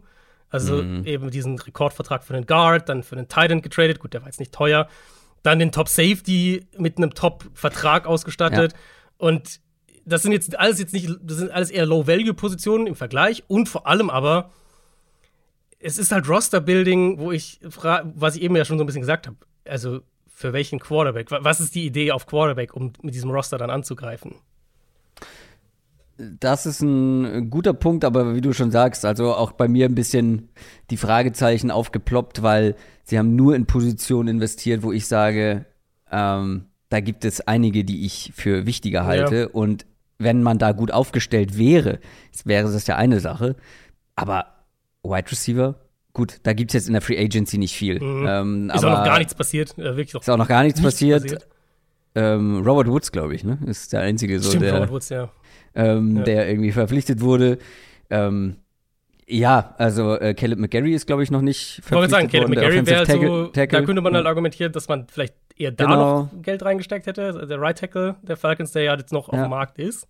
also 0.48 0.82
mhm. 0.82 1.04
eben 1.04 1.30
diesen 1.30 1.58
Rekordvertrag 1.58 2.24
für 2.24 2.32
den 2.32 2.46
Guard, 2.46 2.88
dann 2.88 3.02
für 3.02 3.16
den 3.16 3.28
Titan 3.28 3.60
getradet. 3.60 3.98
Gut, 3.98 4.14
der 4.14 4.22
war 4.22 4.28
jetzt 4.28 4.40
nicht 4.40 4.52
teuer. 4.52 4.88
Dann 5.42 5.58
den 5.58 5.72
Top 5.72 5.88
Safety 5.88 6.66
mit 6.78 6.96
einem 6.96 7.14
Top-Vertrag 7.14 8.06
ausgestattet. 8.06 8.72
Ja. 8.72 8.78
Und 9.18 9.60
das 10.08 10.22
sind 10.22 10.32
jetzt 10.32 10.58
alles 10.58 10.78
jetzt 10.78 10.92
nicht, 10.92 11.08
das 11.22 11.38
sind 11.38 11.50
alles 11.50 11.70
eher 11.70 11.86
Low-Value-Positionen 11.86 12.86
im 12.86 12.94
Vergleich 12.94 13.44
und 13.48 13.68
vor 13.68 13.86
allem 13.86 14.10
aber, 14.10 14.50
es 15.78 15.98
ist 15.98 16.10
halt 16.10 16.28
Roster-Building, 16.28 17.18
wo 17.18 17.30
ich 17.30 17.60
frage, 17.68 18.12
was 18.16 18.36
ich 18.36 18.42
eben 18.42 18.56
ja 18.56 18.64
schon 18.64 18.78
so 18.78 18.84
ein 18.84 18.86
bisschen 18.86 19.02
gesagt 19.02 19.26
habe. 19.26 19.36
Also, 19.66 20.00
für 20.26 20.52
welchen 20.52 20.78
Quarterback? 20.78 21.30
Was 21.30 21.60
ist 21.60 21.74
die 21.74 21.84
Idee 21.84 22.12
auf 22.12 22.26
Quarterback, 22.26 22.74
um 22.74 22.92
mit 23.02 23.14
diesem 23.14 23.30
Roster 23.30 23.58
dann 23.58 23.70
anzugreifen? 23.70 24.36
Das 26.16 26.66
ist 26.66 26.80
ein 26.80 27.50
guter 27.50 27.74
Punkt, 27.74 28.04
aber 28.04 28.34
wie 28.34 28.40
du 28.40 28.52
schon 28.52 28.70
sagst, 28.70 29.04
also 29.04 29.34
auch 29.34 29.52
bei 29.52 29.68
mir 29.68 29.86
ein 29.86 29.94
bisschen 29.94 30.48
die 30.90 30.96
Fragezeichen 30.96 31.70
aufgeploppt, 31.70 32.42
weil 32.42 32.74
sie 33.04 33.18
haben 33.18 33.36
nur 33.36 33.54
in 33.54 33.66
Positionen 33.66 34.28
investiert, 34.28 34.82
wo 34.82 34.90
ich 34.92 35.06
sage, 35.06 35.66
ähm, 36.10 36.66
da 36.88 37.00
gibt 37.00 37.24
es 37.24 37.40
einige, 37.40 37.84
die 37.84 38.04
ich 38.04 38.32
für 38.34 38.66
wichtiger 38.66 39.06
halte. 39.06 39.36
Ja. 39.36 39.46
Und 39.48 39.86
wenn 40.18 40.42
man 40.42 40.58
da 40.58 40.72
gut 40.72 40.90
aufgestellt 40.90 41.56
wäre, 41.56 42.00
wäre 42.44 42.70
das 42.70 42.86
ja 42.86 42.96
eine 42.96 43.20
Sache. 43.20 43.56
Aber 44.16 44.46
Wide 45.02 45.30
Receiver, 45.30 45.76
gut, 46.12 46.40
da 46.42 46.52
gibt 46.52 46.70
es 46.70 46.74
jetzt 46.74 46.86
in 46.88 46.92
der 46.92 47.02
Free 47.02 47.18
Agency 47.18 47.58
nicht 47.58 47.76
viel. 47.76 48.00
Mhm. 48.02 48.26
Ähm, 48.28 48.72
ist 48.74 48.84
auch 48.84 48.98
noch 48.98 49.04
gar 49.04 49.18
nichts 49.18 49.34
passiert. 49.34 49.78
Äh, 49.78 49.96
wirklich 49.96 50.14
ist 50.14 50.28
auch 50.28 50.36
noch 50.36 50.48
gar 50.48 50.64
nichts, 50.64 50.80
nichts 50.80 50.94
passiert. 50.94 51.22
passiert. 51.22 51.48
Ähm, 52.14 52.62
Robert 52.66 52.88
Woods, 52.88 53.12
glaube 53.12 53.34
ich, 53.34 53.44
ne? 53.44 53.58
Ist 53.66 53.92
der 53.92 54.00
einzige 54.00 54.40
so, 54.40 54.48
Stimmt, 54.48 54.64
der, 54.64 54.74
Robert 54.74 54.90
Woods, 54.90 55.08
ja. 55.10 55.30
Ähm, 55.74 56.16
ja. 56.16 56.22
der 56.24 56.48
irgendwie 56.48 56.72
verpflichtet 56.72 57.20
wurde. 57.20 57.58
Ähm, 58.10 58.56
ja, 59.28 59.74
also 59.78 60.18
äh, 60.18 60.34
Caleb 60.34 60.58
McGarry 60.58 60.94
ist, 60.94 61.06
glaube 61.06 61.22
ich, 61.22 61.30
noch 61.30 61.42
nicht 61.42 61.80
verpflichtet 61.82 62.06
ich 62.06 62.10
sagen, 62.10 62.28
Caleb 62.28 62.48
McGarry 62.48 62.86
wäre 62.86 63.06
so, 63.06 63.46
da 63.48 63.66
könnte 63.66 64.00
man 64.00 64.14
halt 64.14 64.26
argumentieren, 64.26 64.72
dass 64.72 64.88
man 64.88 65.06
vielleicht 65.06 65.34
eher 65.58 65.72
da 65.72 65.84
genau. 65.84 65.96
noch 65.96 66.42
Geld 66.42 66.64
reingesteckt 66.64 67.06
hätte. 67.06 67.24
Also 67.24 67.46
der 67.46 67.60
Right 67.60 67.78
Tackle 67.78 68.16
der 68.22 68.36
Falcons, 68.36 68.72
der 68.72 68.82
ja 68.82 68.96
jetzt 68.96 69.12
noch 69.12 69.32
ja. 69.32 69.38
auf 69.38 69.46
dem 69.46 69.50
Markt 69.50 69.78
ist. 69.78 70.06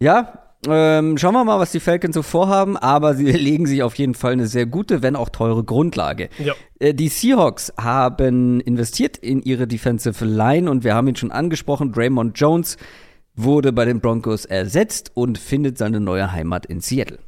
Ja, 0.00 0.44
ähm, 0.66 1.18
schauen 1.18 1.34
wir 1.34 1.44
mal, 1.44 1.58
was 1.58 1.72
die 1.72 1.80
Falcons 1.80 2.14
so 2.14 2.22
vorhaben, 2.22 2.76
aber 2.76 3.14
sie 3.14 3.24
legen 3.32 3.66
sich 3.66 3.82
auf 3.82 3.94
jeden 3.96 4.14
Fall 4.14 4.32
eine 4.32 4.46
sehr 4.46 4.66
gute, 4.66 5.02
wenn 5.02 5.16
auch 5.16 5.28
teure 5.28 5.64
Grundlage. 5.64 6.28
Ja. 6.38 6.54
Äh, 6.78 6.94
die 6.94 7.08
Seahawks 7.08 7.72
haben 7.78 8.60
investiert 8.60 9.16
in 9.16 9.42
ihre 9.42 9.66
Defensive 9.66 10.24
Line 10.24 10.70
und 10.70 10.84
wir 10.84 10.94
haben 10.94 11.08
ihn 11.08 11.16
schon 11.16 11.32
angesprochen, 11.32 11.92
Draymond 11.92 12.38
Jones 12.38 12.76
wurde 13.36 13.72
bei 13.72 13.84
den 13.84 14.00
Broncos 14.00 14.44
ersetzt 14.44 15.10
und 15.14 15.38
findet 15.38 15.76
seine 15.76 16.00
neue 16.00 16.32
Heimat 16.32 16.66
in 16.66 16.80
Seattle. 16.80 17.18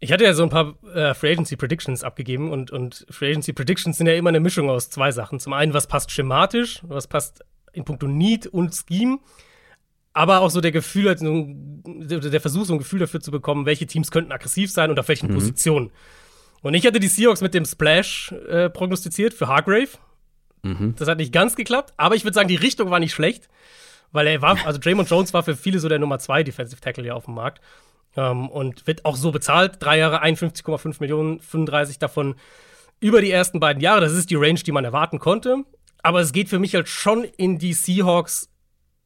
Ich 0.00 0.12
hatte 0.12 0.24
ja 0.24 0.32
so 0.32 0.44
ein 0.44 0.48
paar 0.48 0.74
äh, 0.94 1.12
Free 1.14 1.32
Agency 1.32 1.56
Predictions 1.56 2.04
abgegeben 2.04 2.50
und, 2.52 2.70
und 2.70 3.04
Free 3.10 3.30
Agency 3.30 3.52
Predictions 3.52 3.98
sind 3.98 4.06
ja 4.06 4.14
immer 4.14 4.28
eine 4.28 4.40
Mischung 4.40 4.70
aus 4.70 4.90
zwei 4.90 5.10
Sachen. 5.10 5.40
Zum 5.40 5.52
einen, 5.52 5.74
was 5.74 5.88
passt 5.88 6.12
schematisch, 6.12 6.80
was 6.82 7.08
passt 7.08 7.44
in 7.72 7.84
puncto 7.84 8.06
Need 8.06 8.46
und 8.46 8.74
Scheme, 8.74 9.18
aber 10.12 10.40
auch 10.40 10.50
so 10.50 10.60
der 10.60 10.72
Gefühl, 10.72 11.08
also 11.08 12.28
der 12.28 12.40
Versuch, 12.40 12.64
so 12.64 12.74
ein 12.74 12.78
Gefühl 12.78 13.00
dafür 13.00 13.20
zu 13.20 13.30
bekommen, 13.30 13.66
welche 13.66 13.86
Teams 13.86 14.10
könnten 14.10 14.32
aggressiv 14.32 14.70
sein 14.70 14.90
und 14.90 14.98
auf 14.98 15.08
welchen 15.08 15.30
mhm. 15.30 15.34
Positionen. 15.34 15.90
Und 16.62 16.74
ich 16.74 16.86
hatte 16.86 17.00
die 17.00 17.08
Seahawks 17.08 17.40
mit 17.40 17.54
dem 17.54 17.64
Splash 17.64 18.32
äh, 18.48 18.68
prognostiziert 18.70 19.34
für 19.34 19.48
Hargrave. 19.48 19.90
Mhm. 20.62 20.94
Das 20.96 21.08
hat 21.08 21.18
nicht 21.18 21.32
ganz 21.32 21.56
geklappt, 21.56 21.94
aber 21.96 22.14
ich 22.14 22.24
würde 22.24 22.34
sagen, 22.34 22.48
die 22.48 22.56
Richtung 22.56 22.90
war 22.90 22.98
nicht 23.00 23.12
schlecht. 23.12 23.48
Weil 24.10 24.26
er 24.26 24.42
war, 24.42 24.58
also 24.66 24.78
Draymond 24.78 25.10
Jones 25.10 25.34
war 25.34 25.42
für 25.42 25.56
viele 25.56 25.78
so 25.78 25.88
der 25.88 25.98
Nummer 25.98 26.18
zwei 26.18 26.42
Defensive 26.42 26.80
Tackle 26.80 27.06
ja 27.06 27.14
auf 27.14 27.26
dem 27.26 27.34
Markt. 27.34 27.60
Ähm, 28.16 28.48
und 28.48 28.86
wird 28.86 29.04
auch 29.04 29.16
so 29.16 29.32
bezahlt. 29.32 29.76
Drei 29.80 29.98
Jahre 29.98 30.22
51,5 30.22 30.96
Millionen, 31.00 31.40
35 31.40 31.98
davon 31.98 32.36
über 33.00 33.20
die 33.20 33.30
ersten 33.30 33.60
beiden 33.60 33.82
Jahre. 33.82 34.00
Das 34.00 34.12
ist 34.12 34.30
die 34.30 34.36
Range, 34.36 34.60
die 34.60 34.72
man 34.72 34.84
erwarten 34.84 35.18
konnte. 35.18 35.64
Aber 36.02 36.20
es 36.20 36.32
geht 36.32 36.48
für 36.48 36.58
mich 36.58 36.74
halt 36.74 36.88
schon 36.88 37.24
in 37.24 37.58
die 37.58 37.72
Seahawks, 37.72 38.50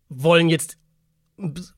wollen 0.08 0.48
jetzt 0.48 0.78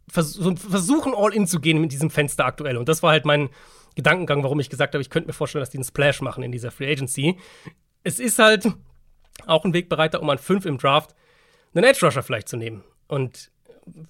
versuchen, 0.08 1.14
all 1.14 1.32
in 1.32 1.46
zu 1.46 1.60
gehen 1.60 1.80
mit 1.80 1.92
diesem 1.92 2.10
Fenster 2.10 2.44
aktuell. 2.44 2.76
Und 2.76 2.88
das 2.88 3.02
war 3.02 3.12
halt 3.12 3.24
mein 3.24 3.48
Gedankengang, 3.94 4.42
warum 4.42 4.60
ich 4.60 4.70
gesagt 4.70 4.94
habe, 4.94 5.02
ich 5.02 5.10
könnte 5.10 5.28
mir 5.28 5.32
vorstellen, 5.32 5.62
dass 5.62 5.70
die 5.70 5.78
einen 5.78 5.84
Splash 5.84 6.20
machen 6.20 6.42
in 6.42 6.52
dieser 6.52 6.70
Free 6.70 6.90
Agency. 6.90 7.38
Es 8.02 8.18
ist 8.18 8.38
halt 8.38 8.68
auch 9.46 9.64
ein 9.64 9.72
Wegbereiter, 9.72 10.20
um 10.20 10.28
an 10.30 10.38
5 10.38 10.66
im 10.66 10.78
Draft 10.78 11.14
einen 11.74 11.84
Edge 11.84 12.04
Rusher 12.04 12.22
vielleicht 12.22 12.48
zu 12.48 12.56
nehmen. 12.56 12.82
Und 13.06 13.50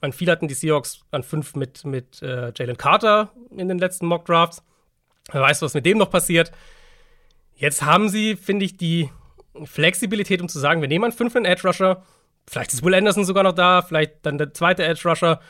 man, 0.00 0.12
viele 0.12 0.32
hatten 0.32 0.48
die 0.48 0.54
Seahawks 0.54 1.00
an 1.10 1.22
fünf 1.22 1.54
mit, 1.54 1.84
mit 1.84 2.22
äh, 2.22 2.52
Jalen 2.56 2.76
Carter 2.76 3.32
in 3.56 3.68
den 3.68 3.78
letzten 3.78 4.06
Mock 4.06 4.24
Drafts. 4.24 4.62
Wer 5.32 5.40
weiß, 5.40 5.62
was 5.62 5.74
mit 5.74 5.86
dem 5.86 5.98
noch 5.98 6.10
passiert. 6.10 6.52
Jetzt 7.56 7.82
haben 7.82 8.08
sie, 8.08 8.36
finde 8.36 8.64
ich, 8.64 8.76
die 8.76 9.10
Flexibilität, 9.64 10.40
um 10.40 10.48
zu 10.48 10.58
sagen, 10.58 10.80
wir 10.80 10.88
nehmen 10.88 11.06
an 11.06 11.12
fünf 11.12 11.34
einen 11.36 11.44
Edge 11.44 11.66
Rusher. 11.66 12.02
Vielleicht 12.46 12.72
ist 12.72 12.84
Will 12.84 12.94
Anderson 12.94 13.24
sogar 13.24 13.42
noch 13.42 13.52
da, 13.52 13.82
vielleicht 13.82 14.26
dann 14.26 14.38
der 14.38 14.52
zweite 14.52 14.84
Edge 14.84 15.08
Rusher. 15.08 15.40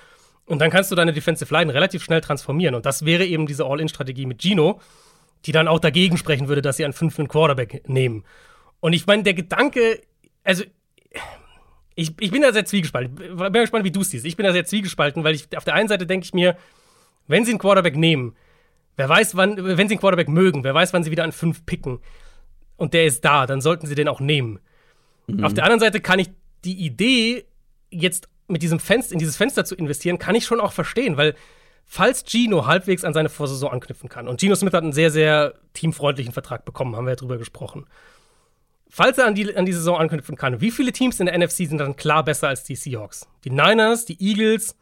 Und 0.47 0.61
dann 0.61 0.71
kannst 0.71 0.91
du 0.91 0.95
deine 0.95 1.13
Defensive 1.13 1.53
Line 1.53 1.73
relativ 1.73 2.05
schnell 2.05 2.21
transformieren. 2.21 2.75
Und 2.75 2.87
das 2.87 3.05
wäre 3.05 3.25
eben 3.25 3.47
diese 3.47 3.65
All-In-Strategie 3.65 4.27
mit 4.27 4.43
Gino, 4.43 4.81
die 5.47 5.53
dann 5.53 5.69
auch 5.69 5.81
dagegen 5.81 6.19
sprechen 6.19 6.49
würde, 6.49 6.63
dass 6.63 6.77
sie 6.77 6.85
an 6.85 6.93
fünf 6.93 7.19
einen 7.19 7.29
Quarterback 7.29 7.89
nehmen. 7.89 8.25
Und 8.81 8.93
ich 8.93 9.07
meine, 9.07 9.23
der 9.23 9.35
Gedanke, 9.35 10.03
also 10.45 10.65
ich, 11.95 12.13
ich 12.21 12.31
bin 12.31 12.43
da 12.43 12.53
sehr 12.53 12.65
zwiegespalten. 12.65 13.19
Ich 13.21 13.37
bin 13.37 13.53
gespannt, 13.53 13.85
wie 13.85 13.91
du 13.91 14.01
es 14.01 14.11
siehst. 14.11 14.25
Ich 14.25 14.37
bin 14.37 14.45
da 14.45 14.53
sehr 14.53 14.65
zwiegespalten, 14.65 15.23
weil 15.25 15.35
ich 15.35 15.57
auf 15.57 15.65
der 15.65 15.75
einen 15.75 15.89
Seite 15.89 16.07
denke 16.07 16.25
ich 16.25 16.35
mir, 16.35 16.57
wenn 17.27 17.45
sie 17.45 17.53
einen 17.53 17.61
Quarterback 17.61 17.97
nehmen, 17.97 18.35
wer 18.97 19.09
weiß, 19.09 19.37
wann, 19.37 19.57
wenn 19.57 19.89
sie 19.89 19.95
einen 19.95 20.01
Quarterback 20.01 20.29
mögen, 20.29 20.65
wer 20.65 20.75
weiß, 20.75 20.93
wann 20.93 21.05
sie 21.05 21.11
wieder 21.11 21.25
an 21.25 21.33
fünf 21.33 21.65
picken 21.67 22.01
und 22.77 22.95
der 22.95 23.07
ist 23.07 23.25
da, 23.25 23.47
dann 23.47 23.61
sollten 23.61 23.87
sie 23.87 23.95
den 23.95 24.09
auch 24.09 24.21
nehmen. 24.21 24.59
Mhm. 25.27 25.45
Auf 25.45 25.55
der 25.55 25.65
anderen 25.65 25.81
Seite 25.81 26.01
kann 26.01 26.19
ich 26.19 26.31
die 26.65 26.85
Idee, 26.85 27.45
jetzt 27.91 28.29
mit 28.49 28.63
diesem 28.63 28.81
Fenster, 28.81 29.13
in 29.13 29.19
dieses 29.19 29.37
Fenster 29.37 29.65
zu 29.65 29.75
investieren, 29.75 30.19
kann 30.19 30.35
ich 30.35 30.45
schon 30.45 30.61
auch 30.61 30.73
verstehen, 30.73 31.17
weil 31.17 31.35
falls 31.87 32.25
Gino 32.25 32.67
halbwegs 32.67 33.05
an 33.05 33.15
seine 33.15 33.29
Vorsaison 33.29 33.71
anknüpfen 33.71 34.09
kann, 34.09 34.29
und 34.29 34.41
Gino 34.41 34.55
Smith 34.55 34.73
hat 34.73 34.83
einen 34.83 34.93
sehr, 34.93 35.11
sehr 35.11 35.55
teamfreundlichen 35.75 36.33
Vertrag 36.33 36.65
bekommen, 36.65 36.97
haben 36.97 37.05
wir 37.07 37.13
ja 37.13 37.17
drüber 37.17 37.39
gesprochen 37.39 37.87
falls 38.95 39.19
er 39.19 39.27
an 39.27 39.35
die, 39.35 39.57
an 39.57 39.67
die 39.67 39.73
Saison 39.73 39.99
anknüpfen 39.99 40.37
kann, 40.37 40.61
wie 40.61 40.71
viele 40.71 40.93
Teams 40.93 41.19
in 41.19 41.27
der 41.27 41.37
NFC 41.37 41.67
sind 41.67 41.79
dann 41.79 41.97
klar 41.97 42.25
besser 42.25 42.49
als 42.49 42.63
die 42.63 42.77
Seahawks? 42.77 43.27
Die 43.45 43.51
Niners, 43.51 44.05
die 44.05 44.17
Eagles, 44.21 44.77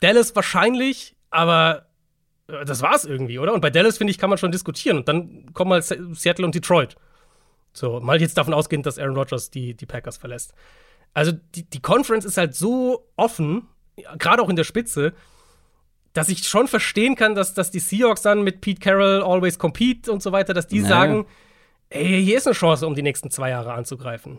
Dallas 0.00 0.36
wahrscheinlich, 0.36 1.16
aber 1.30 1.86
äh, 2.46 2.64
das 2.64 2.82
war's 2.82 3.04
irgendwie, 3.04 3.40
oder? 3.40 3.52
Und 3.52 3.62
bei 3.62 3.70
Dallas, 3.70 3.98
finde 3.98 4.12
ich, 4.12 4.18
kann 4.18 4.30
man 4.30 4.38
schon 4.38 4.52
diskutieren. 4.52 4.98
Und 4.98 5.08
dann 5.08 5.52
kommen 5.54 5.70
mal 5.70 5.82
Seattle 5.82 6.44
und 6.44 6.54
Detroit. 6.54 6.94
So, 7.72 7.98
mal 7.98 8.20
jetzt 8.20 8.38
davon 8.38 8.54
ausgehend, 8.54 8.86
dass 8.86 8.98
Aaron 8.98 9.16
Rodgers 9.16 9.50
die, 9.50 9.74
die 9.74 9.86
Packers 9.86 10.16
verlässt. 10.16 10.54
Also, 11.12 11.32
die, 11.56 11.68
die 11.68 11.80
Conference 11.80 12.24
ist 12.24 12.36
halt 12.36 12.54
so 12.54 13.08
offen 13.16 13.66
gerade 14.18 14.40
auch 14.40 14.48
in 14.48 14.56
der 14.56 14.64
Spitze, 14.64 15.12
dass 16.12 16.28
ich 16.28 16.46
schon 16.46 16.68
verstehen 16.68 17.14
kann, 17.16 17.34
dass, 17.34 17.54
dass 17.54 17.70
die 17.70 17.80
Seahawks 17.80 18.22
dann 18.22 18.42
mit 18.42 18.60
Pete 18.60 18.80
Carroll 18.80 19.22
always 19.22 19.58
compete 19.58 20.10
und 20.10 20.22
so 20.22 20.32
weiter, 20.32 20.54
dass 20.54 20.66
die 20.66 20.80
naja. 20.80 20.88
sagen, 20.88 21.26
ey, 21.90 22.24
hier 22.24 22.38
ist 22.38 22.46
eine 22.46 22.54
Chance, 22.54 22.86
um 22.86 22.94
die 22.94 23.02
nächsten 23.02 23.30
zwei 23.30 23.50
Jahre 23.50 23.72
anzugreifen. 23.72 24.38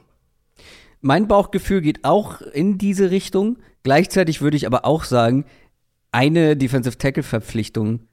Mein 1.01 1.27
Bauchgefühl 1.27 1.81
geht 1.81 2.03
auch 2.03 2.41
in 2.41 2.77
diese 2.77 3.11
Richtung. 3.11 3.57
Gleichzeitig 3.83 4.41
würde 4.41 4.57
ich 4.57 4.67
aber 4.67 4.85
auch 4.85 5.03
sagen, 5.03 5.45
eine 6.11 6.57
Defensive 6.57 6.97
Tackle 6.97 7.23
Verpflichtung 7.23 8.07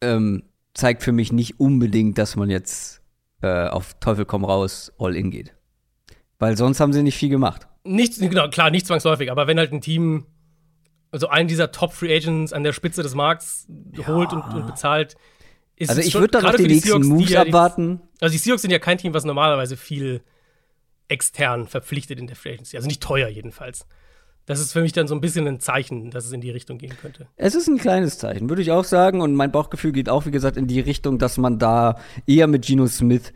ähm, 0.00 0.44
zeigt 0.74 1.02
für 1.02 1.12
mich 1.12 1.32
nicht 1.32 1.60
unbedingt, 1.60 2.16
dass 2.18 2.36
man 2.36 2.50
jetzt 2.50 3.02
äh, 3.42 3.68
auf 3.68 3.94
Teufel 4.00 4.24
komm 4.24 4.44
raus 4.44 4.92
all 4.98 5.16
in 5.16 5.30
geht. 5.30 5.54
Weil 6.38 6.56
sonst 6.56 6.80
haben 6.80 6.92
sie 6.92 7.02
nicht 7.02 7.16
viel 7.16 7.28
gemacht. 7.28 7.66
Nicht, 7.84 8.18
genau, 8.18 8.48
klar, 8.48 8.70
nicht 8.70 8.86
zwangsläufig, 8.86 9.30
aber 9.30 9.46
wenn 9.46 9.58
halt 9.58 9.72
ein 9.72 9.80
Team 9.80 10.26
also 11.10 11.28
einen 11.28 11.48
dieser 11.48 11.72
Top 11.72 11.92
Free 11.92 12.14
Agents 12.14 12.52
an 12.52 12.64
der 12.64 12.72
Spitze 12.72 13.02
des 13.02 13.14
Markts 13.14 13.66
ja. 13.96 14.06
holt 14.06 14.32
und, 14.32 14.42
und, 14.42 14.66
bezahlt, 14.66 15.16
ist 15.78 15.90
Also 15.90 16.00
ich 16.00 16.14
würde 16.14 16.28
da 16.28 16.42
noch 16.42 16.54
die, 16.54 16.64
die 16.64 16.74
nächsten 16.74 16.88
Seahawks, 16.88 17.06
Moves 17.06 17.26
die 17.26 17.32
ja 17.32 17.42
abwarten. 17.42 18.00
also 18.20 18.32
die 18.32 18.38
Seahawks 18.38 18.62
sind 18.62 18.70
ja 18.70 18.78
kein 18.78 18.98
Team, 18.98 19.14
was 19.14 19.24
normalerweise 19.24 19.76
viel 19.76 20.22
extern 21.08 21.66
verpflichtet 21.66 22.18
in 22.18 22.26
der 22.26 22.36
Free 22.36 22.52
Agency. 22.52 22.76
Also 22.76 22.86
nicht 22.86 23.02
teuer 23.02 23.28
jedenfalls. 23.28 23.86
Das 24.48 24.60
ist 24.60 24.72
für 24.72 24.80
mich 24.80 24.92
dann 24.92 25.06
so 25.06 25.14
ein 25.14 25.20
bisschen 25.20 25.46
ein 25.46 25.60
Zeichen, 25.60 26.10
dass 26.10 26.24
es 26.24 26.32
in 26.32 26.40
die 26.40 26.50
Richtung 26.50 26.78
gehen 26.78 26.94
könnte. 27.00 27.26
Es 27.36 27.54
ist 27.54 27.68
ein 27.68 27.76
kleines 27.76 28.18
Zeichen, 28.18 28.48
würde 28.48 28.62
ich 28.62 28.70
auch 28.70 28.84
sagen. 28.84 29.20
Und 29.20 29.34
mein 29.34 29.52
Bauchgefühl 29.52 29.92
geht 29.92 30.08
auch, 30.08 30.24
wie 30.24 30.30
gesagt, 30.30 30.56
in 30.56 30.66
die 30.66 30.80
Richtung, 30.80 31.18
dass 31.18 31.36
man 31.36 31.58
da 31.58 31.98
eher 32.26 32.46
mit 32.46 32.64
Geno 32.64 32.86
Smith, 32.86 33.34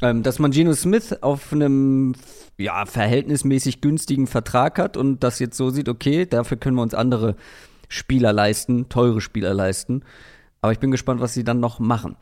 ähm, 0.00 0.22
dass 0.22 0.38
man 0.38 0.52
Geno 0.52 0.72
Smith 0.74 1.16
auf 1.20 1.52
einem 1.52 2.14
ja, 2.58 2.86
verhältnismäßig 2.86 3.80
günstigen 3.80 4.28
Vertrag 4.28 4.78
hat 4.78 4.96
und 4.96 5.24
das 5.24 5.40
jetzt 5.40 5.56
so 5.56 5.70
sieht, 5.70 5.88
okay, 5.88 6.26
dafür 6.26 6.56
können 6.56 6.76
wir 6.76 6.82
uns 6.82 6.94
andere 6.94 7.34
Spieler 7.88 8.32
leisten, 8.32 8.88
teure 8.88 9.20
Spieler 9.20 9.54
leisten. 9.54 10.04
Aber 10.62 10.72
ich 10.72 10.78
bin 10.78 10.90
gespannt, 10.90 11.20
was 11.20 11.34
sie 11.34 11.44
dann 11.44 11.60
noch 11.60 11.78
machen. 11.78 12.16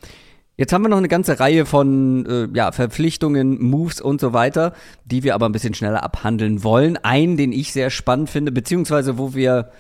Jetzt 0.57 0.73
haben 0.73 0.83
wir 0.83 0.89
noch 0.89 0.99
eine 0.99 1.09
ganze 1.09 1.41
Reihe 1.41 1.65
von 1.65 2.27
äh, 2.27 2.49
ja, 2.53 2.73
Verpflichtungen, 2.73 3.63
Moves 3.63 4.01
und 4.01 4.21
so 4.21 4.33
weiter, 4.33 4.75
die 5.05 5.23
wir 5.23 5.35
aber 5.35 5.47
ein 5.47 5.53
bisschen 5.53 5.73
schneller 5.75 6.03
abhandeln 6.03 6.65
wollen. 6.65 6.99
Einen, 6.99 7.37
den 7.37 7.53
ich 7.53 7.73
sehr 7.73 7.89
spannend 7.89 8.29
finde, 8.29 8.53
beziehungsweise 8.53 9.17
wo 9.17 9.35
wir 9.35 9.71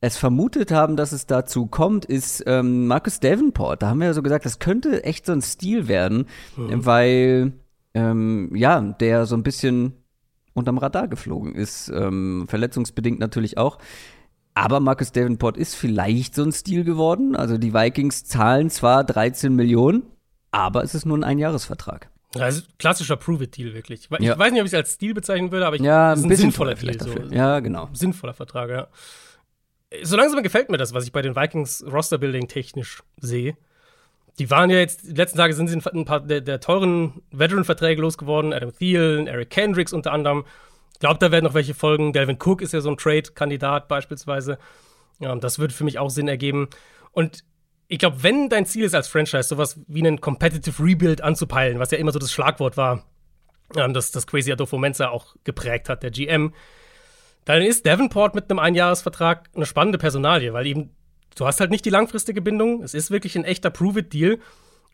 es 0.00 0.16
vermutet 0.16 0.70
haben, 0.70 0.96
dass 0.96 1.12
es 1.12 1.26
dazu 1.26 1.66
kommt, 1.66 2.04
ist 2.04 2.42
ähm, 2.46 2.86
Marcus 2.86 3.20
Davenport. 3.20 3.82
Da 3.82 3.88
haben 3.88 4.00
wir 4.00 4.06
ja 4.08 4.14
so 4.14 4.22
gesagt, 4.22 4.44
das 4.44 4.58
könnte 4.58 5.04
echt 5.04 5.26
so 5.26 5.32
ein 5.32 5.42
Stil 5.42 5.88
werden, 5.88 6.26
mhm. 6.56 6.86
weil 6.86 7.52
ähm, 7.94 8.50
ja, 8.54 8.80
der 8.80 9.26
so 9.26 9.36
ein 9.36 9.42
bisschen 9.42 9.94
unterm 10.52 10.78
Radar 10.78 11.08
geflogen 11.08 11.54
ist, 11.54 11.88
ähm, 11.88 12.46
verletzungsbedingt 12.48 13.18
natürlich 13.18 13.58
auch. 13.58 13.78
Aber 14.54 14.80
Marcus 14.80 15.10
Davenport 15.12 15.56
ist 15.56 15.74
vielleicht 15.74 16.34
so 16.34 16.44
ein 16.44 16.52
Stil 16.52 16.84
geworden. 16.84 17.34
Also 17.34 17.58
die 17.58 17.74
Vikings 17.74 18.24
zahlen 18.24 18.70
zwar 18.70 19.02
13 19.04 19.54
Millionen, 19.54 20.04
aber 20.52 20.84
es 20.84 20.94
ist 20.94 21.06
nur 21.06 21.18
ein 21.18 21.24
Einjahresvertrag. 21.24 22.08
Also 22.38 22.62
klassischer 22.78 23.16
Prove-It-Deal 23.16 23.74
wirklich. 23.74 24.08
Ich 24.10 24.20
ja. 24.20 24.38
weiß 24.38 24.52
nicht, 24.52 24.60
ob 24.60 24.66
ich 24.66 24.72
es 24.72 24.78
als 24.78 24.94
Stil 24.94 25.14
bezeichnen 25.14 25.52
würde, 25.52 25.66
aber 25.66 25.76
ich, 25.76 25.82
ja, 25.82 26.12
ein, 26.12 26.24
ein 26.24 26.36
sinnvoller 26.36 26.74
Deal. 26.74 27.00
So. 27.00 27.10
Ja, 27.30 27.60
genau. 27.60 27.88
Sinnvoller 27.92 28.34
Vertrag, 28.34 28.70
ja. 28.70 28.88
So 30.02 30.16
langsam 30.16 30.42
gefällt 30.42 30.70
mir 30.70 30.76
das, 30.76 30.94
was 30.94 31.04
ich 31.04 31.12
bei 31.12 31.22
den 31.22 31.36
Vikings 31.36 31.84
Roster-Building 31.86 32.48
technisch 32.48 33.02
sehe. 33.20 33.56
Die 34.40 34.50
waren 34.50 34.68
ja 34.68 34.78
jetzt, 34.78 35.06
die 35.06 35.14
letzten 35.14 35.38
Tage 35.38 35.54
sind 35.54 35.68
sie 35.68 35.76
ein 35.76 36.04
paar 36.04 36.20
der, 36.20 36.40
der 36.40 36.58
teuren 36.58 37.22
Veteran-Verträge 37.30 38.00
losgeworden. 38.02 38.52
Adam 38.52 38.72
Thielen, 38.76 39.28
Eric 39.28 39.50
Kendricks 39.50 39.92
unter 39.92 40.12
anderem. 40.12 40.44
Glaube, 41.04 41.18
da 41.18 41.30
werden 41.30 41.44
noch 41.44 41.52
welche 41.52 41.74
folgen. 41.74 42.14
Delvin 42.14 42.38
Cook 42.42 42.62
ist 42.62 42.72
ja 42.72 42.80
so 42.80 42.88
ein 42.88 42.96
Trade-Kandidat 42.96 43.88
beispielsweise. 43.88 44.56
Ja, 45.20 45.36
das 45.36 45.58
würde 45.58 45.74
für 45.74 45.84
mich 45.84 45.98
auch 45.98 46.08
Sinn 46.08 46.28
ergeben. 46.28 46.70
Und 47.12 47.44
ich 47.88 47.98
glaube, 47.98 48.22
wenn 48.22 48.48
dein 48.48 48.64
Ziel 48.64 48.84
ist 48.84 48.94
als 48.94 49.08
Franchise, 49.08 49.42
sowas 49.42 49.78
wie 49.86 50.00
einen 50.00 50.22
Competitive 50.22 50.82
Rebuild 50.82 51.20
anzupeilen, 51.20 51.78
was 51.78 51.90
ja 51.90 51.98
immer 51.98 52.10
so 52.10 52.18
das 52.18 52.32
Schlagwort 52.32 52.78
war, 52.78 53.04
das, 53.74 54.12
das 54.12 54.26
Crazy 54.26 54.50
Adolfo 54.50 54.78
Mensa 54.78 55.10
auch 55.10 55.36
geprägt 55.44 55.90
hat, 55.90 56.02
der 56.02 56.10
GM, 56.10 56.54
dann 57.44 57.60
ist 57.60 57.84
Davenport 57.84 58.34
mit 58.34 58.50
einem 58.50 58.58
Einjahresvertrag 58.58 59.50
eine 59.54 59.66
spannende 59.66 59.98
Personalie, 59.98 60.54
weil 60.54 60.66
eben 60.66 60.96
du 61.36 61.44
hast 61.44 61.60
halt 61.60 61.70
nicht 61.70 61.84
die 61.84 61.90
langfristige 61.90 62.40
Bindung. 62.40 62.82
Es 62.82 62.94
ist 62.94 63.10
wirklich 63.10 63.36
ein 63.36 63.44
echter 63.44 63.68
Prove-It-Deal. 63.68 64.38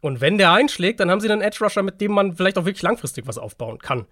Und 0.01 0.21
wenn 0.21 0.39
der 0.39 0.51
einschlägt, 0.51 0.99
dann 0.99 1.09
haben 1.09 1.21
sie 1.21 1.31
einen 1.31 1.41
Edge-Rusher, 1.41 1.85
mit 1.85 2.01
dem 2.01 2.11
man 2.11 2.35
vielleicht 2.35 2.59
auch 2.59 2.65
wirklich 2.65 2.83
langfristig 2.83 3.29
was 3.29 3.39
aufbauen 3.39 3.79
kann. 3.79 4.07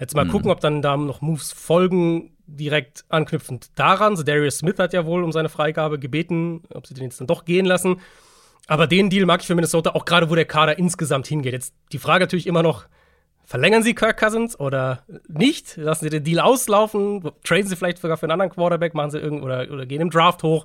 Jetzt 0.00 0.16
mal 0.16 0.24
mhm. 0.24 0.30
gucken, 0.30 0.50
ob 0.50 0.60
dann 0.60 0.80
da 0.80 0.96
noch 0.96 1.20
Moves 1.20 1.52
folgen, 1.52 2.34
direkt 2.46 3.04
anknüpfend 3.10 3.78
daran. 3.78 4.16
So 4.16 4.22
Darius 4.22 4.58
Smith 4.58 4.78
hat 4.78 4.94
ja 4.94 5.04
wohl 5.04 5.22
um 5.22 5.30
seine 5.30 5.50
Freigabe 5.50 5.98
gebeten, 5.98 6.62
ob 6.72 6.86
sie 6.86 6.94
den 6.94 7.04
jetzt 7.04 7.20
dann 7.20 7.26
doch 7.26 7.44
gehen 7.44 7.66
lassen. 7.66 8.00
Aber 8.66 8.86
den 8.86 9.10
Deal 9.10 9.26
mag 9.26 9.40
ich 9.40 9.46
für 9.46 9.54
Minnesota 9.54 9.90
auch 9.90 10.04
gerade, 10.04 10.30
wo 10.30 10.34
der 10.34 10.46
Kader 10.46 10.78
insgesamt 10.78 11.26
hingeht. 11.26 11.52
Jetzt 11.52 11.74
die 11.92 11.98
Frage 11.98 12.24
natürlich 12.24 12.46
immer 12.46 12.62
noch, 12.62 12.86
verlängern 13.44 13.82
sie 13.82 13.94
Kirk 13.94 14.18
Cousins 14.18 14.58
oder 14.58 15.04
nicht? 15.28 15.76
Lassen 15.76 16.04
sie 16.04 16.10
den 16.10 16.24
Deal 16.24 16.40
auslaufen? 16.40 17.30
Traden 17.44 17.66
sie 17.66 17.76
vielleicht 17.76 17.98
sogar 17.98 18.16
für 18.16 18.24
einen 18.24 18.32
anderen 18.32 18.52
Quarterback? 18.52 18.94
Machen 18.94 19.10
sie 19.10 19.18
irgend 19.18 19.42
oder, 19.42 19.70
oder 19.70 19.86
gehen 19.86 20.00
im 20.00 20.10
Draft 20.10 20.42
hoch? 20.42 20.64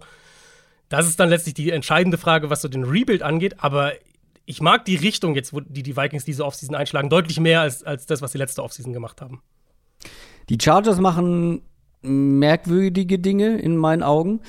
Das 0.88 1.08
ist 1.08 1.20
dann 1.20 1.30
letztlich 1.30 1.56
die 1.56 1.72
entscheidende 1.72 2.18
Frage, 2.18 2.50
was 2.50 2.62
so 2.62 2.68
den 2.68 2.84
Rebuild 2.84 3.22
angeht. 3.24 3.56
Aber 3.58 3.92
ich 4.46 4.62
mag 4.62 4.86
die 4.86 4.96
Richtung 4.96 5.36
jetzt, 5.36 5.54
wo 5.54 5.60
die, 5.60 5.84
die 5.84 5.98
Vikings 5.98 6.26
diese 6.26 6.46
Offseason 6.46 6.76
einschlagen, 6.76 7.10
deutlich 7.10 7.40
mehr 7.40 7.62
als, 7.62 7.84
als 7.84 8.06
das, 8.06 8.22
was 8.22 8.32
sie 8.32 8.38
letzte 8.38 8.64
Offseason 8.64 8.94
gemacht 8.94 9.22
haben. 9.22 9.42
Die 10.50 10.58
Chargers 10.62 11.00
machen 11.00 11.62
merkwürdige 12.02 13.20
Dinge 13.20 13.58
in 13.58 13.78
meinen 13.78 14.04
Augen. 14.04 14.42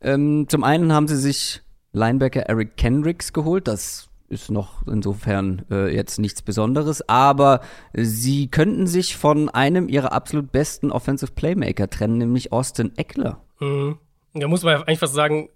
Ähm, 0.00 0.46
zum 0.48 0.62
einen 0.64 0.92
haben 0.92 1.08
sie 1.08 1.16
sich 1.16 1.62
Linebacker 1.92 2.42
Eric 2.42 2.76
Kendricks 2.76 3.32
geholt. 3.32 3.66
Das 3.66 4.08
ist 4.28 4.50
noch 4.50 4.86
insofern 4.86 5.62
äh, 5.70 5.94
jetzt 5.94 6.18
nichts 6.18 6.40
Besonderes, 6.42 7.06
aber 7.08 7.60
sie 7.92 8.48
könnten 8.48 8.86
sich 8.86 9.16
von 9.16 9.50
einem 9.50 9.88
ihrer 9.88 10.12
absolut 10.12 10.52
besten 10.52 10.90
Offensive 10.90 11.32
Playmaker 11.32 11.90
trennen, 11.90 12.18
nämlich 12.18 12.52
Austin 12.52 12.96
Eckler. 12.96 13.42
Mhm. 13.60 13.98
Da 14.34 14.48
muss 14.48 14.62
man 14.62 14.72
ja 14.72 14.80
eigentlich 14.80 15.00
fast 15.00 15.14
sagen, 15.14 15.50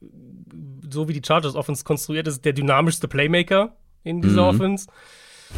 so 0.97 1.09
wie 1.09 1.13
die 1.13 1.23
Chargers 1.25 1.55
Offense 1.55 1.85
konstruiert 1.85 2.27
ist, 2.27 2.45
der 2.45 2.55
dynamischste 2.55 3.07
Playmaker 3.07 3.77
in 4.03 4.23
dieser 4.23 4.43
mhm. 4.43 4.49
Offense. 4.49 4.87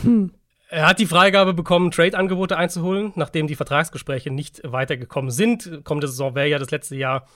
Hm. 0.02 0.32
Er 0.68 0.86
hat 0.86 0.98
die 0.98 1.06
Freigabe 1.06 1.54
bekommen, 1.54 1.90
Trade-Angebote 1.90 2.56
einzuholen, 2.56 3.12
nachdem 3.14 3.46
die 3.46 3.54
Vertragsgespräche 3.54 4.30
nicht 4.30 4.60
weitergekommen 4.64 5.30
sind. 5.30 5.82
Kommende 5.84 6.08
Saison 6.08 6.34
wäre 6.34 6.48
ja 6.48 6.58
das 6.58 6.70
letzte 6.70 6.96
Jahr 6.96 7.26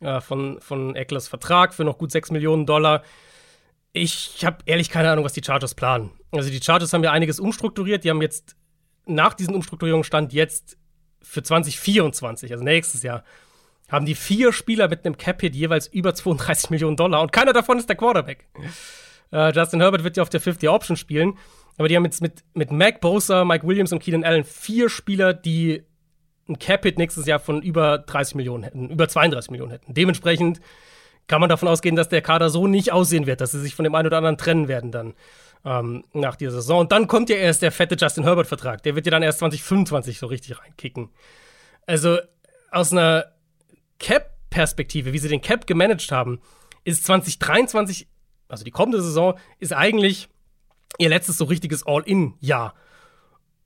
äh, 0.00 0.20
von, 0.20 0.60
von 0.60 0.94
Ecklers 0.96 1.28
Vertrag 1.28 1.72
für 1.72 1.84
noch 1.84 1.96
gut 1.96 2.10
6 2.10 2.32
Millionen 2.32 2.66
Dollar. 2.66 3.02
Ich 3.92 4.44
habe 4.44 4.58
ehrlich 4.66 4.90
keine 4.90 5.10
Ahnung, 5.10 5.24
was 5.24 5.32
die 5.32 5.42
Chargers 5.44 5.74
planen. 5.74 6.10
Also 6.32 6.50
die 6.50 6.60
Chargers 6.60 6.92
haben 6.92 7.04
ja 7.04 7.12
einiges 7.12 7.40
umstrukturiert. 7.40 8.04
Die 8.04 8.10
haben 8.10 8.20
jetzt 8.20 8.56
nach 9.06 9.34
diesen 9.34 9.54
Umstrukturierungen 9.54 10.04
stand 10.04 10.32
jetzt 10.32 10.76
für 11.22 11.42
2024, 11.42 12.52
also 12.52 12.64
nächstes 12.64 13.02
Jahr, 13.02 13.24
haben 13.92 14.06
die 14.06 14.14
vier 14.14 14.52
Spieler 14.52 14.88
mit 14.88 15.04
einem 15.04 15.16
Cap-Hit 15.16 15.54
jeweils 15.54 15.86
über 15.86 16.14
32 16.14 16.70
Millionen 16.70 16.96
Dollar 16.96 17.20
und 17.20 17.30
keiner 17.30 17.52
davon 17.52 17.78
ist 17.78 17.88
der 17.88 17.96
Quarterback. 17.96 18.48
Äh, 19.30 19.52
Justin 19.52 19.80
Herbert 19.80 20.02
wird 20.02 20.16
ja 20.16 20.22
auf 20.22 20.30
der 20.30 20.40
50-Option 20.40 20.96
spielen, 20.96 21.38
aber 21.76 21.88
die 21.88 21.96
haben 21.96 22.04
jetzt 22.04 22.22
mit, 22.22 22.42
mit 22.54 22.72
Mac 22.72 23.00
Bosa, 23.00 23.44
Mike 23.44 23.66
Williams 23.66 23.92
und 23.92 24.02
Keenan 24.02 24.24
Allen 24.24 24.44
vier 24.44 24.88
Spieler, 24.88 25.34
die 25.34 25.84
ein 26.48 26.58
Cap-Hit 26.58 26.98
nächstes 26.98 27.26
Jahr 27.26 27.38
von 27.38 27.62
über 27.62 27.98
30 27.98 28.34
Millionen 28.34 28.64
hätten, 28.64 28.88
über 28.88 29.08
32 29.08 29.50
Millionen 29.50 29.72
hätten. 29.72 29.94
Dementsprechend 29.94 30.60
kann 31.28 31.40
man 31.40 31.48
davon 31.48 31.68
ausgehen, 31.68 31.94
dass 31.94 32.08
der 32.08 32.22
Kader 32.22 32.50
so 32.50 32.66
nicht 32.66 32.92
aussehen 32.92 33.26
wird, 33.26 33.40
dass 33.40 33.52
sie 33.52 33.60
sich 33.60 33.74
von 33.74 33.84
dem 33.84 33.94
einen 33.94 34.06
oder 34.06 34.18
anderen 34.18 34.38
trennen 34.38 34.68
werden 34.68 34.90
dann 34.90 35.14
ähm, 35.64 36.04
nach 36.12 36.36
dieser 36.36 36.52
Saison. 36.52 36.80
Und 36.80 36.92
dann 36.92 37.06
kommt 37.06 37.30
ja 37.30 37.36
erst 37.36 37.62
der 37.62 37.72
fette 37.72 37.96
Justin 37.98 38.24
Herbert-Vertrag. 38.24 38.82
Der 38.82 38.96
wird 38.96 39.06
ja 39.06 39.10
dann 39.10 39.22
erst 39.22 39.38
2025 39.38 40.18
so 40.18 40.26
richtig 40.26 40.58
reinkicken. 40.58 41.10
Also 41.86 42.18
aus 42.70 42.92
einer 42.92 43.26
Cap-Perspektive, 44.02 45.14
wie 45.14 45.18
sie 45.18 45.28
den 45.28 45.40
Cap 45.40 45.66
gemanagt 45.66 46.12
haben, 46.12 46.40
ist 46.84 47.06
2023, 47.06 48.08
also 48.48 48.64
die 48.64 48.70
kommende 48.70 49.00
Saison, 49.00 49.38
ist 49.58 49.72
eigentlich 49.72 50.28
ihr 50.98 51.08
letztes 51.08 51.38
so 51.38 51.44
richtiges 51.44 51.86
All-In-Jahr. 51.86 52.74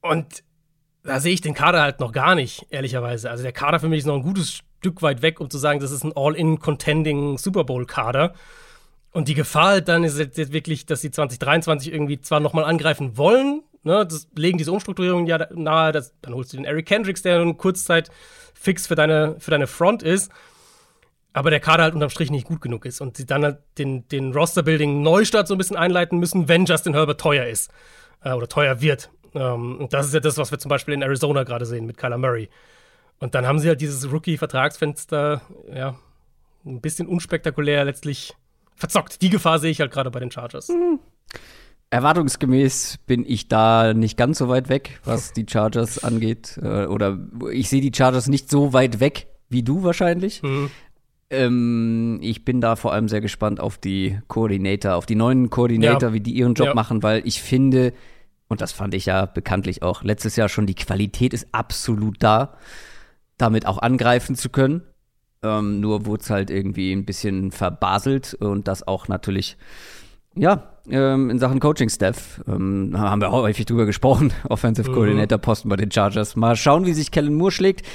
Und 0.02 0.44
da 1.02 1.18
sehe 1.18 1.32
ich 1.32 1.40
den 1.40 1.54
Kader 1.54 1.82
halt 1.82 2.00
noch 2.00 2.12
gar 2.12 2.34
nicht, 2.34 2.66
ehrlicherweise. 2.70 3.30
Also 3.30 3.42
der 3.42 3.52
Kader 3.52 3.80
für 3.80 3.88
mich 3.88 4.00
ist 4.00 4.06
noch 4.06 4.14
ein 4.14 4.22
gutes 4.22 4.62
Stück 4.78 5.02
weit 5.02 5.22
weg, 5.22 5.40
um 5.40 5.50
zu 5.50 5.58
sagen, 5.58 5.80
das 5.80 5.90
ist 5.90 6.04
ein 6.04 6.12
All-In-Contending 6.14 7.38
Super 7.38 7.64
Bowl-Kader. 7.64 8.34
Und 9.12 9.28
die 9.28 9.34
Gefahr 9.34 9.68
halt 9.68 9.88
dann 9.88 10.04
ist 10.04 10.18
jetzt 10.18 10.52
wirklich, 10.52 10.84
dass 10.84 11.00
sie 11.00 11.10
2023 11.10 11.92
irgendwie 11.92 12.20
zwar 12.20 12.40
nochmal 12.40 12.64
angreifen 12.64 13.16
wollen, 13.16 13.62
ne, 13.86 14.04
das 14.06 14.28
legen 14.36 14.58
diese 14.58 14.72
Umstrukturierungen 14.72 15.26
ja 15.26 15.46
nahe, 15.54 15.92
das, 15.92 16.12
dann 16.20 16.34
holst 16.34 16.52
du 16.52 16.58
den 16.58 16.66
Eric 16.66 16.86
Kendricks, 16.86 17.22
der 17.22 17.40
in 17.40 17.56
Kurzzeit 17.56 18.10
fix 18.58 18.86
für 18.86 18.94
deine, 18.94 19.36
für 19.38 19.50
deine 19.50 19.66
Front 19.66 20.02
ist, 20.02 20.32
aber 21.32 21.50
der 21.50 21.60
Kader 21.60 21.84
halt 21.84 21.94
unterm 21.94 22.10
Strich 22.10 22.30
nicht 22.30 22.46
gut 22.46 22.60
genug 22.60 22.86
ist 22.86 23.00
und 23.00 23.16
sie 23.16 23.26
dann 23.26 23.44
halt 23.44 23.58
den, 23.78 24.08
den 24.08 24.32
Roster-Building-Neustart 24.32 25.46
so 25.46 25.54
ein 25.54 25.58
bisschen 25.58 25.76
einleiten 25.76 26.18
müssen, 26.18 26.48
wenn 26.48 26.64
Justin 26.64 26.94
Herbert 26.94 27.20
teuer 27.20 27.46
ist 27.46 27.70
äh, 28.24 28.32
oder 28.32 28.48
teuer 28.48 28.80
wird. 28.80 29.10
Ähm, 29.34 29.78
und 29.78 29.92
das 29.92 30.06
ist 30.06 30.14
ja 30.14 30.20
das, 30.20 30.38
was 30.38 30.50
wir 30.50 30.58
zum 30.58 30.70
Beispiel 30.70 30.94
in 30.94 31.02
Arizona 31.02 31.44
gerade 31.44 31.66
sehen 31.66 31.86
mit 31.86 31.98
Kyler 31.98 32.18
Murray. 32.18 32.48
Und 33.18 33.34
dann 33.34 33.46
haben 33.46 33.58
sie 33.58 33.68
halt 33.68 33.80
dieses 33.80 34.10
Rookie-Vertragsfenster, 34.10 35.42
ja, 35.72 35.96
ein 36.64 36.80
bisschen 36.80 37.06
unspektakulär 37.06 37.84
letztlich 37.84 38.34
verzockt. 38.74 39.22
Die 39.22 39.30
Gefahr 39.30 39.58
sehe 39.58 39.70
ich 39.70 39.80
halt 39.80 39.92
gerade 39.92 40.10
bei 40.10 40.20
den 40.20 40.30
Chargers. 40.30 40.68
Mhm. 40.68 41.00
Erwartungsgemäß 41.96 42.98
bin 43.06 43.24
ich 43.26 43.48
da 43.48 43.94
nicht 43.94 44.18
ganz 44.18 44.36
so 44.36 44.48
weit 44.48 44.68
weg, 44.68 45.00
was 45.04 45.32
die 45.32 45.46
Chargers 45.48 46.04
angeht. 46.04 46.60
Äh, 46.62 46.84
oder 46.84 47.18
ich 47.50 47.70
sehe 47.70 47.80
die 47.80 47.92
Chargers 47.94 48.28
nicht 48.28 48.50
so 48.50 48.74
weit 48.74 49.00
weg 49.00 49.28
wie 49.48 49.62
du 49.62 49.82
wahrscheinlich. 49.82 50.42
Mhm. 50.42 50.70
Ähm, 51.30 52.18
ich 52.20 52.44
bin 52.44 52.60
da 52.60 52.76
vor 52.76 52.92
allem 52.92 53.08
sehr 53.08 53.22
gespannt 53.22 53.60
auf 53.60 53.78
die 53.78 54.18
Koordinator, 54.28 54.94
auf 54.94 55.06
die 55.06 55.14
neuen 55.14 55.48
Koordinator, 55.48 56.10
ja. 56.10 56.12
wie 56.12 56.20
die 56.20 56.32
ihren 56.32 56.52
Job 56.52 56.68
ja. 56.68 56.74
machen, 56.74 57.02
weil 57.02 57.22
ich 57.24 57.40
finde, 57.40 57.94
und 58.48 58.60
das 58.60 58.72
fand 58.72 58.92
ich 58.92 59.06
ja 59.06 59.24
bekanntlich 59.24 59.82
auch 59.82 60.02
letztes 60.02 60.36
Jahr 60.36 60.50
schon, 60.50 60.66
die 60.66 60.74
Qualität 60.74 61.32
ist 61.32 61.48
absolut 61.52 62.22
da, 62.22 62.58
damit 63.38 63.64
auch 63.64 63.78
angreifen 63.78 64.36
zu 64.36 64.50
können. 64.50 64.82
Ähm, 65.42 65.80
nur 65.80 66.04
wurde 66.04 66.22
es 66.22 66.30
halt 66.30 66.50
irgendwie 66.50 66.92
ein 66.92 67.06
bisschen 67.06 67.52
verbaselt 67.52 68.34
und 68.34 68.68
das 68.68 68.86
auch 68.86 69.08
natürlich 69.08 69.56
ja, 70.36 70.62
ähm, 70.88 71.30
in 71.30 71.38
Sachen 71.38 71.60
Coaching-Staff 71.60 72.42
ähm, 72.46 72.94
haben 72.96 73.20
wir 73.20 73.30
auch 73.30 73.42
häufig 73.42 73.66
drüber 73.66 73.86
gesprochen. 73.86 74.32
Offensive 74.48 74.90
mhm. 74.90 74.94
Coordinator 74.94 75.38
Posten 75.38 75.68
bei 75.68 75.76
den 75.76 75.90
Chargers. 75.90 76.36
Mal 76.36 76.56
schauen, 76.56 76.86
wie 76.86 76.92
sich 76.92 77.10
Kellen 77.10 77.34
Moore 77.34 77.50
schlägt. 77.50 77.86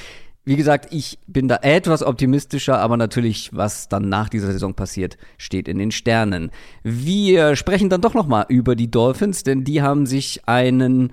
Wie 0.44 0.56
gesagt, 0.56 0.92
ich 0.92 1.20
bin 1.28 1.46
da 1.46 1.58
etwas 1.62 2.02
optimistischer, 2.02 2.80
aber 2.80 2.96
natürlich, 2.96 3.50
was 3.54 3.88
dann 3.88 4.08
nach 4.08 4.28
dieser 4.28 4.50
Saison 4.50 4.74
passiert, 4.74 5.16
steht 5.38 5.68
in 5.68 5.78
den 5.78 5.92
Sternen. 5.92 6.50
Wir 6.82 7.54
sprechen 7.54 7.88
dann 7.88 8.00
doch 8.00 8.14
noch 8.14 8.26
mal 8.26 8.44
über 8.48 8.74
die 8.74 8.90
Dolphins, 8.90 9.44
denn 9.44 9.62
die 9.62 9.82
haben 9.82 10.04
sich 10.04 10.40
einen 10.46 11.12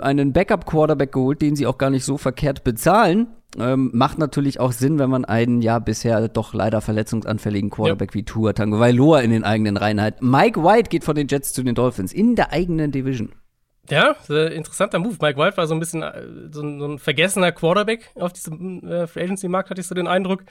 einen 0.00 0.32
Backup-Quarterback 0.32 1.12
geholt, 1.12 1.42
den 1.42 1.56
sie 1.56 1.66
auch 1.66 1.78
gar 1.78 1.90
nicht 1.90 2.04
so 2.04 2.18
verkehrt 2.18 2.64
bezahlen. 2.64 3.28
Ähm, 3.58 3.90
macht 3.94 4.18
natürlich 4.18 4.60
auch 4.60 4.72
Sinn, 4.72 4.98
wenn 4.98 5.08
man 5.08 5.24
einen 5.24 5.62
ja 5.62 5.78
bisher 5.78 6.28
doch 6.28 6.52
leider 6.52 6.80
verletzungsanfälligen 6.80 7.70
Quarterback 7.70 8.10
ja. 8.10 8.14
wie 8.14 8.24
Tua 8.24 8.52
Tagovailoa 8.52 9.20
in 9.20 9.30
den 9.30 9.44
eigenen 9.44 9.76
Reihen 9.76 10.02
hat. 10.02 10.20
Mike 10.20 10.62
White 10.62 10.90
geht 10.90 11.04
von 11.04 11.14
den 11.16 11.28
Jets 11.28 11.52
zu 11.52 11.62
den 11.62 11.74
Dolphins 11.74 12.12
in 12.12 12.36
der 12.36 12.52
eigenen 12.52 12.92
Division. 12.92 13.32
Ja, 13.90 14.16
interessanter 14.28 14.98
Move. 14.98 15.16
Mike 15.20 15.38
White 15.38 15.56
war 15.56 15.66
so 15.66 15.74
ein 15.74 15.80
bisschen 15.80 16.02
äh, 16.02 16.22
so 16.50 16.62
ein, 16.62 16.78
so 16.78 16.86
ein 16.86 16.98
vergessener 16.98 17.52
Quarterback 17.52 18.10
auf 18.16 18.32
diesem 18.32 18.86
äh, 18.86 19.06
Free 19.06 19.22
Agency 19.22 19.48
Markt, 19.48 19.70
hatte 19.70 19.80
ich 19.80 19.86
so 19.86 19.94
den 19.94 20.06
Eindruck. 20.06 20.44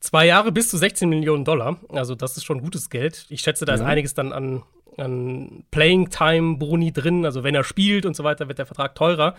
Zwei 0.00 0.26
Jahre 0.26 0.52
bis 0.52 0.68
zu 0.68 0.76
16 0.76 1.08
Millionen 1.08 1.44
Dollar. 1.44 1.78
Also, 1.88 2.14
das 2.14 2.36
ist 2.36 2.44
schon 2.44 2.60
gutes 2.60 2.90
Geld. 2.90 3.26
Ich 3.30 3.40
schätze, 3.40 3.64
da 3.64 3.72
ja. 3.72 3.76
ist 3.76 3.84
einiges 3.84 4.14
dann 4.14 4.32
an, 4.32 4.62
an 4.96 5.64
Playing 5.70 6.10
Time 6.10 6.56
Boni 6.56 6.92
drin. 6.92 7.24
Also, 7.24 7.44
wenn 7.44 7.54
er 7.54 7.64
spielt 7.64 8.06
und 8.06 8.14
so 8.14 8.24
weiter, 8.24 8.48
wird 8.48 8.58
der 8.58 8.66
Vertrag 8.66 8.94
teurer. 8.94 9.34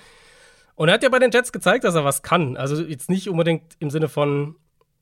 Und 0.76 0.90
er 0.90 0.96
hat 0.96 1.04
ja 1.04 1.10
bei 1.10 1.20
den 1.20 1.32
Jets 1.32 1.52
gezeigt, 1.52 1.84
dass 1.86 1.96
er 1.96 2.04
was 2.04 2.22
kann. 2.22 2.58
Also 2.58 2.84
jetzt 2.84 3.10
nicht 3.10 3.30
unbedingt 3.30 3.76
im 3.80 3.90
Sinne 3.90 4.10
von, 4.10 4.56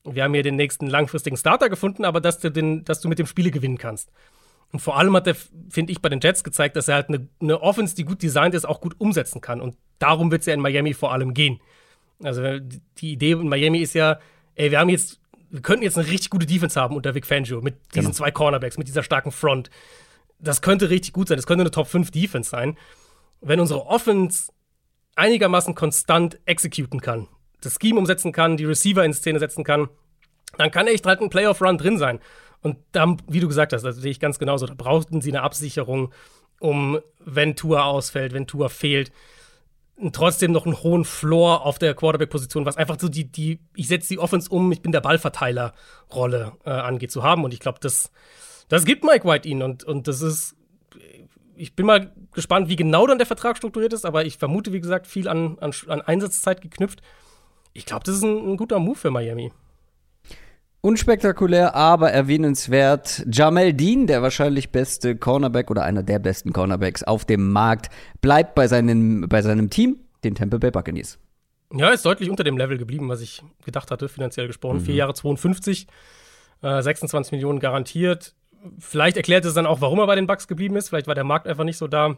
wir 0.04 0.22
haben 0.22 0.32
hier 0.32 0.42
den 0.42 0.56
nächsten 0.56 0.86
langfristigen 0.86 1.36
Starter 1.36 1.68
gefunden, 1.68 2.04
aber 2.04 2.20
dass 2.20 2.38
du, 2.38 2.50
den, 2.50 2.84
dass 2.84 3.00
du 3.00 3.08
mit 3.08 3.18
dem 3.18 3.26
Spiele 3.26 3.50
gewinnen 3.50 3.78
kannst. 3.78 4.10
Und 4.72 4.80
vor 4.80 4.96
allem 4.96 5.14
hat 5.14 5.26
er, 5.26 5.36
finde 5.68 5.92
ich, 5.92 6.00
bei 6.00 6.08
den 6.08 6.20
Jets 6.20 6.44
gezeigt, 6.44 6.76
dass 6.76 6.88
er 6.88 6.96
halt 6.96 7.08
eine, 7.08 7.28
eine 7.40 7.60
Offense, 7.60 7.94
die 7.94 8.04
gut 8.04 8.22
designt 8.22 8.54
ist, 8.54 8.64
auch 8.64 8.80
gut 8.80 8.94
umsetzen 8.98 9.40
kann. 9.40 9.60
Und 9.60 9.76
darum 9.98 10.30
wird 10.30 10.40
es 10.40 10.46
ja 10.46 10.54
in 10.54 10.60
Miami 10.60 10.94
vor 10.94 11.12
allem 11.12 11.34
gehen. 11.34 11.60
Also 12.22 12.58
die 12.60 13.12
Idee 13.12 13.32
in 13.32 13.48
Miami 13.48 13.78
ist 13.78 13.94
ja, 13.94 14.18
ey, 14.54 14.70
wir 14.70 14.78
haben 14.78 14.88
jetzt, 14.88 15.20
wir 15.50 15.60
könnten 15.60 15.84
jetzt 15.84 15.98
eine 15.98 16.08
richtig 16.08 16.30
gute 16.30 16.46
Defense 16.46 16.80
haben 16.80 16.96
unter 16.96 17.14
Vic 17.14 17.26
Fangio 17.26 17.60
mit 17.60 17.76
diesen 17.94 18.06
genau. 18.06 18.14
zwei 18.14 18.30
Cornerbacks, 18.30 18.78
mit 18.78 18.88
dieser 18.88 19.02
starken 19.02 19.32
Front. 19.32 19.70
Das 20.38 20.62
könnte 20.62 20.90
richtig 20.90 21.12
gut 21.12 21.28
sein. 21.28 21.36
Das 21.36 21.46
könnte 21.46 21.62
eine 21.62 21.70
Top 21.70 21.86
5 21.86 22.10
Defense 22.10 22.50
sein. 22.50 22.76
Wenn 23.40 23.60
unsere 23.60 23.86
Offense 23.86 24.52
einigermaßen 25.16 25.74
konstant 25.74 26.38
exekuten 26.44 27.00
kann, 27.00 27.28
das 27.60 27.78
Scheme 27.80 27.98
umsetzen 27.98 28.32
kann, 28.32 28.56
die 28.56 28.64
Receiver 28.64 29.04
in 29.04 29.14
Szene 29.14 29.38
setzen 29.38 29.64
kann, 29.64 29.88
dann 30.58 30.70
kann 30.70 30.86
echt 30.86 31.06
halt 31.06 31.20
ein 31.20 31.30
Playoff-Run 31.30 31.78
drin 31.78 31.98
sein. 31.98 32.20
Und 32.60 32.78
dann, 32.92 33.18
wie 33.28 33.40
du 33.40 33.48
gesagt 33.48 33.72
hast, 33.72 33.82
das 33.82 33.96
sehe 33.96 34.10
ich 34.10 34.20
ganz 34.20 34.38
genauso, 34.38 34.66
da 34.66 34.74
brauchten 34.74 35.20
sie 35.20 35.30
eine 35.30 35.42
Absicherung, 35.42 36.12
um, 36.60 37.00
wenn 37.18 37.56
Tour 37.56 37.84
ausfällt, 37.84 38.32
wenn 38.32 38.46
Tour 38.46 38.70
fehlt, 38.70 39.12
trotzdem 40.12 40.52
noch 40.52 40.66
einen 40.66 40.82
hohen 40.82 41.04
Floor 41.04 41.64
auf 41.64 41.78
der 41.78 41.94
Quarterback-Position, 41.94 42.66
was 42.66 42.76
einfach 42.76 42.98
so 42.98 43.08
die, 43.08 43.30
die, 43.30 43.60
ich 43.74 43.88
setze 43.88 44.08
die 44.08 44.18
Offense 44.18 44.48
um, 44.50 44.72
ich 44.72 44.82
bin 44.82 44.92
der 44.92 45.00
Ballverteiler-Rolle 45.00 46.52
äh, 46.64 46.70
angeht, 46.70 47.12
zu 47.12 47.22
haben. 47.22 47.44
Und 47.44 47.54
ich 47.54 47.60
glaube, 47.60 47.78
das, 47.80 48.10
das 48.68 48.84
gibt 48.84 49.04
Mike 49.04 49.26
White 49.26 49.48
ihnen. 49.48 49.62
Und, 49.62 49.84
und 49.84 50.08
das 50.08 50.22
ist 50.22 50.56
ich 51.56 51.74
bin 51.74 51.86
mal 51.86 52.12
gespannt, 52.32 52.68
wie 52.68 52.76
genau 52.76 53.06
dann 53.06 53.18
der 53.18 53.26
Vertrag 53.26 53.56
strukturiert 53.56 53.92
ist, 53.92 54.04
aber 54.04 54.24
ich 54.24 54.38
vermute, 54.38 54.72
wie 54.72 54.80
gesagt, 54.80 55.06
viel 55.06 55.28
an, 55.28 55.58
an, 55.60 55.72
an 55.88 56.00
Einsatzzeit 56.00 56.60
geknüpft. 56.60 57.00
Ich 57.72 57.86
glaube, 57.86 58.04
das 58.04 58.16
ist 58.16 58.22
ein, 58.22 58.52
ein, 58.52 58.56
guter 58.56 58.78
Move 58.78 58.96
für 58.96 59.10
Miami. 59.10 59.52
Unspektakulär, 60.80 61.74
aber 61.74 62.12
erwähnenswert. 62.12 63.24
Jamel 63.30 63.72
Dean, 63.72 64.06
der 64.06 64.22
wahrscheinlich 64.22 64.70
beste 64.70 65.16
Cornerback 65.16 65.70
oder 65.70 65.82
einer 65.82 66.02
der 66.02 66.18
besten 66.18 66.52
Cornerbacks 66.52 67.02
auf 67.02 67.24
dem 67.24 67.50
Markt, 67.50 67.88
bleibt 68.20 68.54
bei 68.54 68.68
seinem, 68.68 69.26
bei 69.28 69.40
seinem 69.40 69.70
Team, 69.70 70.00
den 70.24 70.34
Tampa 70.34 70.58
Bay 70.58 70.70
Buccaneers. 70.70 71.18
Ja, 71.72 71.88
ist 71.90 72.04
deutlich 72.04 72.30
unter 72.30 72.44
dem 72.44 72.58
Level 72.58 72.78
geblieben, 72.78 73.08
was 73.08 73.22
ich 73.22 73.42
gedacht 73.64 73.90
hatte, 73.90 74.08
finanziell 74.08 74.46
gesprochen. 74.46 74.78
Mhm. 74.78 74.84
Vier 74.84 74.94
Jahre 74.94 75.14
52, 75.14 75.86
äh, 76.62 76.82
26 76.82 77.32
Millionen 77.32 77.60
garantiert 77.60 78.34
vielleicht 78.78 79.16
erklärt 79.16 79.44
es 79.44 79.54
dann 79.54 79.66
auch, 79.66 79.80
warum 79.80 79.98
er 79.98 80.06
bei 80.06 80.14
den 80.14 80.26
Bucks 80.26 80.48
geblieben 80.48 80.76
ist. 80.76 80.88
Vielleicht 80.88 81.06
war 81.06 81.14
der 81.14 81.24
Markt 81.24 81.46
einfach 81.46 81.64
nicht 81.64 81.78
so 81.78 81.88
da, 81.88 82.16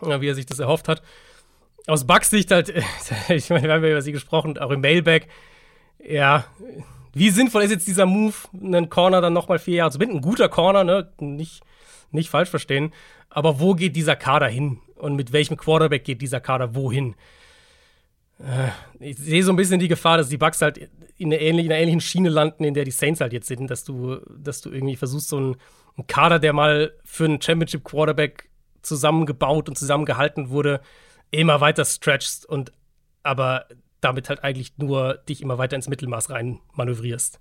wie 0.00 0.28
er 0.28 0.34
sich 0.34 0.46
das 0.46 0.58
erhofft 0.58 0.88
hat. 0.88 1.02
Aus 1.86 2.06
Bucks 2.06 2.30
Sicht 2.30 2.50
halt, 2.50 2.72
ich 3.28 3.50
meine, 3.50 3.64
wir 3.64 3.74
haben 3.74 3.84
ja 3.84 3.90
über 3.90 4.02
sie 4.02 4.12
gesprochen, 4.12 4.58
auch 4.58 4.70
im 4.70 4.80
Mailback. 4.80 5.28
Ja, 5.98 6.44
wie 7.12 7.30
sinnvoll 7.30 7.62
ist 7.62 7.70
jetzt 7.70 7.86
dieser 7.86 8.06
Move, 8.06 8.34
einen 8.60 8.88
Corner 8.88 9.20
dann 9.20 9.32
nochmal 9.32 9.58
vier 9.58 9.76
Jahre 9.76 9.90
zu 9.90 9.98
binden? 9.98 10.16
Ein 10.16 10.22
guter 10.22 10.48
Corner, 10.48 10.84
ne? 10.84 11.12
Nicht, 11.20 11.62
nicht 12.10 12.30
falsch 12.30 12.48
verstehen. 12.48 12.92
Aber 13.28 13.60
wo 13.60 13.74
geht 13.74 13.96
dieser 13.96 14.16
Kader 14.16 14.48
hin? 14.48 14.80
Und 14.96 15.16
mit 15.16 15.32
welchem 15.32 15.56
Quarterback 15.56 16.04
geht 16.04 16.22
dieser 16.22 16.40
Kader 16.40 16.74
wohin? 16.74 17.14
Äh, 18.42 18.70
ich 18.98 19.16
sehe 19.18 19.42
so 19.42 19.52
ein 19.52 19.56
bisschen 19.56 19.80
die 19.80 19.88
Gefahr, 19.88 20.18
dass 20.18 20.28
die 20.28 20.36
Bucks 20.36 20.62
halt 20.62 20.78
in 21.16 21.32
einer, 21.32 21.40
ähnlichen, 21.40 21.66
in 21.66 21.72
einer 21.72 21.80
ähnlichen 21.80 22.00
Schiene 22.00 22.28
landen, 22.28 22.64
in 22.64 22.74
der 22.74 22.84
die 22.84 22.90
Saints 22.90 23.20
halt 23.20 23.32
jetzt 23.32 23.46
sind, 23.46 23.70
dass 23.70 23.84
du, 23.84 24.16
dass 24.36 24.60
du 24.60 24.70
irgendwie 24.70 24.96
versuchst, 24.96 25.28
so 25.28 25.36
einen, 25.36 25.56
einen 25.96 26.06
Kader, 26.06 26.38
der 26.38 26.52
mal 26.52 26.92
für 27.04 27.24
einen 27.24 27.40
Championship-Quarterback 27.40 28.50
zusammengebaut 28.82 29.68
und 29.68 29.78
zusammengehalten 29.78 30.50
wurde, 30.50 30.80
immer 31.30 31.60
weiter 31.60 31.84
stretchst 31.84 32.46
und 32.46 32.72
aber 33.22 33.66
damit 34.00 34.28
halt 34.28 34.42
eigentlich 34.42 34.76
nur 34.78 35.14
dich 35.28 35.42
immer 35.42 35.58
weiter 35.58 35.76
ins 35.76 35.88
Mittelmaß 35.88 36.30
rein 36.30 36.58
manövrierst. 36.72 37.40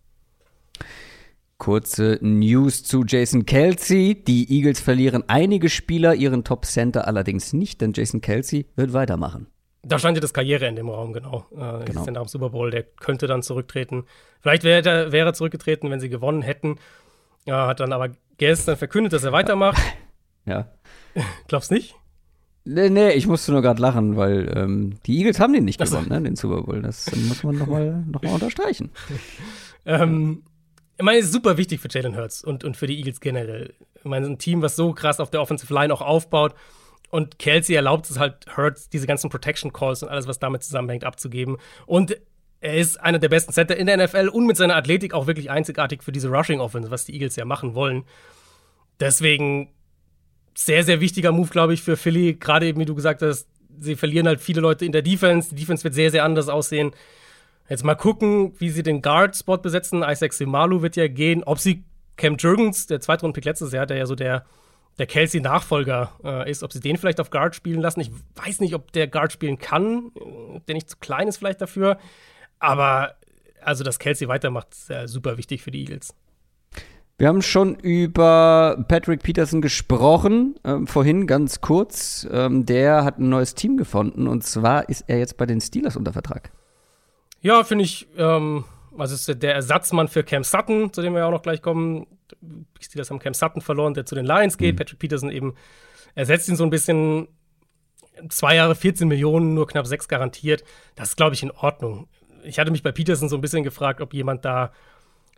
Kurze 1.58 2.20
News 2.22 2.84
zu 2.84 3.04
Jason 3.06 3.46
Kelsey. 3.46 4.24
Die 4.24 4.52
Eagles 4.52 4.80
verlieren 4.80 5.24
einige 5.28 5.70
Spieler, 5.70 6.16
ihren 6.16 6.44
Top 6.44 6.66
Center 6.66 7.08
allerdings 7.08 7.54
nicht, 7.54 7.82
denn 7.82 7.94
Jason 7.94 8.22
Kelsey 8.22 8.68
wird 8.76 8.94
weitermachen. 8.94 9.48
Da 9.84 9.98
stand 9.98 10.16
ja 10.16 10.22
das 10.22 10.34
Karriereende 10.34 10.82
im 10.82 10.90
Raum, 10.90 11.12
genau. 11.12 11.46
Äh, 11.52 11.86
genau. 11.86 12.02
Ist 12.02 12.12
nach 12.12 12.22
dem 12.22 12.28
Super 12.28 12.52
Bowl, 12.52 12.70
der 12.70 12.84
könnte 12.84 13.26
dann 13.26 13.42
zurücktreten. 13.42 14.06
Vielleicht 14.40 14.64
wäre 14.64 15.12
er 15.12 15.34
zurückgetreten, 15.34 15.90
wenn 15.90 16.00
sie 16.00 16.10
gewonnen 16.10 16.44
hätten. 16.44 16.78
Ja, 17.46 17.68
hat 17.68 17.80
dann 17.80 17.92
aber 17.92 18.10
gestern 18.38 18.78
verkündet, 18.78 19.14
dass 19.14 19.24
er 19.24 19.32
weitermacht. 19.32 19.82
ja. 20.46 20.68
Glaubst 21.48 21.72
nicht? 21.72 21.96
Nee, 22.64 22.90
nee, 22.92 23.12
ich 23.14 23.26
musste 23.26 23.52
nur 23.52 23.64
gerade 23.64 23.82
lachen, 23.82 24.18
weil 24.18 24.52
ähm, 24.56 25.00
die 25.08 25.18
Eagles 25.18 25.40
haben 25.40 25.54
den 25.54 25.66
nicht 25.66 25.80
gewonnen, 25.80 26.10
ne, 26.10 26.22
den 26.22 26.36
Super 26.36 26.62
Bowl. 26.62 26.82
Das 26.84 27.10
muss 27.16 27.44
man 27.44 27.58
nochmal 27.58 28.04
noch 28.06 28.22
mal 28.22 28.34
unterstreichen. 28.34 28.92
ähm, 29.88 30.44
ich 30.96 31.04
meine, 31.04 31.18
es 31.18 31.26
ist 31.26 31.34
super 31.34 31.58
wichtig 31.58 31.80
für 31.80 31.88
Jalen 31.90 32.16
Hurts 32.16 32.44
und, 32.44 32.64
und 32.64 32.78
für 32.78 32.86
die 32.86 32.98
Eagles 32.98 33.20
generell. 33.20 33.74
Ich 33.96 34.04
meine, 34.04 34.28
ein 34.28 34.38
Team, 34.38 34.62
was 34.62 34.76
so 34.76 34.94
krass 34.94 35.20
auf 35.20 35.32
der 35.32 35.42
Offensive 35.42 35.74
Line 35.74 35.92
auch 35.92 36.02
aufbaut 36.02 36.54
und 37.12 37.40
Kelsey 37.40 37.76
erlaubt 37.76 38.10
es 38.10 38.18
halt 38.18 38.58
Hurts, 38.58 38.90
diese 38.90 39.06
ganzen 39.06 39.30
Protection 39.30 39.72
Calls 39.72 40.02
und 40.02 40.10
alles, 40.10 40.28
was 40.28 40.40
damit 40.40 40.64
zusammenhängt, 40.64 41.04
abzugeben. 41.04 41.58
Und 41.86 42.18
er 42.62 42.78
ist 42.78 43.00
einer 43.00 43.20
der 43.20 43.30
besten 43.30 43.52
Center 43.52 43.76
in 43.76 43.88
der 43.88 43.98
NFL 43.98 44.30
und 44.30 44.46
mit 44.46 44.56
seiner 44.56 44.76
Athletik 44.76 45.14
auch 45.14 45.28
wirklich 45.28 45.50
einzigartig 45.50 46.04
für 46.04 46.12
diese 46.12 46.30
Rushing 46.30 46.60
Offense, 46.60 46.90
was 46.90 47.06
die 47.06 47.14
Eagles 47.14 47.36
ja 47.36 47.44
machen 47.44 47.76
wollen. 47.76 48.04
Deswegen 49.00 49.74
sehr, 50.56 50.84
sehr 50.84 51.02
wichtiger 51.02 51.32
Move, 51.32 51.50
glaube 51.50 51.74
ich, 51.74 51.82
für 51.82 51.98
Philly. 51.98 52.36
Gerade 52.36 52.68
eben, 52.68 52.80
wie 52.80 52.86
du 52.86 52.96
gesagt 52.96 53.22
hast, 53.22 53.48
sie 53.80 53.96
verlieren 53.96 54.28
halt 54.28 54.40
viele 54.40 54.62
Leute 54.62 54.86
in 54.86 54.92
der 54.92 55.02
Defense. 55.02 55.50
Die 55.50 55.56
Defense 55.56 55.84
wird 55.84 55.96
sehr, 55.96 56.12
sehr 56.12 56.24
anders 56.24 56.50
aussehen. 56.50 56.92
Jetzt 57.68 57.84
mal 57.84 57.96
gucken, 57.96 58.54
wie 58.60 58.70
sie 58.70 58.84
den 58.84 59.02
Guard-Spot 59.02 59.58
besetzen. 59.58 60.04
Isaac 60.04 60.34
Simalu 60.34 60.82
wird 60.82 60.96
ja 60.96 61.08
gehen. 61.08 61.44
Ob 61.44 61.60
sie 61.60 61.84
Cam 62.16 62.38
Jurgens, 62.38 62.86
der 62.86 63.00
Zweitrunden-Pick 63.00 63.46
letztes 63.46 63.72
Jahr, 63.72 63.86
der 63.86 63.98
ja 63.98 64.06
so 64.06 64.16
der 64.16 64.46
der 64.98 65.08
Kelsey-Nachfolger 65.08 66.12
äh, 66.24 66.52
ist, 66.52 66.64
ob 66.64 66.74
sie 66.74 66.80
den 66.80 66.98
vielleicht 66.98 67.20
auf 67.20 67.30
Guard 67.30 67.56
spielen 67.56 67.82
lassen. 67.82 68.02
Ich 68.02 68.12
weiß 68.36 68.60
nicht, 68.60 68.76
ob 68.76 68.92
der 68.92 69.08
Guard 69.08 69.32
spielen 69.32 69.58
kann, 69.58 70.12
der 70.68 70.76
nicht 70.76 70.90
zu 70.90 70.98
klein 70.98 71.28
ist 71.28 71.38
vielleicht 71.38 71.62
dafür. 71.62 71.98
Aber 72.60 73.16
also, 73.62 73.84
dass 73.84 74.00
Kelsey 74.00 74.28
weitermacht, 74.28 74.74
ist 74.74 74.90
ja 74.90 75.08
super 75.08 75.38
wichtig 75.38 75.62
für 75.62 75.72
die 75.72 75.82
Eagles. 75.82 76.14
Wir 77.18 77.28
haben 77.28 77.44
schon 77.44 77.76
über 77.76 78.84
Patrick 78.88 79.22
Peterson 79.22 79.62
gesprochen, 79.62 80.56
äh, 80.64 80.78
vorhin 80.86 81.28
ganz 81.28 81.62
kurz. 81.62 82.28
Ähm, 82.32 82.66
der 82.66 83.04
hat 83.04 83.20
ein 83.20 83.30
neues 83.30 83.54
Team 83.54 83.78
gefunden 83.78 84.28
und 84.28 84.44
zwar 84.44 84.90
ist 84.90 85.04
er 85.08 85.20
jetzt 85.20 85.38
bei 85.38 85.46
den 85.46 85.62
Steelers 85.62 85.96
unter 85.96 86.14
Vertrag. 86.14 86.52
Ja, 87.42 87.64
finde 87.64 87.84
ich 87.84 88.08
ähm, 88.18 88.64
Also 88.98 89.16
ist 89.16 89.42
der 89.42 89.56
Ersatzmann 89.56 90.08
für 90.08 90.24
Cam 90.24 90.44
Sutton, 90.44 90.92
zu 90.92 91.02
dem 91.02 91.14
wir 91.14 91.26
auch 91.26 91.32
noch 91.32 91.42
gleich 91.42 91.62
kommen. 91.62 92.08
Die 92.42 92.84
Steelers 92.84 93.10
haben 93.10 93.20
Cam 93.20 93.34
Sutton 93.34 93.62
verloren, 93.62 93.94
der 93.94 94.06
zu 94.06 94.16
den 94.16 94.26
Lions 94.26 94.58
geht. 94.58 94.76
Mhm. 94.76 94.78
Patrick 94.80 95.00
Peterson 95.00 95.32
eben 95.32 95.56
ersetzt 96.16 96.50
ihn 96.50 96.56
so 96.56 96.64
ein 96.64 96.70
bisschen. 96.70 97.28
Zwei 98.30 98.56
Jahre, 98.56 98.76
14 98.76 99.08
Millionen, 99.08 99.54
nur 99.56 99.66
knapp 99.66 99.88
sechs 99.88 100.08
garantiert. 100.08 100.64
Das 100.96 101.10
ist, 101.10 101.16
glaube 101.16 101.34
ich, 101.34 101.42
in 101.42 101.50
Ordnung. 101.50 102.08
Ich 102.44 102.60
hatte 102.60 102.70
mich 102.70 102.84
bei 102.84 102.92
Peterson 102.92 103.30
so 103.30 103.36
ein 103.36 103.42
bisschen 103.42 103.64
gefragt, 103.64 104.00
ob 104.00 104.14
jemand 104.14 104.46
da 104.46 104.72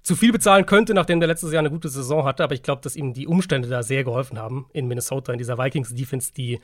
zu 0.01 0.18
viel 0.18 0.34
bezahlen 0.34 0.66
könnte, 0.66 0.93
nachdem 0.93 1.20
der 1.22 1.28
letztes 1.28 1.54
Jahr 1.54 1.60
eine 1.60 1.70
gute 1.70 1.88
Saison 1.88 2.26
hatte. 2.26 2.43
Aber 2.43 2.54
ich 2.54 2.64
glaube, 2.64 2.82
dass 2.82 2.95
ihm 2.95 3.14
die 3.14 3.28
Umstände 3.28 3.70
da 3.70 3.84
sehr 3.84 4.04
geholfen 4.04 4.38
haben 4.38 4.66
in 4.74 4.88
Minnesota, 4.88 5.32
in 5.32 5.38
dieser 5.38 5.58
Vikings-Defense, 5.58 6.34
die 6.34 6.60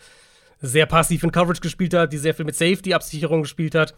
sehr 0.62 0.86
passiv 0.86 1.24
in 1.24 1.32
Coverage 1.32 1.62
gespielt 1.62 1.94
hat, 1.94 2.12
die 2.12 2.18
sehr 2.18 2.34
viel 2.34 2.46
mit 2.46 2.56
Safety-Absicherung 2.56 3.44
gespielt 3.44 3.76
hat. 3.76 3.96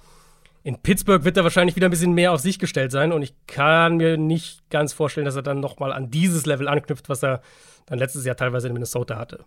In 0.64 0.78
Pittsburgh 0.82 1.24
wird 1.24 1.38
er 1.38 1.44
wahrscheinlich 1.44 1.76
wieder 1.76 1.88
ein 1.88 1.92
bisschen 1.92 2.14
mehr 2.14 2.32
auf 2.32 2.42
sich 2.42 2.60
gestellt 2.60 2.92
sein 2.92 3.12
und 3.12 3.22
ich 3.24 3.34
kann 3.48 3.98
mir 3.98 4.18
nicht 4.18 4.70
ganz 4.70 4.94
vorstellen, 4.94 5.26
dass 5.26 5.36
er 5.36 5.42
dann 5.42 5.60
nochmal 5.60 5.92
an 5.92 6.12
dieses 6.12 6.46
Level 6.46 6.68
anknüpft, 6.68 7.10
was 7.10 7.24
er 7.24 7.42
dann 7.88 7.98
letztes 7.98 8.26
Jahr 8.26 8.36
teilweise 8.36 8.68
in 8.68 8.74
Minnesota 8.74 9.18
hatte. 9.18 9.46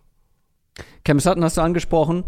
Cam 1.03 1.19
Sutton 1.19 1.43
hast 1.43 1.57
du 1.57 1.61
angesprochen. 1.61 2.25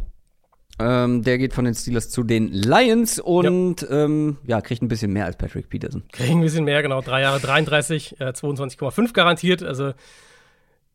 Ähm, 0.79 1.23
der 1.23 1.37
geht 1.39 1.53
von 1.53 1.65
den 1.65 1.73
Steelers 1.73 2.09
zu 2.09 2.23
den 2.23 2.49
Lions 2.49 3.19
und 3.19 3.81
ja. 3.81 4.05
Ähm, 4.05 4.37
ja. 4.45 4.61
kriegt 4.61 4.83
ein 4.83 4.87
bisschen 4.87 5.11
mehr 5.11 5.25
als 5.25 5.35
Patrick 5.35 5.69
Peterson. 5.69 6.03
Kriegt 6.11 6.29
ein 6.29 6.41
bisschen 6.41 6.65
mehr, 6.65 6.83
genau. 6.83 7.01
Drei 7.01 7.21
Jahre 7.21 7.39
33, 7.39 8.21
äh, 8.21 8.25
22,5 8.25 9.11
garantiert. 9.11 9.63
Also 9.63 9.93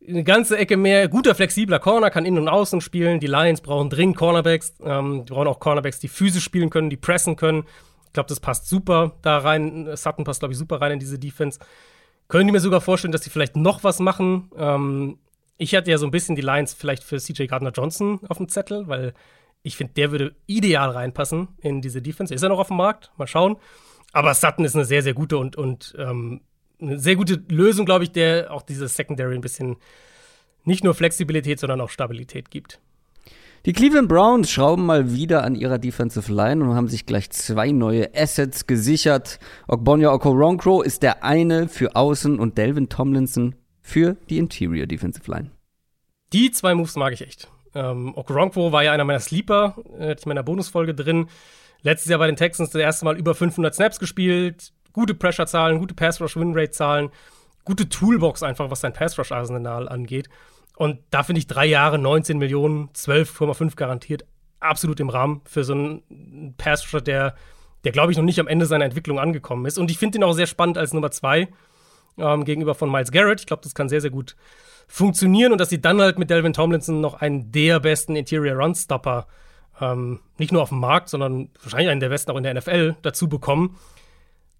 eine 0.07 0.23
ganze 0.23 0.57
Ecke 0.57 0.77
mehr. 0.77 1.07
Guter, 1.07 1.35
flexibler 1.35 1.79
Corner, 1.79 2.09
kann 2.09 2.25
innen 2.25 2.39
und 2.39 2.49
außen 2.49 2.81
spielen. 2.81 3.19
Die 3.19 3.27
Lions 3.27 3.61
brauchen 3.61 3.89
dringend 3.89 4.17
Cornerbacks. 4.17 4.73
Ähm, 4.83 5.25
die 5.25 5.33
brauchen 5.33 5.47
auch 5.47 5.59
Cornerbacks, 5.59 5.99
die 5.99 6.07
physisch 6.07 6.43
spielen 6.43 6.69
können, 6.69 6.89
die 6.89 6.97
pressen 6.97 7.35
können. 7.35 7.63
Ich 8.07 8.13
glaube, 8.13 8.29
das 8.29 8.39
passt 8.39 8.67
super 8.67 9.13
da 9.21 9.39
rein. 9.39 9.89
Sutton 9.95 10.23
passt, 10.23 10.39
glaube 10.39 10.53
ich, 10.53 10.57
super 10.57 10.81
rein 10.81 10.93
in 10.93 10.99
diese 10.99 11.17
Defense. 11.17 11.59
Können 12.27 12.47
die 12.47 12.53
mir 12.53 12.59
sogar 12.59 12.81
vorstellen, 12.81 13.11
dass 13.11 13.23
sie 13.23 13.29
vielleicht 13.29 13.55
noch 13.55 13.83
was 13.83 13.99
machen? 13.99 14.51
Ähm, 14.57 15.19
ich 15.57 15.75
hatte 15.75 15.91
ja 15.91 15.97
so 15.97 16.05
ein 16.05 16.11
bisschen 16.11 16.35
die 16.35 16.41
Lions 16.41 16.73
vielleicht 16.73 17.03
für 17.03 17.17
CJ 17.17 17.45
Gardner 17.47 17.71
Johnson 17.71 18.19
auf 18.27 18.37
dem 18.37 18.49
Zettel, 18.49 18.87
weil 18.87 19.13
ich 19.61 19.77
finde, 19.77 19.93
der 19.93 20.11
würde 20.11 20.35
ideal 20.45 20.89
reinpassen 20.89 21.47
in 21.59 21.81
diese 21.81 22.01
Defense. 22.01 22.33
Ist 22.33 22.43
er 22.43 22.49
noch 22.49 22.59
auf 22.59 22.67
dem 22.67 22.77
Markt? 22.77 23.11
Mal 23.17 23.27
schauen. 23.27 23.57
Aber 24.11 24.33
Sutton 24.33 24.65
ist 24.65 24.75
eine 24.75 24.85
sehr, 24.85 25.01
sehr 25.01 25.13
gute 25.13 25.37
und, 25.37 25.55
und 25.55 25.95
ähm, 25.97 26.41
eine 26.83 26.99
sehr 26.99 27.15
gute 27.15 27.43
Lösung, 27.49 27.85
glaube 27.85 28.03
ich, 28.03 28.11
der 28.11 28.51
auch 28.51 28.61
dieses 28.61 28.95
Secondary 28.95 29.35
ein 29.35 29.41
bisschen 29.41 29.77
nicht 30.65 30.83
nur 30.83 30.93
Flexibilität, 30.93 31.59
sondern 31.59 31.81
auch 31.81 31.89
Stabilität 31.89 32.51
gibt. 32.51 32.79
Die 33.65 33.71
Cleveland 33.71 34.09
Browns 34.09 34.51
schrauben 34.51 34.85
mal 34.85 35.13
wieder 35.13 35.45
an 35.45 35.55
ihrer 35.55 35.79
Defensive 35.79 36.31
Line 36.33 36.63
und 36.63 36.75
haben 36.75 36.89
sich 36.89 37.05
gleich 37.05 37.29
zwei 37.29 37.71
neue 37.71 38.13
Assets 38.13 38.67
gesichert. 38.67 39.39
Ogbonya 39.69 40.11
Okoronkro 40.11 40.81
ist 40.81 41.01
der 41.01 41.23
eine 41.23 41.69
für 41.69 41.95
Außen 41.95 42.39
und 42.39 42.57
Delvin 42.57 42.89
Tomlinson 42.89 43.55
für 43.81 44.17
die 44.29 44.37
Interior 44.37 44.85
Defensive 44.85 45.31
Line. 45.31 45.51
Die 46.33 46.51
zwei 46.51 46.75
Moves 46.75 46.97
mag 46.97 47.13
ich 47.13 47.21
echt. 47.21 47.47
Ähm, 47.73 48.11
Okoronkwo 48.17 48.73
war 48.73 48.83
ja 48.83 48.91
einer 48.91 49.05
meiner 49.05 49.21
Sleeper, 49.21 49.75
äh, 49.97 50.09
hatte 50.09 50.19
ich 50.19 50.25
in 50.25 50.29
meiner 50.29 50.43
Bonusfolge 50.43 50.93
drin. 50.93 51.27
Letztes 51.83 52.09
Jahr 52.09 52.19
bei 52.19 52.27
den 52.27 52.35
Texans 52.35 52.71
das 52.71 52.81
erste 52.81 53.05
Mal 53.05 53.17
über 53.17 53.33
500 53.33 53.73
Snaps 53.73 53.97
gespielt, 53.97 54.73
gute 54.93 55.13
Pressure-Zahlen, 55.13 55.79
gute 55.79 55.93
Pass-Rush-Win-Rate-Zahlen, 55.95 57.09
gute 57.65 57.89
Toolbox 57.89 58.43
einfach, 58.43 58.71
was 58.71 58.81
sein 58.81 58.93
Pass-Rush-Arsenal 58.93 59.89
angeht. 59.89 60.29
Und 60.75 60.99
da 61.11 61.23
finde 61.23 61.39
ich 61.39 61.47
drei 61.47 61.65
Jahre, 61.65 61.99
19 61.99 62.37
Millionen, 62.37 62.89
12,5 62.89 63.75
garantiert, 63.75 64.25
absolut 64.59 64.99
im 64.99 65.09
Rahmen 65.09 65.41
für 65.45 65.63
so 65.63 65.73
einen 65.73 66.55
Pass-Rusher, 66.57 67.01
der, 67.01 67.35
der 67.83 67.91
glaube 67.91 68.11
ich, 68.11 68.17
noch 68.17 68.23
nicht 68.23 68.39
am 68.39 68.47
Ende 68.47 68.65
seiner 68.65 68.85
Entwicklung 68.85 69.19
angekommen 69.19 69.65
ist. 69.65 69.77
Und 69.77 69.91
ich 69.91 69.97
finde 69.97 70.17
ihn 70.17 70.23
auch 70.23 70.33
sehr 70.33 70.47
spannend 70.47 70.77
als 70.77 70.93
Nummer 70.93 71.11
zwei 71.11 71.49
ähm, 72.17 72.45
gegenüber 72.45 72.75
von 72.75 72.91
Miles 72.91 73.11
Garrett. 73.11 73.41
Ich 73.41 73.47
glaube, 73.47 73.63
das 73.63 73.75
kann 73.75 73.89
sehr, 73.89 74.01
sehr 74.01 74.11
gut 74.11 74.35
funktionieren 74.87 75.51
und 75.51 75.59
dass 75.59 75.69
sie 75.69 75.81
dann 75.81 76.01
halt 76.01 76.19
mit 76.19 76.29
Delvin 76.29 76.53
Tomlinson 76.53 77.01
noch 77.01 77.15
einen 77.15 77.51
der 77.51 77.79
besten 77.79 78.15
Interior 78.15 78.57
Run-Stopper 78.57 79.27
ähm, 79.81 80.19
nicht 80.37 80.51
nur 80.51 80.61
auf 80.61 80.69
dem 80.69 80.79
Markt, 80.79 81.09
sondern 81.09 81.49
wahrscheinlich 81.61 81.89
einen 81.89 81.99
der 81.99 82.09
besten 82.09 82.31
auch 82.31 82.37
in 82.37 82.43
der 82.43 82.53
NFL 82.53 82.95
dazu 83.01 83.27
bekommen. 83.27 83.77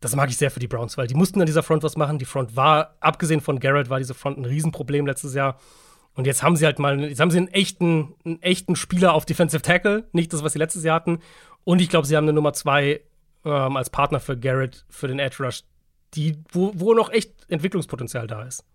Das 0.03 0.17
mag 0.17 0.29
ich 0.29 0.35
sehr 0.35 0.51
für 0.51 0.59
die 0.59 0.67
Browns, 0.67 0.97
weil 0.97 1.07
die 1.07 1.13
mussten 1.13 1.39
an 1.39 1.45
dieser 1.45 1.63
Front 1.63 1.81
was 1.81 1.95
machen. 1.95 2.19
Die 2.19 2.25
Front 2.25 2.57
war, 2.57 2.97
abgesehen 2.99 3.39
von 3.39 3.61
Garrett, 3.61 3.89
war 3.89 3.99
diese 3.99 4.13
Front 4.13 4.37
ein 4.37 4.43
Riesenproblem 4.43 5.07
letztes 5.07 5.33
Jahr. 5.33 5.57
Und 6.13 6.27
jetzt 6.27 6.43
haben 6.43 6.57
sie 6.57 6.65
halt 6.65 6.77
mal, 6.77 6.99
jetzt 6.99 7.21
haben 7.21 7.31
sie 7.31 7.37
einen 7.37 7.47
echten, 7.47 8.13
einen 8.25 8.41
echten 8.41 8.75
Spieler 8.75 9.13
auf 9.13 9.25
Defensive 9.25 9.61
Tackle, 9.61 10.03
nicht 10.11 10.33
das, 10.33 10.43
was 10.43 10.51
sie 10.51 10.59
letztes 10.59 10.83
Jahr 10.83 10.95
hatten. 10.95 11.19
Und 11.63 11.79
ich 11.79 11.87
glaube, 11.87 12.05
sie 12.05 12.17
haben 12.17 12.25
eine 12.25 12.33
Nummer 12.33 12.51
zwei 12.51 12.99
ähm, 13.45 13.77
als 13.77 13.89
Partner 13.89 14.19
für 14.19 14.37
Garrett 14.37 14.85
für 14.89 15.07
den 15.07 15.19
Edge 15.19 15.41
Rush, 15.41 15.63
die, 16.15 16.37
wo, 16.51 16.73
wo 16.75 16.93
noch 16.93 17.09
echt 17.09 17.31
Entwicklungspotenzial 17.47 18.27
da 18.27 18.43
ist. 18.43 18.65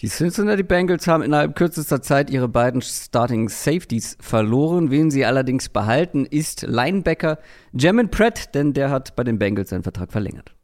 Die 0.00 0.08
Cincinnati 0.08 0.62
Bengals 0.62 1.06
haben 1.06 1.22
innerhalb 1.22 1.54
kürzester 1.54 2.00
Zeit 2.00 2.30
ihre 2.30 2.48
beiden 2.48 2.80
Starting 2.80 3.50
Safeties 3.50 4.16
verloren. 4.18 4.90
Wen 4.90 5.10
sie 5.10 5.26
allerdings 5.26 5.68
behalten, 5.68 6.24
ist 6.24 6.62
Linebacker 6.62 7.38
Jamin 7.74 8.10
Pratt, 8.10 8.54
denn 8.54 8.72
der 8.72 8.88
hat 8.88 9.14
bei 9.14 9.24
den 9.24 9.38
Bengals 9.38 9.68
seinen 9.68 9.82
Vertrag 9.82 10.10
verlängert. 10.10 10.54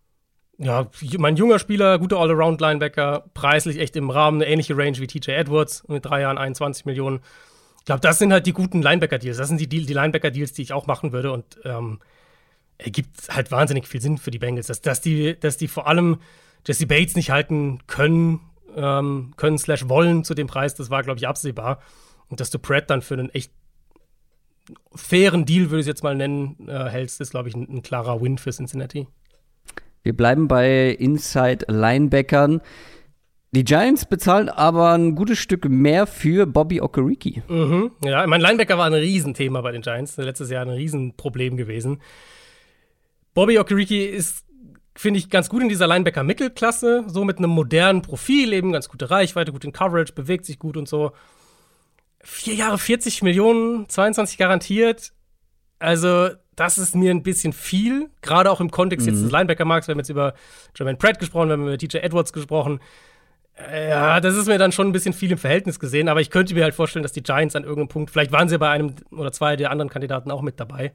Ja, 0.57 0.89
mein 1.18 1.37
junger 1.37 1.59
Spieler, 1.59 1.99
guter 1.99 2.16
All-Around-Linebacker, 2.16 3.26
preislich 3.34 3.78
echt 3.78 3.95
im 3.97 4.09
Rahmen, 4.09 4.41
eine 4.41 4.51
ähnliche 4.51 4.74
Range 4.74 4.99
wie 4.99 5.07
TJ 5.07 5.32
Edwards 5.32 5.87
mit 5.87 6.07
drei 6.07 6.22
Jahren 6.22 6.39
21 6.39 6.87
Millionen. 6.87 7.20
Ich 7.80 7.84
glaube, 7.84 8.01
das 8.01 8.18
sind 8.18 8.32
halt 8.32 8.47
die 8.47 8.55
guten 8.55 8.80
Linebacker-Deals. 8.80 9.37
Das 9.37 9.49
sind 9.49 9.61
die, 9.61 9.68
die 9.68 9.80
Linebacker-Deals, 9.80 10.55
die 10.55 10.62
ich 10.62 10.72
auch 10.72 10.87
machen 10.87 11.12
würde 11.12 11.30
und 11.32 11.61
ähm, 11.64 12.01
ergibt 12.78 13.28
halt 13.28 13.51
wahnsinnig 13.51 13.87
viel 13.87 14.01
Sinn 14.01 14.16
für 14.16 14.30
die 14.30 14.39
Bengals, 14.39 14.68
dass, 14.68 14.80
dass, 14.80 15.03
die, 15.03 15.39
dass 15.39 15.59
die 15.59 15.68
vor 15.68 15.87
allem 15.87 16.20
Jesse 16.66 16.87
Bates 16.87 17.16
nicht 17.16 17.30
halten 17.30 17.80
können, 17.87 18.41
ähm, 18.77 19.33
können 19.37 19.59
slash 19.59 19.89
wollen 19.89 20.22
zu 20.22 20.35
dem 20.35 20.47
Preis, 20.47 20.74
das 20.74 20.91
war, 20.91 21.03
glaube 21.03 21.18
ich, 21.18 21.27
absehbar. 21.27 21.81
Und 22.29 22.41
dass 22.41 22.51
du 22.51 22.59
Pratt 22.59 22.91
dann 22.91 23.03
für 23.03 23.14
einen 23.14 23.31
echt 23.31 23.53
fairen 24.95 25.45
Deal, 25.45 25.70
würde 25.70 25.81
ich 25.81 25.85
es 25.85 25.89
jetzt 25.89 26.03
mal 26.03 26.14
nennen, 26.14 26.57
äh, 26.68 26.89
hältst, 26.89 27.20
ist, 27.20 27.31
glaube 27.31 27.49
ich, 27.49 27.55
ein, 27.55 27.68
ein, 27.68 27.83
klarer 27.83 28.20
Win 28.20 28.39
für 28.39 28.51
Cincinnati. 28.51 29.07
Wir 30.03 30.16
bleiben 30.16 30.49
bei 30.49 30.91
Inside-Linebackern. 30.91 32.61
Die 33.53 33.64
Giants 33.64 34.05
bezahlen 34.05 34.49
aber 34.49 34.93
ein 34.93 35.14
gutes 35.14 35.39
Stück 35.39 35.68
mehr 35.68 36.07
für 36.07 36.47
Bobby 36.47 36.81
Okereke. 36.81 37.43
Mhm, 37.49 37.93
ja, 38.05 38.27
mein 38.27 38.41
Linebacker 38.41 38.77
war 38.77 38.87
ein 38.87 38.95
Riesenthema 38.95 39.61
bei 39.62 39.72
den 39.72 39.83
Giants. 39.83 40.16
Letztes 40.16 40.51
Jahr 40.51 40.62
ein 40.62 40.70
Riesenproblem 40.70 41.57
gewesen. 41.57 42.03
Bobby 43.35 43.59
Okereke 43.59 44.09
ist 44.09 44.46
finde 44.97 45.19
ich 45.19 45.31
ganz 45.31 45.49
gut 45.49 45.63
in 45.63 45.69
dieser 45.69 45.87
Linebacker-Mittelklasse, 45.87 47.05
so 47.07 47.25
mit 47.25 47.39
einem 47.39 47.51
modernen 47.51 48.03
Profil, 48.03 48.53
eben 48.53 48.73
ganz 48.73 48.89
gute 48.89 49.11
Reichweite, 49.11 49.53
gut 49.53 49.65
in 49.65 49.73
Coverage, 49.73 50.13
bewegt 50.13 50.45
sich 50.45 50.59
gut 50.59 50.77
und 50.77 50.89
so. 50.89 51.13
Vier 52.21 52.55
Jahre 52.55 52.79
40 52.79 53.23
Millionen, 53.23 53.89
22 53.89 54.39
garantiert. 54.39 55.13
Also, 55.79 56.31
das 56.57 56.79
ist 56.79 56.97
mir 56.97 57.11
ein 57.11 57.23
bisschen 57.23 57.53
viel, 57.53 58.09
gerade 58.23 58.51
auch 58.51 58.61
im 58.61 58.71
Kontext 58.71 59.07
mhm. 59.07 59.13
jetzt 59.13 59.23
des 59.23 59.31
Linebacker-Markts. 59.31 59.89
Wir 59.89 59.93
haben 59.93 60.01
jetzt 60.01 60.09
über 60.09 60.35
Jermaine 60.75 60.99
Pratt 60.99 61.19
gesprochen, 61.19 61.49
wir 61.49 61.53
haben 61.53 61.67
über 61.67 61.79
TJ 61.79 61.99
Edwards 61.99 62.33
gesprochen. 62.33 62.81
Ja, 63.59 64.21
das 64.21 64.37
ist 64.37 64.49
mir 64.49 64.59
dann 64.59 64.73
schon 64.73 64.89
ein 64.89 64.93
bisschen 64.93 65.15
viel 65.15 65.33
im 65.33 65.39
Verhältnis 65.39 65.79
gesehen, 65.79 66.09
aber 66.09 66.21
ich 66.21 66.31
könnte 66.31 66.55
mir 66.55 66.65
halt 66.65 66.75
vorstellen, 66.75 67.03
dass 67.03 67.13
die 67.13 67.23
Giants 67.23 67.57
an 67.57 67.63
irgendeinem 67.63 67.89
Punkt, 67.89 68.11
vielleicht 68.11 68.31
waren 68.31 68.49
sie 68.49 68.59
bei 68.59 68.69
einem 68.69 68.95
oder 69.11 69.33
zwei 69.33 69.57
der 69.57 69.71
anderen 69.71 69.89
Kandidaten 69.89 70.31
auch 70.31 70.43
mit 70.43 70.61
dabei, 70.61 70.93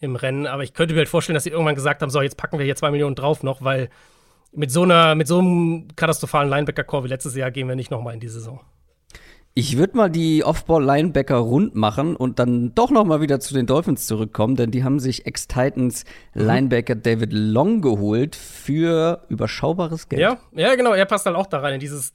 im 0.00 0.16
Rennen. 0.16 0.46
Aber 0.46 0.62
ich 0.62 0.74
könnte 0.74 0.94
mir 0.94 1.00
halt 1.00 1.08
vorstellen, 1.08 1.34
dass 1.34 1.44
sie 1.44 1.50
irgendwann 1.50 1.74
gesagt 1.74 2.02
haben: 2.02 2.10
so, 2.10 2.20
jetzt 2.22 2.36
packen 2.36 2.58
wir 2.58 2.64
hier 2.64 2.76
zwei 2.76 2.90
Millionen 2.90 3.14
drauf 3.14 3.42
noch, 3.42 3.62
weil 3.62 3.90
mit 4.52 4.70
so 4.70 4.82
einer, 4.82 5.14
mit 5.14 5.28
so 5.28 5.38
einem 5.38 5.88
katastrophalen 5.94 6.50
Linebacker-Core 6.50 7.04
wie 7.04 7.08
letztes 7.08 7.36
Jahr 7.36 7.50
gehen 7.50 7.68
wir 7.68 7.76
nicht 7.76 7.90
nochmal 7.90 8.14
in 8.14 8.20
die 8.20 8.28
Saison. 8.28 8.60
Ich 9.54 9.76
würde 9.76 9.96
mal 9.96 10.08
die 10.08 10.44
Off-Ball-Linebacker 10.44 11.36
rund 11.36 11.74
machen 11.74 12.14
und 12.14 12.38
dann 12.38 12.72
doch 12.74 12.90
noch 12.90 13.04
mal 13.04 13.20
wieder 13.20 13.40
zu 13.40 13.52
den 13.52 13.66
Dolphins 13.66 14.06
zurückkommen, 14.06 14.54
denn 14.54 14.70
die 14.70 14.84
haben 14.84 15.00
sich 15.00 15.26
Ex-Titans 15.26 16.04
mhm. 16.34 16.42
Linebacker 16.42 16.94
David 16.94 17.32
Long 17.32 17.80
geholt 17.80 18.36
für 18.36 19.24
überschaubares 19.28 20.08
Geld. 20.08 20.22
Ja, 20.22 20.38
ja, 20.52 20.74
genau, 20.76 20.92
er 20.92 21.04
passt 21.04 21.26
dann 21.26 21.34
auch 21.34 21.46
da 21.46 21.58
rein 21.58 21.74
in 21.74 21.80
dieses. 21.80 22.12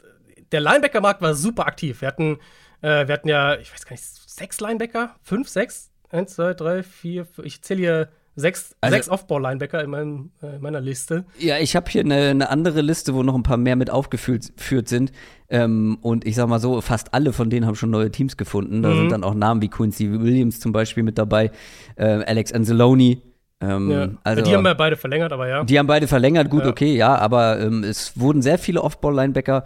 Der 0.52 0.62
Linebacker-Markt 0.62 1.22
war 1.22 1.34
super 1.34 1.68
aktiv. 1.68 2.02
Wir 2.02 2.08
hatten, 2.08 2.38
äh, 2.82 3.08
wir 3.08 3.14
hatten 3.14 3.28
ja, 3.28 3.58
ich 3.58 3.72
weiß 3.72 3.86
gar 3.86 3.92
nicht, 3.92 4.04
sechs 4.04 4.62
Linebacker, 4.62 5.16
fünf, 5.22 5.50
sechs, 5.50 5.92
Eins, 6.16 6.36
zwei, 6.36 6.53
drei, 6.53 6.84
vier, 6.84 7.26
fünf. 7.26 7.45
Ich 7.45 7.61
zähle 7.61 7.80
hier 7.80 8.09
sechs, 8.36 8.76
also, 8.82 8.95
sechs 8.95 9.09
Off-Ball-Linebacker 9.09 9.84
in, 9.84 9.89
meinem, 9.89 10.32
äh, 10.41 10.55
in, 10.55 10.61
meiner 10.61 10.82
Liste. 10.82 11.26
Ja, 11.39 11.57
ich 11.57 11.76
habe 11.76 11.89
hier 11.89 12.01
eine, 12.01 12.30
eine, 12.30 12.49
andere 12.49 12.82
Liste, 12.82 13.13
wo 13.13 13.24
noch 13.24 13.36
ein 13.36 13.43
paar 13.43 13.57
mehr 13.57 13.76
mit 13.76 13.89
aufgeführt 13.89 14.88
sind. 14.88 15.11
Ähm, 15.49 15.97
und 16.01 16.26
ich 16.26 16.36
sag 16.36 16.47
mal 16.47 16.59
so, 16.59 16.82
fast 16.82 17.13
alle 17.13 17.34
von 17.34 17.49
denen 17.49 17.66
haben 17.66 17.76
schon 17.76 17.89
neue 17.89 18.11
Teams 18.11 18.38
gefunden. 18.38 18.82
Da 18.82 18.89
mhm. 18.89 18.97
sind 18.97 19.11
dann 19.11 19.24
auch 19.24 19.34
Namen 19.34 19.61
wie 19.61 19.70
Quincy 19.70 20.11
Williams 20.11 20.59
zum 20.59 20.72
Beispiel 20.72 21.03
mit 21.03 21.18
dabei, 21.18 21.51
äh, 21.95 22.05
Alex 22.05 22.51
Anzalone. 22.51 23.22
Ähm, 23.61 23.91
ja. 23.91 24.09
also, 24.24 24.41
die 24.41 24.53
haben 24.53 24.66
ja 24.66 24.74
beide 24.74 24.97
verlängert, 24.97 25.32
aber 25.32 25.47
ja. 25.47 25.63
Die 25.63 25.80
haben 25.80 25.88
beide 25.88 26.07
verlängert, 26.07 26.49
gut, 26.49 26.63
ja. 26.63 26.70
okay, 26.70 26.95
ja, 26.95 27.16
aber 27.16 27.59
ähm, 27.59 27.84
es 27.84 28.20
wurden 28.20 28.41
sehr 28.41 28.57
viele 28.57 28.82
Off-Ball-Linebacker 28.82 29.63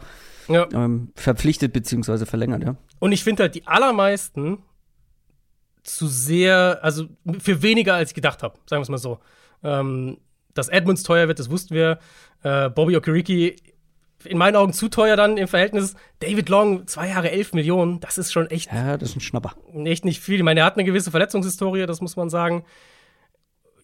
ja. 0.47 0.67
ähm, 0.73 1.09
verpflichtet 1.15 1.73
bzw. 1.73 2.25
verlängert, 2.25 2.63
ja. 2.63 2.75
Und 2.99 3.13
ich 3.13 3.23
finde 3.23 3.43
halt, 3.43 3.55
die 3.55 3.65
allermeisten 3.65 4.59
zu 5.95 6.07
sehr, 6.07 6.79
also 6.81 7.07
für 7.39 7.61
weniger 7.61 7.95
als 7.95 8.11
ich 8.11 8.15
gedacht 8.15 8.43
habe, 8.43 8.55
sagen 8.65 8.79
wir 8.79 8.83
es 8.83 8.89
mal 8.89 8.97
so. 8.97 9.19
Ähm, 9.63 10.17
Dass 10.53 10.69
Edmonds 10.69 11.03
teuer 11.03 11.27
wird, 11.27 11.39
das 11.39 11.49
wussten 11.49 11.75
wir. 11.75 11.99
Äh, 12.43 12.69
Bobby 12.69 12.95
Okereke 12.97 13.55
in 14.25 14.37
meinen 14.37 14.55
Augen 14.55 14.73
zu 14.73 14.89
teuer 14.89 15.15
dann 15.15 15.37
im 15.37 15.47
Verhältnis. 15.47 15.95
David 16.19 16.49
Long, 16.49 16.87
zwei 16.87 17.09
Jahre, 17.09 17.31
elf 17.31 17.53
Millionen, 17.53 17.99
das 17.99 18.17
ist 18.17 18.31
schon 18.31 18.47
echt. 18.49 18.71
Ja, 18.71 18.97
das 18.97 19.09
ist 19.09 19.17
ein 19.17 19.21
Schnapper. 19.21 19.53
Echt 19.85 20.05
nicht 20.05 20.19
viel. 20.19 20.35
Ich 20.35 20.43
meine, 20.43 20.61
er 20.61 20.65
hat 20.65 20.75
eine 20.75 20.83
gewisse 20.83 21.11
Verletzungshistorie, 21.11 21.85
das 21.85 22.01
muss 22.01 22.15
man 22.15 22.29
sagen. 22.29 22.65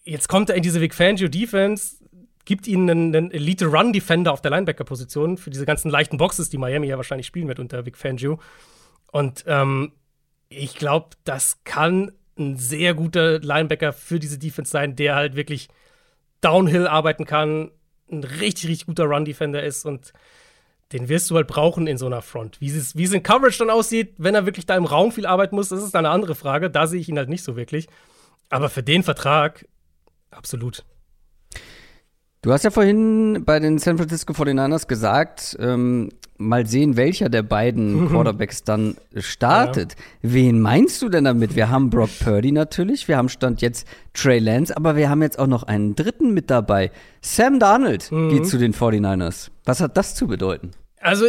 Jetzt 0.03 0.27
kommt 0.27 0.49
er 0.49 0.55
in 0.55 0.63
diese 0.63 0.81
Vic 0.81 0.93
Fangio 0.93 1.27
Defense, 1.27 1.97
gibt 2.43 2.67
ihnen 2.67 2.89
einen, 2.89 3.15
einen 3.15 3.31
Elite 3.31 3.67
Run 3.67 3.91
Defender 3.91 4.31
auf 4.31 4.41
der 4.41 4.51
Linebacker-Position 4.51 5.37
für 5.37 5.49
diese 5.49 5.65
ganzen 5.65 5.89
leichten 5.89 6.17
Boxes, 6.17 6.49
die 6.49 6.57
Miami 6.57 6.87
ja 6.87 6.97
wahrscheinlich 6.97 7.27
spielen 7.27 7.47
wird 7.47 7.59
unter 7.59 7.85
Vic 7.85 7.97
Fangio. 7.97 8.39
Und 9.11 9.45
ähm, 9.47 9.93
ich 10.49 10.75
glaube, 10.75 11.09
das 11.23 11.63
kann 11.63 12.11
ein 12.37 12.57
sehr 12.57 12.93
guter 12.93 13.39
Linebacker 13.39 13.93
für 13.93 14.19
diese 14.19 14.37
Defense 14.37 14.71
sein, 14.71 14.95
der 14.95 15.15
halt 15.15 15.35
wirklich 15.35 15.69
Downhill 16.41 16.87
arbeiten 16.87 17.25
kann, 17.25 17.71
ein 18.11 18.23
richtig, 18.23 18.69
richtig 18.69 18.87
guter 18.87 19.05
Run-Defender 19.05 19.63
ist 19.63 19.85
und 19.85 20.13
den 20.91 21.09
wirst 21.09 21.31
du 21.31 21.35
halt 21.35 21.47
brauchen 21.47 21.87
in 21.87 21.97
so 21.97 22.05
einer 22.05 22.21
Front. 22.21 22.61
Wie 22.61 22.69
es, 22.69 22.95
wie 22.95 23.03
es 23.03 23.13
in 23.13 23.23
Coverage 23.23 23.57
dann 23.59 23.69
aussieht, 23.69 24.13
wenn 24.17 24.35
er 24.35 24.45
wirklich 24.45 24.65
da 24.65 24.77
im 24.77 24.85
Raum 24.85 25.11
viel 25.11 25.25
arbeiten 25.25 25.55
muss, 25.55 25.69
das 25.69 25.83
ist 25.83 25.95
eine 25.95 26.09
andere 26.09 26.35
Frage. 26.35 26.69
Da 26.69 26.85
sehe 26.85 26.99
ich 26.99 27.09
ihn 27.09 27.17
halt 27.17 27.29
nicht 27.29 27.43
so 27.43 27.55
wirklich. 27.55 27.87
Aber 28.49 28.69
für 28.69 28.83
den 28.83 29.01
Vertrag 29.01 29.67
absolut. 30.29 30.85
Du 32.45 32.53
hast 32.53 32.61
ja 32.61 32.69
vorhin 32.69 33.41
bei 33.43 33.59
den 33.59 33.79
San 33.79 33.97
Francisco 33.97 34.31
49ers 34.31 34.85
gesagt, 34.85 35.57
ähm, 35.59 36.09
mal 36.37 36.67
sehen, 36.67 36.95
welcher 36.95 37.27
der 37.27 37.41
beiden 37.41 38.07
Quarterbacks 38.11 38.63
dann 38.63 38.97
startet. 39.17 39.93
Ja. 39.93 40.29
Wen 40.33 40.59
meinst 40.61 41.01
du 41.01 41.09
denn 41.09 41.23
damit? 41.23 41.55
Wir 41.55 41.71
haben 41.71 41.89
Brock 41.89 42.11
Purdy 42.23 42.51
natürlich, 42.51 43.07
wir 43.07 43.17
haben 43.17 43.29
Stand 43.29 43.63
jetzt 43.63 43.87
Trey 44.13 44.37
Lance, 44.37 44.77
aber 44.77 44.95
wir 44.95 45.09
haben 45.09 45.23
jetzt 45.23 45.39
auch 45.39 45.47
noch 45.47 45.63
einen 45.63 45.95
dritten 45.95 46.35
mit 46.35 46.51
dabei. 46.51 46.91
Sam 47.19 47.57
Darnold 47.57 48.11
mhm. 48.11 48.29
geht 48.29 48.45
zu 48.45 48.59
den 48.59 48.75
49ers. 48.75 49.49
Was 49.63 49.81
hat 49.81 49.97
das 49.97 50.13
zu 50.13 50.27
bedeuten? 50.27 50.69
Also, 51.01 51.25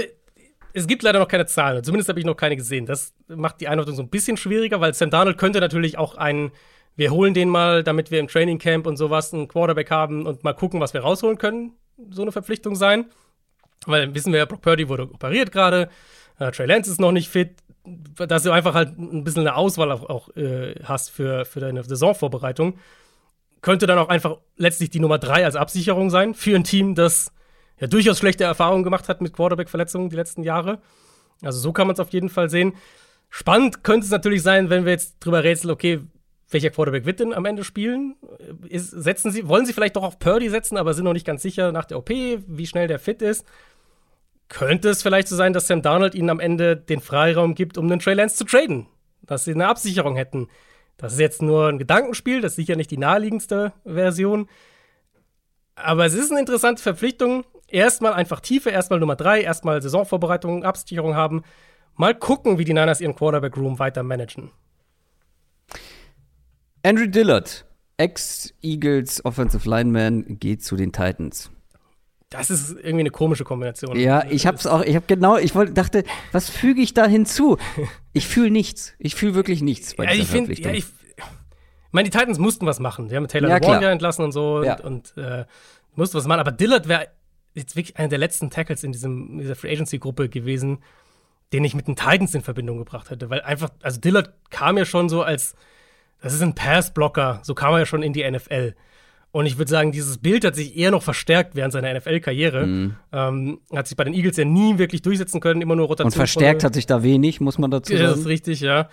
es 0.74 0.86
gibt 0.86 1.02
leider 1.02 1.18
noch 1.18 1.28
keine 1.28 1.46
Zahlen. 1.46 1.82
Zumindest 1.82 2.10
habe 2.10 2.18
ich 2.20 2.26
noch 2.26 2.36
keine 2.36 2.56
gesehen. 2.56 2.84
Das 2.84 3.14
macht 3.26 3.62
die 3.62 3.68
Einordnung 3.68 3.96
so 3.96 4.02
ein 4.02 4.10
bisschen 4.10 4.36
schwieriger, 4.36 4.82
weil 4.82 4.92
Sam 4.92 5.08
Darnold 5.08 5.38
könnte 5.38 5.60
natürlich 5.60 5.96
auch 5.96 6.18
einen 6.18 6.50
wir 6.96 7.10
holen 7.10 7.34
den 7.34 7.48
mal, 7.48 7.82
damit 7.82 8.10
wir 8.10 8.20
im 8.20 8.28
Training 8.28 8.58
Camp 8.58 8.86
und 8.86 8.96
sowas 8.96 9.32
einen 9.32 9.48
Quarterback 9.48 9.90
haben 9.90 10.26
und 10.26 10.44
mal 10.44 10.54
gucken, 10.54 10.80
was 10.80 10.94
wir 10.94 11.02
rausholen 11.02 11.38
können, 11.38 11.72
so 12.10 12.22
eine 12.22 12.32
Verpflichtung 12.32 12.74
sein. 12.74 13.06
Weil 13.84 14.14
wissen 14.14 14.32
wir 14.32 14.40
ja, 14.40 14.44
Brock 14.46 14.62
Purdy 14.62 14.88
wurde 14.88 15.04
operiert 15.04 15.52
gerade, 15.52 15.90
äh, 16.38 16.50
Trey 16.50 16.66
Lance 16.66 16.90
ist 16.90 17.00
noch 17.00 17.12
nicht 17.12 17.28
fit, 17.28 17.56
dass 17.84 18.42
du 18.42 18.50
einfach 18.50 18.74
halt 18.74 18.98
ein 18.98 19.24
bisschen 19.24 19.42
eine 19.42 19.56
Auswahl 19.56 19.92
auch, 19.92 20.08
auch 20.08 20.36
äh, 20.36 20.74
hast 20.82 21.10
für, 21.10 21.44
für 21.44 21.60
deine 21.60 21.84
Saisonvorbereitung. 21.84 22.78
Könnte 23.60 23.86
dann 23.86 23.98
auch 23.98 24.08
einfach 24.08 24.38
letztlich 24.56 24.90
die 24.90 25.00
Nummer 25.00 25.18
drei 25.18 25.44
als 25.44 25.56
Absicherung 25.56 26.10
sein 26.10 26.34
für 26.34 26.56
ein 26.56 26.64
Team, 26.64 26.94
das 26.94 27.32
ja 27.78 27.86
durchaus 27.86 28.18
schlechte 28.18 28.44
Erfahrungen 28.44 28.84
gemacht 28.84 29.08
hat 29.08 29.20
mit 29.20 29.32
Quarterback-Verletzungen 29.32 30.08
die 30.08 30.16
letzten 30.16 30.42
Jahre. 30.42 30.80
Also 31.42 31.58
so 31.60 31.72
kann 31.72 31.86
man 31.86 31.94
es 31.94 32.00
auf 32.00 32.10
jeden 32.10 32.28
Fall 32.28 32.48
sehen. 32.48 32.74
Spannend 33.28 33.84
könnte 33.84 34.04
es 34.06 34.10
natürlich 34.10 34.42
sein, 34.42 34.70
wenn 34.70 34.84
wir 34.84 34.92
jetzt 34.92 35.16
drüber 35.20 35.44
rätseln, 35.44 35.70
okay, 35.70 36.00
welcher 36.48 36.70
Quarterback 36.70 37.04
wird 37.06 37.20
denn 37.20 37.34
am 37.34 37.44
Ende 37.44 37.64
spielen? 37.64 38.16
Ist, 38.68 38.90
setzen 38.90 39.30
Sie, 39.32 39.48
wollen 39.48 39.66
Sie 39.66 39.72
vielleicht 39.72 39.96
doch 39.96 40.04
auf 40.04 40.18
Purdy 40.18 40.48
setzen, 40.48 40.76
aber 40.76 40.94
sind 40.94 41.04
noch 41.04 41.12
nicht 41.12 41.26
ganz 41.26 41.42
sicher 41.42 41.72
nach 41.72 41.84
der 41.84 41.98
OP, 41.98 42.10
wie 42.10 42.66
schnell 42.66 42.86
der 42.86 42.98
fit 42.98 43.22
ist? 43.22 43.44
Könnte 44.48 44.90
es 44.90 45.02
vielleicht 45.02 45.26
so 45.26 45.34
sein, 45.34 45.52
dass 45.52 45.66
Sam 45.66 45.82
Darnold 45.82 46.14
ihnen 46.14 46.30
am 46.30 46.38
Ende 46.38 46.76
den 46.76 47.00
Freiraum 47.00 47.56
gibt, 47.56 47.78
um 47.78 47.88
den 47.88 47.98
Trey 47.98 48.14
Lance 48.14 48.36
zu 48.36 48.44
traden? 48.44 48.86
Dass 49.22 49.44
sie 49.44 49.52
eine 49.52 49.66
Absicherung 49.66 50.14
hätten. 50.14 50.48
Das 50.98 51.14
ist 51.14 51.18
jetzt 51.18 51.42
nur 51.42 51.68
ein 51.68 51.78
Gedankenspiel, 51.78 52.40
das 52.40 52.52
ist 52.52 52.56
sicher 52.56 52.76
nicht 52.76 52.92
die 52.92 52.98
naheliegendste 52.98 53.72
Version. 53.84 54.48
Aber 55.74 56.06
es 56.06 56.14
ist 56.14 56.30
eine 56.30 56.40
interessante 56.40 56.82
Verpflichtung. 56.82 57.44
Erstmal 57.68 58.12
einfach 58.12 58.40
Tiefe, 58.40 58.70
erstmal 58.70 59.00
Nummer 59.00 59.16
drei, 59.16 59.42
erstmal 59.42 59.82
Saisonvorbereitung, 59.82 60.64
Absicherung 60.64 61.16
haben. 61.16 61.42
Mal 61.96 62.14
gucken, 62.14 62.58
wie 62.58 62.64
die 62.64 62.72
Niners 62.72 63.00
ihren 63.00 63.16
Quarterback-Room 63.16 63.78
weiter 63.80 64.04
managen. 64.04 64.52
Andrew 66.86 67.08
Dillard, 67.08 67.64
Ex-Eagles 67.96 69.24
Offensive 69.24 69.68
Lineman, 69.68 70.38
geht 70.38 70.62
zu 70.62 70.76
den 70.76 70.92
Titans. 70.92 71.50
Das 72.30 72.48
ist 72.48 72.70
irgendwie 72.70 73.00
eine 73.00 73.10
komische 73.10 73.42
Kombination. 73.42 73.98
Ja, 73.98 74.24
ich 74.30 74.46
hab's 74.46 74.68
auch, 74.68 74.82
ich 74.82 74.94
hab 74.94 75.08
genau, 75.08 75.36
ich 75.36 75.56
wollte, 75.56 75.72
dachte, 75.72 76.04
was 76.30 76.48
füge 76.48 76.80
ich 76.80 76.94
da 76.94 77.08
hinzu? 77.08 77.58
Ich 78.12 78.28
fühle 78.28 78.52
nichts. 78.52 78.94
Ich 79.00 79.16
fühle 79.16 79.34
wirklich 79.34 79.62
nichts 79.62 79.96
bei 79.96 80.04
ja, 80.04 80.12
ich 80.12 80.28
find, 80.28 80.56
ja, 80.60 80.70
ich, 80.70 80.84
ich 81.16 81.24
meine, 81.90 82.08
die 82.08 82.16
Titans 82.16 82.38
mussten 82.38 82.66
was 82.66 82.78
machen. 82.78 83.08
Die 83.08 83.16
haben 83.16 83.26
Taylor 83.26 83.48
ja, 83.48 83.60
Warren 83.60 83.82
entlassen 83.82 84.24
und 84.24 84.30
so 84.30 84.62
ja. 84.62 84.78
und, 84.78 85.12
und 85.16 85.22
äh, 85.24 85.44
mussten 85.96 86.16
was 86.16 86.26
machen. 86.28 86.38
Aber 86.38 86.52
Dillard 86.52 86.86
wäre 86.86 87.08
jetzt 87.54 87.74
wirklich 87.74 87.96
einer 87.96 88.08
der 88.08 88.18
letzten 88.18 88.48
Tackles 88.48 88.84
in, 88.84 88.92
diesem, 88.92 89.32
in 89.32 89.38
dieser 89.38 89.56
Free 89.56 89.72
Agency-Gruppe 89.72 90.28
gewesen, 90.28 90.84
den 91.52 91.64
ich 91.64 91.74
mit 91.74 91.88
den 91.88 91.96
Titans 91.96 92.32
in 92.32 92.42
Verbindung 92.42 92.78
gebracht 92.78 93.10
hätte. 93.10 93.28
Weil 93.28 93.40
einfach, 93.40 93.70
also 93.82 94.00
Dillard 94.00 94.34
kam 94.50 94.78
ja 94.78 94.84
schon 94.84 95.08
so 95.08 95.24
als 95.24 95.56
das 96.20 96.34
ist 96.34 96.42
ein 96.42 96.54
Passblocker, 96.54 97.40
so 97.42 97.54
kam 97.54 97.74
er 97.74 97.80
ja 97.80 97.86
schon 97.86 98.02
in 98.02 98.12
die 98.12 98.28
NFL. 98.28 98.74
Und 99.32 99.44
ich 99.44 99.58
würde 99.58 99.70
sagen, 99.70 99.92
dieses 99.92 100.16
Bild 100.16 100.44
hat 100.46 100.54
sich 100.54 100.78
eher 100.78 100.90
noch 100.90 101.02
verstärkt 101.02 101.56
während 101.56 101.70
seiner 101.70 101.92
NFL-Karriere. 101.92 102.66
Mhm. 102.66 102.96
Ähm, 103.12 103.60
hat 103.74 103.86
sich 103.86 103.94
bei 103.96 104.04
den 104.04 104.14
Eagles 104.14 104.38
ja 104.38 104.46
nie 104.46 104.78
wirklich 104.78 105.02
durchsetzen 105.02 105.40
können, 105.40 105.60
immer 105.60 105.76
nur 105.76 105.88
Rotation. 105.88 106.06
Und 106.06 106.16
verstärkt 106.16 106.64
hat 106.64 106.72
sich 106.72 106.86
da 106.86 107.02
wenig, 107.02 107.40
muss 107.40 107.58
man 107.58 107.70
dazu 107.70 107.92
sagen. 107.92 108.02
Ja, 108.02 108.10
das 108.10 108.20
ist 108.20 108.26
richtig, 108.28 108.60
ja. 108.60 108.88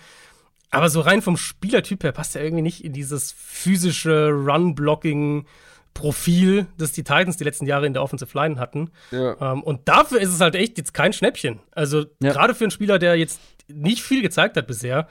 Aber 0.70 0.90
so 0.90 1.00
rein 1.00 1.22
vom 1.22 1.38
Spielertyp 1.38 2.02
her 2.04 2.12
passt 2.12 2.36
er 2.36 2.42
irgendwie 2.42 2.62
nicht 2.62 2.84
in 2.84 2.92
dieses 2.92 3.32
physische 3.32 4.30
Run-Blocking. 4.30 5.46
Profil, 5.94 6.66
das 6.76 6.90
die 6.90 7.04
Titans 7.04 7.36
die 7.36 7.44
letzten 7.44 7.66
Jahre 7.66 7.86
in 7.86 7.92
der 7.92 8.02
Offensive 8.02 8.36
Line 8.36 8.58
hatten. 8.58 8.90
Ja. 9.12 9.52
Ähm, 9.52 9.62
und 9.62 9.88
dafür 9.88 10.20
ist 10.20 10.30
es 10.30 10.40
halt 10.40 10.56
echt 10.56 10.76
jetzt 10.76 10.92
kein 10.92 11.12
Schnäppchen. 11.12 11.60
Also 11.70 12.06
ja. 12.20 12.32
gerade 12.32 12.54
für 12.54 12.64
einen 12.64 12.72
Spieler, 12.72 12.98
der 12.98 13.14
jetzt 13.14 13.40
nicht 13.68 14.02
viel 14.02 14.20
gezeigt 14.20 14.56
hat 14.56 14.66
bisher, 14.66 15.06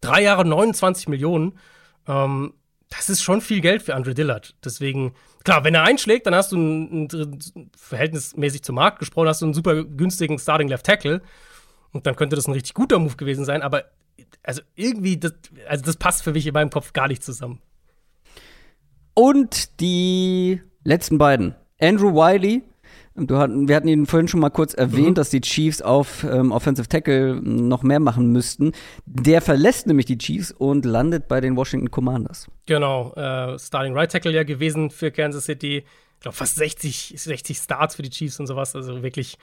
Drei 0.00 0.22
Jahre 0.22 0.44
29 0.44 1.08
Millionen. 1.08 1.58
Ähm, 2.06 2.54
das 2.88 3.08
ist 3.08 3.22
schon 3.22 3.40
viel 3.40 3.60
Geld 3.60 3.82
für 3.82 3.94
Andre 3.94 4.14
Dillard. 4.14 4.54
Deswegen, 4.64 5.14
klar, 5.44 5.64
wenn 5.64 5.74
er 5.74 5.84
einschlägt, 5.84 6.26
dann 6.26 6.34
hast 6.34 6.52
du 6.52 6.56
ein, 6.56 7.08
ein, 7.12 7.38
verhältnismäßig 7.76 8.62
zum 8.62 8.74
Markt 8.74 8.98
gesprochen, 8.98 9.28
hast 9.28 9.42
du 9.42 9.46
einen 9.46 9.54
super 9.54 9.84
günstigen 9.84 10.38
Starting 10.38 10.68
Left 10.68 10.86
Tackle. 10.86 11.22
Und 11.92 12.06
dann 12.06 12.16
könnte 12.16 12.36
das 12.36 12.46
ein 12.46 12.52
richtig 12.52 12.74
guter 12.74 12.98
Move 12.98 13.16
gewesen 13.16 13.44
sein. 13.44 13.62
Aber 13.62 13.84
also 14.42 14.62
irgendwie, 14.74 15.18
das, 15.18 15.34
also 15.68 15.84
das 15.84 15.96
passt 15.96 16.22
für 16.22 16.32
mich 16.32 16.46
in 16.46 16.52
meinem 16.52 16.70
Kopf 16.70 16.92
gar 16.92 17.08
nicht 17.08 17.22
zusammen. 17.22 17.60
Und 19.14 19.80
die 19.80 20.60
letzten 20.82 21.18
beiden. 21.18 21.54
Andrew 21.80 22.12
Wiley 22.12 22.62
Du 23.16 23.38
hatten, 23.38 23.68
wir 23.68 23.74
hatten 23.74 23.88
ihn 23.88 24.06
vorhin 24.06 24.28
schon 24.28 24.40
mal 24.40 24.50
kurz 24.50 24.72
erwähnt, 24.72 25.10
mhm. 25.10 25.14
dass 25.14 25.30
die 25.30 25.40
Chiefs 25.40 25.82
auf 25.82 26.24
ähm, 26.24 26.52
Offensive 26.52 26.88
Tackle 26.88 27.40
noch 27.42 27.82
mehr 27.82 27.98
machen 27.98 28.30
müssten. 28.30 28.72
Der 29.04 29.42
verlässt 29.42 29.86
nämlich 29.86 30.06
die 30.06 30.16
Chiefs 30.16 30.52
und 30.52 30.84
landet 30.84 31.26
bei 31.26 31.40
den 31.40 31.56
Washington 31.56 31.90
Commanders. 31.90 32.46
Genau, 32.66 33.12
äh, 33.14 33.58
Starting 33.58 33.94
Right 33.94 34.10
Tackle 34.10 34.32
ja 34.32 34.44
gewesen 34.44 34.90
für 34.90 35.10
Kansas 35.10 35.44
City. 35.44 35.78
Ich 35.78 36.20
glaube, 36.20 36.36
fast 36.36 36.56
60, 36.56 37.14
60 37.16 37.58
Starts 37.58 37.96
für 37.96 38.02
die 38.02 38.10
Chiefs 38.10 38.38
und 38.38 38.46
sowas. 38.46 38.76
Also 38.76 39.02
wirklich 39.02 39.38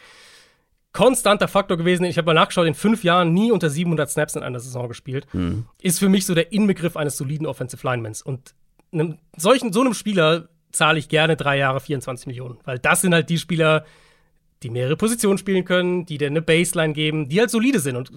konstanter 0.94 1.48
Faktor 1.48 1.78
gewesen. 1.78 2.06
Ich 2.06 2.18
habe 2.18 2.26
mal 2.26 2.34
nachgeschaut, 2.34 2.68
in 2.68 2.74
fünf 2.74 3.04
Jahren 3.04 3.34
nie 3.34 3.52
unter 3.52 3.70
700 3.70 4.10
Snaps 4.10 4.36
in 4.36 4.44
einer 4.44 4.60
Saison 4.60 4.88
gespielt. 4.88 5.28
Mhm. 5.34 5.66
Ist 5.82 6.00
für 6.00 6.10
mich 6.10 6.26
so 6.26 6.34
der 6.34 6.54
Inbegriff 6.54 6.96
eines 6.96 7.18
soliden 7.18 7.46
Offensive 7.46 7.86
Linemans. 7.88 8.22
Und 8.22 8.56
einem, 8.92 9.18
solchen, 9.36 9.74
so 9.74 9.82
einem 9.82 9.94
Spieler 9.94 10.50
zahle 10.78 11.00
ich 11.00 11.10
gerne 11.10 11.36
drei 11.36 11.58
Jahre 11.58 11.80
24 11.80 12.28
Millionen. 12.28 12.58
Weil 12.64 12.80
das 12.80 13.02
sind 13.02 13.14
halt 13.14 13.30
die 13.30 13.38
Spieler, 13.38 13.86
die 14.64 14.70
mehrere 14.70 14.96
Positionen 14.96 15.38
spielen 15.38 15.66
können, 15.66 16.06
die 16.06 16.18
dir 16.18 16.28
eine 16.28 16.42
Baseline 16.42 16.94
geben, 16.94 17.30
die 17.30 17.40
halt 17.40 17.50
solide 17.50 17.80
sind. 17.80 17.96
Und 17.96 18.12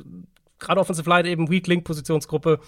gerade 0.58 0.80
Offensive 0.80 1.08
Line 1.08 1.28
eben 1.28 1.50
Weak 1.50 1.66
Link 1.66 1.84
Positionsgruppe, 1.84 2.61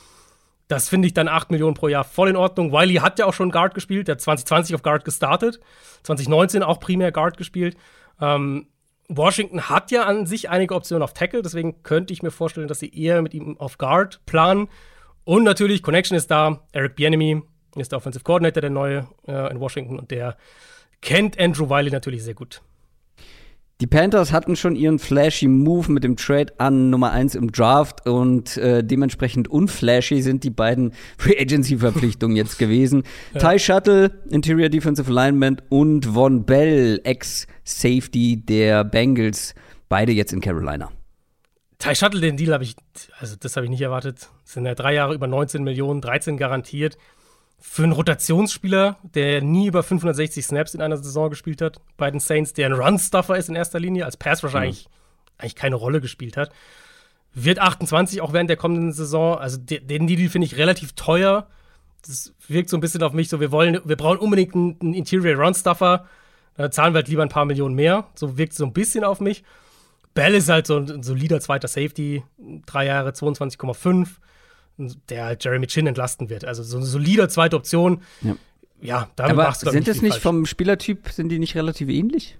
das 0.68 0.88
finde 0.88 1.06
ich 1.06 1.14
dann 1.14 1.28
8 1.28 1.50
Millionen 1.50 1.74
pro 1.74 1.88
Jahr 1.88 2.04
voll 2.04 2.30
in 2.30 2.36
Ordnung. 2.36 2.72
Wiley 2.72 2.94
hat 2.96 3.18
ja 3.18 3.26
auch 3.26 3.34
schon 3.34 3.50
Guard 3.50 3.74
gespielt, 3.74 4.08
der 4.08 4.14
hat 4.14 4.20
2020 4.22 4.74
auf 4.74 4.82
Guard 4.82 5.04
gestartet, 5.04 5.60
2019 6.02 6.62
auch 6.62 6.80
primär 6.80 7.12
Guard 7.12 7.36
gespielt. 7.36 7.76
Ähm, 8.20 8.66
Washington 9.08 9.68
hat 9.68 9.90
ja 9.90 10.04
an 10.04 10.26
sich 10.26 10.48
einige 10.48 10.74
Optionen 10.74 11.02
auf 11.02 11.12
Tackle, 11.12 11.42
deswegen 11.42 11.82
könnte 11.82 12.12
ich 12.12 12.22
mir 12.22 12.30
vorstellen, 12.30 12.68
dass 12.68 12.78
sie 12.78 12.88
eher 12.88 13.20
mit 13.20 13.34
ihm 13.34 13.58
auf 13.58 13.76
Guard 13.76 14.24
planen. 14.24 14.68
Und 15.24 15.44
natürlich, 15.44 15.82
Connection 15.82 16.16
ist 16.16 16.30
da. 16.30 16.62
Eric 16.72 16.96
Bienemy 16.96 17.42
ist 17.80 17.92
der 17.92 17.98
Offensive 17.98 18.24
Coordinator, 18.24 18.60
der 18.60 18.70
neue 18.70 19.06
äh, 19.26 19.50
in 19.50 19.60
Washington, 19.60 19.98
und 19.98 20.10
der 20.10 20.36
kennt 21.00 21.38
Andrew 21.38 21.68
Wiley 21.68 21.90
natürlich 21.90 22.22
sehr 22.22 22.34
gut. 22.34 22.62
Die 23.82 23.88
Panthers 23.88 24.30
hatten 24.30 24.54
schon 24.54 24.76
ihren 24.76 25.00
flashy 25.00 25.48
Move 25.48 25.90
mit 25.90 26.04
dem 26.04 26.16
Trade 26.16 26.52
an 26.58 26.90
Nummer 26.90 27.10
1 27.10 27.34
im 27.34 27.50
Draft 27.50 28.06
und 28.06 28.56
äh, 28.56 28.84
dementsprechend 28.84 29.48
unflashy 29.48 30.22
sind 30.22 30.44
die 30.44 30.50
beiden 30.50 30.92
Free 31.18 31.36
Agency 31.36 31.78
Verpflichtungen 31.78 32.36
jetzt 32.36 32.60
gewesen. 32.60 33.02
Ja. 33.34 33.40
Ty 33.40 33.58
Shuttle, 33.58 34.12
Interior 34.30 34.68
Defensive 34.68 35.12
Lineman 35.12 35.60
und 35.68 36.06
Von 36.06 36.44
Bell, 36.44 37.00
Ex-Safety 37.02 38.44
der 38.46 38.84
Bengals, 38.84 39.52
beide 39.88 40.12
jetzt 40.12 40.32
in 40.32 40.40
Carolina. 40.40 40.92
Ty 41.80 41.96
Shuttle, 41.96 42.20
den 42.20 42.36
Deal 42.36 42.52
habe 42.52 42.62
ich, 42.62 42.76
also 43.18 43.34
das 43.34 43.56
habe 43.56 43.66
ich 43.66 43.70
nicht 43.70 43.82
erwartet. 43.82 44.28
Das 44.44 44.52
sind 44.52 44.64
ja 44.64 44.76
drei 44.76 44.94
Jahre 44.94 45.12
über 45.12 45.26
19 45.26 45.64
Millionen, 45.64 46.00
13 46.00 46.36
garantiert 46.36 46.96
für 47.64 47.84
einen 47.84 47.92
Rotationsspieler, 47.92 48.98
der 49.14 49.40
nie 49.40 49.68
über 49.68 49.84
560 49.84 50.44
Snaps 50.44 50.74
in 50.74 50.82
einer 50.82 50.96
Saison 50.96 51.30
gespielt 51.30 51.62
hat, 51.62 51.80
bei 51.96 52.10
den 52.10 52.18
Saints, 52.18 52.52
der 52.52 52.66
ein 52.66 52.72
Run-Stuffer 52.72 53.36
ist 53.36 53.48
in 53.48 53.54
erster 53.54 53.78
Linie, 53.78 54.04
als 54.04 54.16
Pass 54.16 54.42
wahrscheinlich 54.42 54.86
mhm. 54.86 55.32
eigentlich 55.38 55.54
keine 55.54 55.76
Rolle 55.76 56.00
gespielt 56.00 56.36
hat. 56.36 56.50
Wird 57.34 57.60
28 57.60 58.20
auch 58.20 58.32
während 58.32 58.50
der 58.50 58.56
kommenden 58.56 58.92
Saison. 58.92 59.38
Also 59.38 59.58
den 59.58 60.06
Deal 60.08 60.28
finde 60.28 60.44
ich 60.46 60.58
relativ 60.58 60.92
teuer. 60.94 61.46
Das 62.04 62.34
wirkt 62.48 62.68
so 62.68 62.76
ein 62.76 62.80
bisschen 62.80 63.02
auf 63.04 63.12
mich 63.12 63.28
so, 63.28 63.38
wir 63.38 63.52
wollen, 63.52 63.80
wir 63.84 63.96
brauchen 63.96 64.18
unbedingt 64.18 64.54
einen, 64.56 64.76
einen 64.82 64.94
Interior 64.94 65.40
Run-Stuffer. 65.40 66.06
Da 66.56 66.70
zahlen 66.70 66.94
wir 66.94 66.98
halt 66.98 67.08
lieber 67.08 67.22
ein 67.22 67.28
paar 67.28 67.44
Millionen 67.44 67.76
mehr. 67.76 68.08
So 68.16 68.36
wirkt 68.36 68.52
es 68.52 68.58
so 68.58 68.66
ein 68.66 68.72
bisschen 68.72 69.04
auf 69.04 69.20
mich. 69.20 69.44
Bell 70.14 70.34
ist 70.34 70.48
halt 70.48 70.66
so 70.66 70.78
ein, 70.78 70.90
ein 70.90 71.02
solider 71.04 71.40
zweiter 71.40 71.68
Safety, 71.68 72.24
drei 72.66 72.86
Jahre 72.86 73.10
22,5 73.10 74.08
der 75.08 75.24
halt 75.24 75.44
Jeremy 75.44 75.66
Chin 75.66 75.86
entlasten 75.86 76.30
wird. 76.30 76.44
Also 76.44 76.62
so 76.62 76.76
eine 76.76 76.86
solide 76.86 77.28
zweite 77.28 77.56
Option. 77.56 78.02
Ja, 78.20 78.36
ja 78.80 79.10
damit 79.16 79.32
Aber 79.32 79.44
machst 79.44 79.66
du 79.66 79.70
Sind 79.70 79.88
es 79.88 80.02
nicht 80.02 80.12
falsch. 80.12 80.22
vom 80.22 80.46
Spielertyp, 80.46 81.08
sind 81.08 81.28
die 81.28 81.38
nicht 81.38 81.54
relativ 81.54 81.88
ähnlich? 81.88 82.36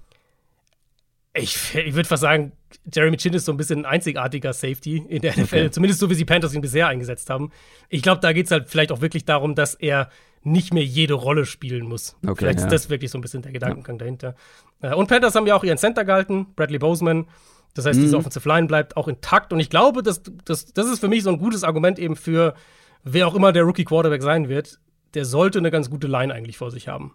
Ich, 1.34 1.74
ich 1.74 1.94
würde 1.94 2.08
fast 2.08 2.20
sagen, 2.20 2.52
Jeremy 2.92 3.16
Chin 3.16 3.32
ist 3.32 3.46
so 3.46 3.52
ein 3.52 3.56
bisschen 3.56 3.80
ein 3.80 3.86
einzigartiger 3.86 4.52
Safety 4.52 5.02
in 5.08 5.22
der 5.22 5.32
NFL, 5.32 5.56
okay. 5.56 5.70
zumindest 5.70 6.00
so 6.00 6.10
wie 6.10 6.14
sie 6.14 6.24
Panthers 6.24 6.52
ihn 6.54 6.60
bisher 6.60 6.88
eingesetzt 6.88 7.30
haben. 7.30 7.50
Ich 7.88 8.02
glaube, 8.02 8.20
da 8.20 8.32
geht 8.32 8.46
es 8.46 8.52
halt 8.52 8.68
vielleicht 8.68 8.92
auch 8.92 9.00
wirklich 9.00 9.24
darum, 9.24 9.54
dass 9.54 9.74
er 9.74 10.10
nicht 10.44 10.74
mehr 10.74 10.84
jede 10.84 11.14
Rolle 11.14 11.46
spielen 11.46 11.86
muss. 11.86 12.16
Okay, 12.22 12.34
vielleicht 12.38 12.58
ja. 12.58 12.66
ist 12.66 12.72
das 12.72 12.90
wirklich 12.90 13.10
so 13.10 13.18
ein 13.18 13.20
bisschen 13.20 13.42
der 13.42 13.52
Gedankengang 13.52 13.96
ja. 13.96 14.00
dahinter. 14.00 14.34
Äh, 14.80 14.94
und 14.94 15.08
Panthers 15.08 15.34
haben 15.34 15.46
ja 15.46 15.54
auch 15.54 15.64
ihren 15.64 15.78
Center 15.78 16.04
gehalten, 16.04 16.46
Bradley 16.56 16.78
Boseman. 16.78 17.26
Das 17.74 17.86
heißt, 17.86 17.98
mhm. 17.98 18.04
diese 18.04 18.16
Offensive 18.18 18.48
Line 18.48 18.66
bleibt 18.66 18.96
auch 18.96 19.08
intakt. 19.08 19.52
Und 19.52 19.60
ich 19.60 19.70
glaube, 19.70 20.02
das, 20.02 20.22
das, 20.44 20.72
das 20.72 20.86
ist 20.88 21.00
für 21.00 21.08
mich 21.08 21.22
so 21.22 21.30
ein 21.30 21.38
gutes 21.38 21.64
Argument 21.64 21.98
eben 21.98 22.16
für, 22.16 22.54
wer 23.02 23.26
auch 23.26 23.34
immer 23.34 23.52
der 23.52 23.64
Rookie 23.64 23.84
Quarterback 23.84 24.22
sein 24.22 24.48
wird. 24.48 24.78
Der 25.14 25.24
sollte 25.24 25.58
eine 25.58 25.70
ganz 25.70 25.90
gute 25.90 26.06
Line 26.06 26.32
eigentlich 26.32 26.58
vor 26.58 26.70
sich 26.70 26.88
haben. 26.88 27.14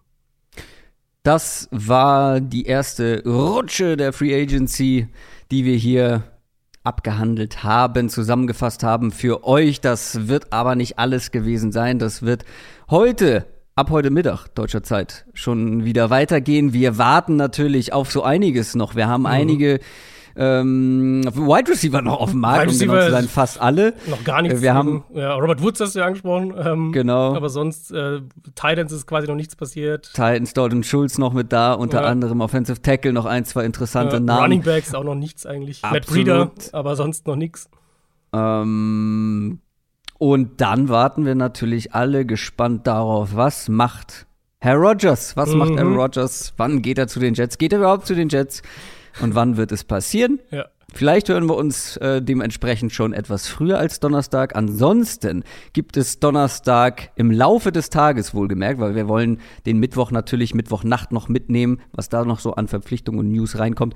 Das 1.23 1.67
war 1.71 2.39
die 2.39 2.65
erste 2.65 3.23
Rutsche 3.25 3.97
der 3.97 4.13
Free 4.13 4.33
Agency, 4.33 5.07
die 5.51 5.65
wir 5.65 5.75
hier 5.75 6.23
abgehandelt 6.83 7.63
haben, 7.63 8.09
zusammengefasst 8.09 8.81
haben 8.81 9.11
für 9.11 9.43
euch. 9.43 9.81
Das 9.81 10.27
wird 10.27 10.53
aber 10.53 10.75
nicht 10.75 10.97
alles 10.99 11.31
gewesen 11.31 11.71
sein. 11.71 11.99
Das 11.99 12.21
wird 12.21 12.45
heute 12.89 13.45
ab 13.75 13.91
heute 13.91 14.09
Mittag 14.09 14.47
deutscher 14.55 14.81
Zeit 14.83 15.25
schon 15.33 15.83
wieder 15.83 16.09
weitergehen. 16.09 16.73
Wir 16.73 16.97
warten 16.97 17.35
natürlich 17.35 17.93
auf 17.93 18.09
so 18.09 18.23
einiges 18.23 18.73
noch. 18.73 18.95
Wir 18.95 19.07
haben 19.07 19.21
mhm. 19.21 19.27
einige 19.27 19.79
ähm, 20.37 21.23
Wide 21.25 21.71
Receiver 21.71 22.01
noch 22.01 22.19
auf 22.19 22.31
dem 22.31 22.41
Markt, 22.41 22.71
um 22.71 22.77
genau 22.77 23.01
zu 23.01 23.11
sein, 23.11 23.27
fast 23.27 23.59
alle. 23.59 23.93
Noch 24.07 24.23
gar 24.23 24.41
nichts. 24.41 24.61
Wir 24.61 24.73
haben 24.73 25.03
ja, 25.13 25.33
Robert 25.33 25.61
Woods 25.61 25.79
hast 25.79 25.95
du 25.95 25.99
ja 25.99 26.05
angesprochen. 26.05 26.53
Ähm, 26.57 26.91
genau. 26.91 27.35
Aber 27.35 27.49
sonst, 27.49 27.91
äh, 27.91 28.21
Titans 28.55 28.91
ist 28.91 29.07
quasi 29.07 29.27
noch 29.27 29.35
nichts 29.35 29.55
passiert. 29.55 30.11
Titans, 30.13 30.53
Dalton 30.53 30.83
Schulz 30.83 31.17
noch 31.17 31.33
mit 31.33 31.51
da, 31.51 31.73
unter 31.73 32.01
ja. 32.01 32.07
anderem 32.07 32.41
Offensive 32.41 32.81
Tackle, 32.81 33.13
noch 33.13 33.25
ein, 33.25 33.45
zwei 33.45 33.65
interessante 33.65 34.17
ja, 34.17 34.19
Namen. 34.19 34.43
Running 34.43 34.61
Backs 34.63 34.93
auch 34.93 35.03
noch 35.03 35.15
nichts 35.15 35.45
eigentlich. 35.45 35.83
Absolut. 35.83 35.93
Matt 35.93 36.07
Breeder, 36.07 36.51
aber 36.73 36.95
sonst 36.95 37.27
noch 37.27 37.35
nichts. 37.35 37.69
Ähm, 38.33 39.59
und 40.19 40.61
dann 40.61 40.89
warten 40.89 41.25
wir 41.25 41.35
natürlich 41.35 41.93
alle 41.93 42.25
gespannt 42.25 42.87
darauf, 42.87 43.35
was 43.35 43.69
macht 43.69 44.27
Herr 44.59 44.75
Rogers? 44.75 45.37
Was 45.37 45.51
mhm. 45.51 45.57
macht 45.57 45.71
Aaron 45.77 45.95
Rogers? 45.95 46.53
Wann 46.57 46.81
geht 46.81 46.97
er 46.97 47.07
zu 47.07 47.19
den 47.19 47.35
Jets? 47.35 47.57
Geht 47.57 47.73
er 47.73 47.79
überhaupt 47.79 48.07
zu 48.07 48.15
den 48.15 48.29
Jets? 48.29 48.63
Und 49.21 49.35
wann 49.35 49.57
wird 49.57 49.71
es 49.71 49.83
passieren. 49.83 50.39
Ja. 50.51 50.65
Vielleicht 50.93 51.27
hören 51.27 51.47
wir 51.47 51.55
uns 51.55 51.97
äh, 51.97 52.21
dementsprechend 52.21 52.93
schon 52.93 53.11
etwas 53.11 53.47
früher 53.47 53.77
als 53.77 53.99
Donnerstag. 53.99 54.55
Ansonsten 54.55 55.43
gibt 55.73 55.97
es 55.97 56.19
Donnerstag 56.19 57.11
im 57.15 57.29
Laufe 57.29 57.71
des 57.71 57.89
Tages 57.89 58.33
wohlgemerkt, 58.33 58.79
weil 58.79 58.95
wir 58.95 59.07
wollen 59.07 59.39
den 59.65 59.79
Mittwoch 59.79 60.11
natürlich 60.11 60.55
Mittwochnacht 60.55 61.11
noch 61.11 61.27
mitnehmen, 61.27 61.81
was 61.91 62.07
da 62.09 62.23
noch 62.23 62.39
so 62.39 62.53
an 62.53 62.67
Verpflichtungen 62.69 63.19
und 63.19 63.31
News 63.31 63.59
reinkommt. 63.59 63.95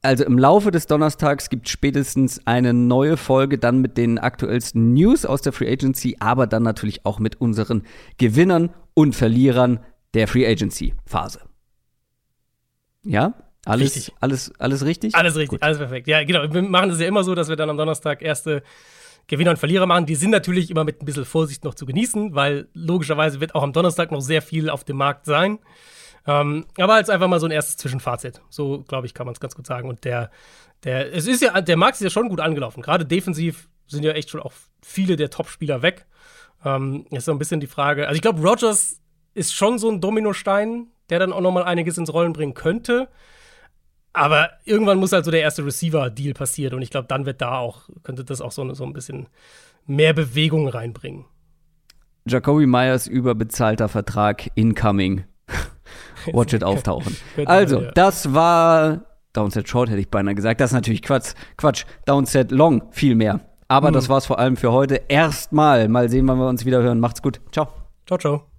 Also 0.00 0.24
im 0.24 0.38
Laufe 0.38 0.70
des 0.70 0.86
Donnerstags 0.86 1.48
gibt 1.48 1.66
es 1.66 1.72
spätestens 1.72 2.44
eine 2.46 2.72
neue 2.72 3.16
Folge, 3.16 3.58
dann 3.58 3.80
mit 3.80 3.96
den 3.96 4.18
aktuellsten 4.18 4.94
News 4.94 5.24
aus 5.24 5.42
der 5.42 5.52
Free 5.52 5.70
Agency, 5.70 6.16
aber 6.18 6.46
dann 6.46 6.62
natürlich 6.62 7.04
auch 7.04 7.18
mit 7.18 7.40
unseren 7.40 7.82
Gewinnern 8.18 8.70
und 8.94 9.14
Verlierern 9.14 9.80
der 10.14 10.28
Free 10.28 10.46
Agency 10.46 10.94
Phase. 11.04 11.40
Ja? 13.04 13.34
Alles, 13.64 13.94
richtig. 13.96 14.14
alles, 14.20 14.52
alles 14.58 14.84
richtig? 14.84 15.14
Alles 15.14 15.36
richtig, 15.36 15.50
Gut. 15.50 15.62
alles 15.62 15.78
perfekt. 15.78 16.08
Ja, 16.08 16.24
genau. 16.24 16.52
Wir 16.52 16.62
machen 16.62 16.90
das 16.90 16.98
ja 16.98 17.06
immer 17.06 17.22
so, 17.22 17.34
dass 17.34 17.48
wir 17.48 17.56
dann 17.56 17.70
am 17.70 17.76
Donnerstag 17.76 18.22
erste 18.22 18.62
Gewinner 19.28 19.52
und 19.52 19.58
Verlierer 19.58 19.86
machen. 19.86 20.06
Die 20.06 20.16
sind 20.16 20.30
natürlich 20.30 20.70
immer 20.70 20.84
mit 20.84 21.00
ein 21.00 21.04
bisschen 21.04 21.24
Vorsicht 21.24 21.64
noch 21.64 21.74
zu 21.74 21.86
genießen, 21.86 22.34
weil 22.34 22.68
logischerweise 22.74 23.40
wird 23.40 23.54
auch 23.54 23.62
am 23.62 23.72
Donnerstag 23.72 24.10
noch 24.10 24.20
sehr 24.20 24.42
viel 24.42 24.68
auf 24.68 24.82
dem 24.82 24.96
Markt 24.96 25.26
sein. 25.26 25.60
Ähm, 26.26 26.66
aber 26.78 26.94
als 26.94 27.08
einfach 27.08 27.28
mal 27.28 27.40
so 27.40 27.46
ein 27.46 27.52
erstes 27.52 27.76
Zwischenfazit. 27.76 28.42
So, 28.48 28.82
glaube 28.82 29.06
ich, 29.06 29.14
kann 29.14 29.26
man 29.26 29.34
es 29.34 29.40
ganz 29.40 29.54
gut 29.54 29.66
sagen. 29.66 29.88
Und 29.88 30.04
der, 30.04 30.30
der, 30.84 31.14
es 31.14 31.26
ist 31.26 31.42
ja, 31.42 31.60
der 31.60 31.76
Markt 31.76 31.94
ist 31.94 32.02
ja 32.02 32.10
schon 32.10 32.28
gut 32.28 32.40
angelaufen. 32.40 32.82
Gerade 32.82 33.04
defensiv 33.04 33.68
sind 33.86 34.04
ja 34.04 34.12
echt 34.12 34.30
schon 34.30 34.40
auch 34.40 34.52
viele 34.82 35.16
der 35.16 35.30
Top-Spieler 35.30 35.82
weg. 35.82 36.06
Ähm, 36.64 37.06
ist 37.10 37.24
so 37.24 37.32
ein 37.32 37.38
bisschen 37.38 37.60
die 37.60 37.66
Frage. 37.66 38.06
Also 38.06 38.16
ich 38.16 38.22
glaube, 38.22 38.40
Rogers 38.40 39.00
ist 39.34 39.54
schon 39.54 39.78
so 39.78 39.90
ein 39.90 40.00
Dominostein, 40.00 40.88
der 41.10 41.18
dann 41.18 41.32
auch 41.32 41.40
noch 41.40 41.52
mal 41.52 41.64
einiges 41.64 41.98
ins 41.98 42.12
Rollen 42.12 42.32
bringen 42.32 42.54
könnte. 42.54 43.08
Aber 44.12 44.50
irgendwann 44.64 44.98
muss 44.98 45.12
halt 45.12 45.24
so 45.24 45.30
der 45.30 45.40
erste 45.40 45.64
Receiver-Deal 45.64 46.34
passieren 46.34 46.74
und 46.74 46.82
ich 46.82 46.90
glaube, 46.90 47.08
dann 47.08 47.24
wird 47.24 47.40
da 47.40 47.58
auch, 47.58 47.88
könnte 48.02 48.24
das 48.24 48.40
auch 48.40 48.52
so, 48.52 48.72
so 48.74 48.84
ein 48.84 48.92
bisschen 48.92 49.28
mehr 49.86 50.12
Bewegung 50.12 50.68
reinbringen. 50.68 51.24
Jacoby 52.26 52.66
Myers 52.66 53.06
überbezahlter 53.06 53.88
Vertrag 53.88 54.50
incoming. 54.54 55.24
Watch 56.32 56.52
it 56.52 56.62
auftauchen. 56.62 57.16
also, 57.46 57.90
das 57.94 58.32
war 58.32 59.02
Downset 59.32 59.68
Short, 59.68 59.88
hätte 59.88 60.00
ich 60.00 60.08
beinahe 60.08 60.34
gesagt. 60.34 60.60
Das 60.60 60.70
ist 60.70 60.74
natürlich 60.74 61.02
Quatsch. 61.02 61.34
Quatsch. 61.56 61.84
Downset 62.04 62.50
Long, 62.50 62.82
viel 62.90 63.14
mehr. 63.14 63.40
Aber 63.68 63.88
mhm. 63.88 63.94
das 63.94 64.08
war's 64.08 64.26
vor 64.26 64.38
allem 64.38 64.56
für 64.56 64.72
heute. 64.72 65.00
Erstmal. 65.08 65.88
Mal 65.88 66.08
sehen, 66.10 66.28
wann 66.28 66.38
wir 66.38 66.48
uns 66.48 66.64
wieder 66.64 66.82
hören. 66.82 67.00
Macht's 67.00 67.22
gut. 67.22 67.40
Ciao. 67.50 67.68
Ciao, 68.06 68.18
ciao. 68.18 68.51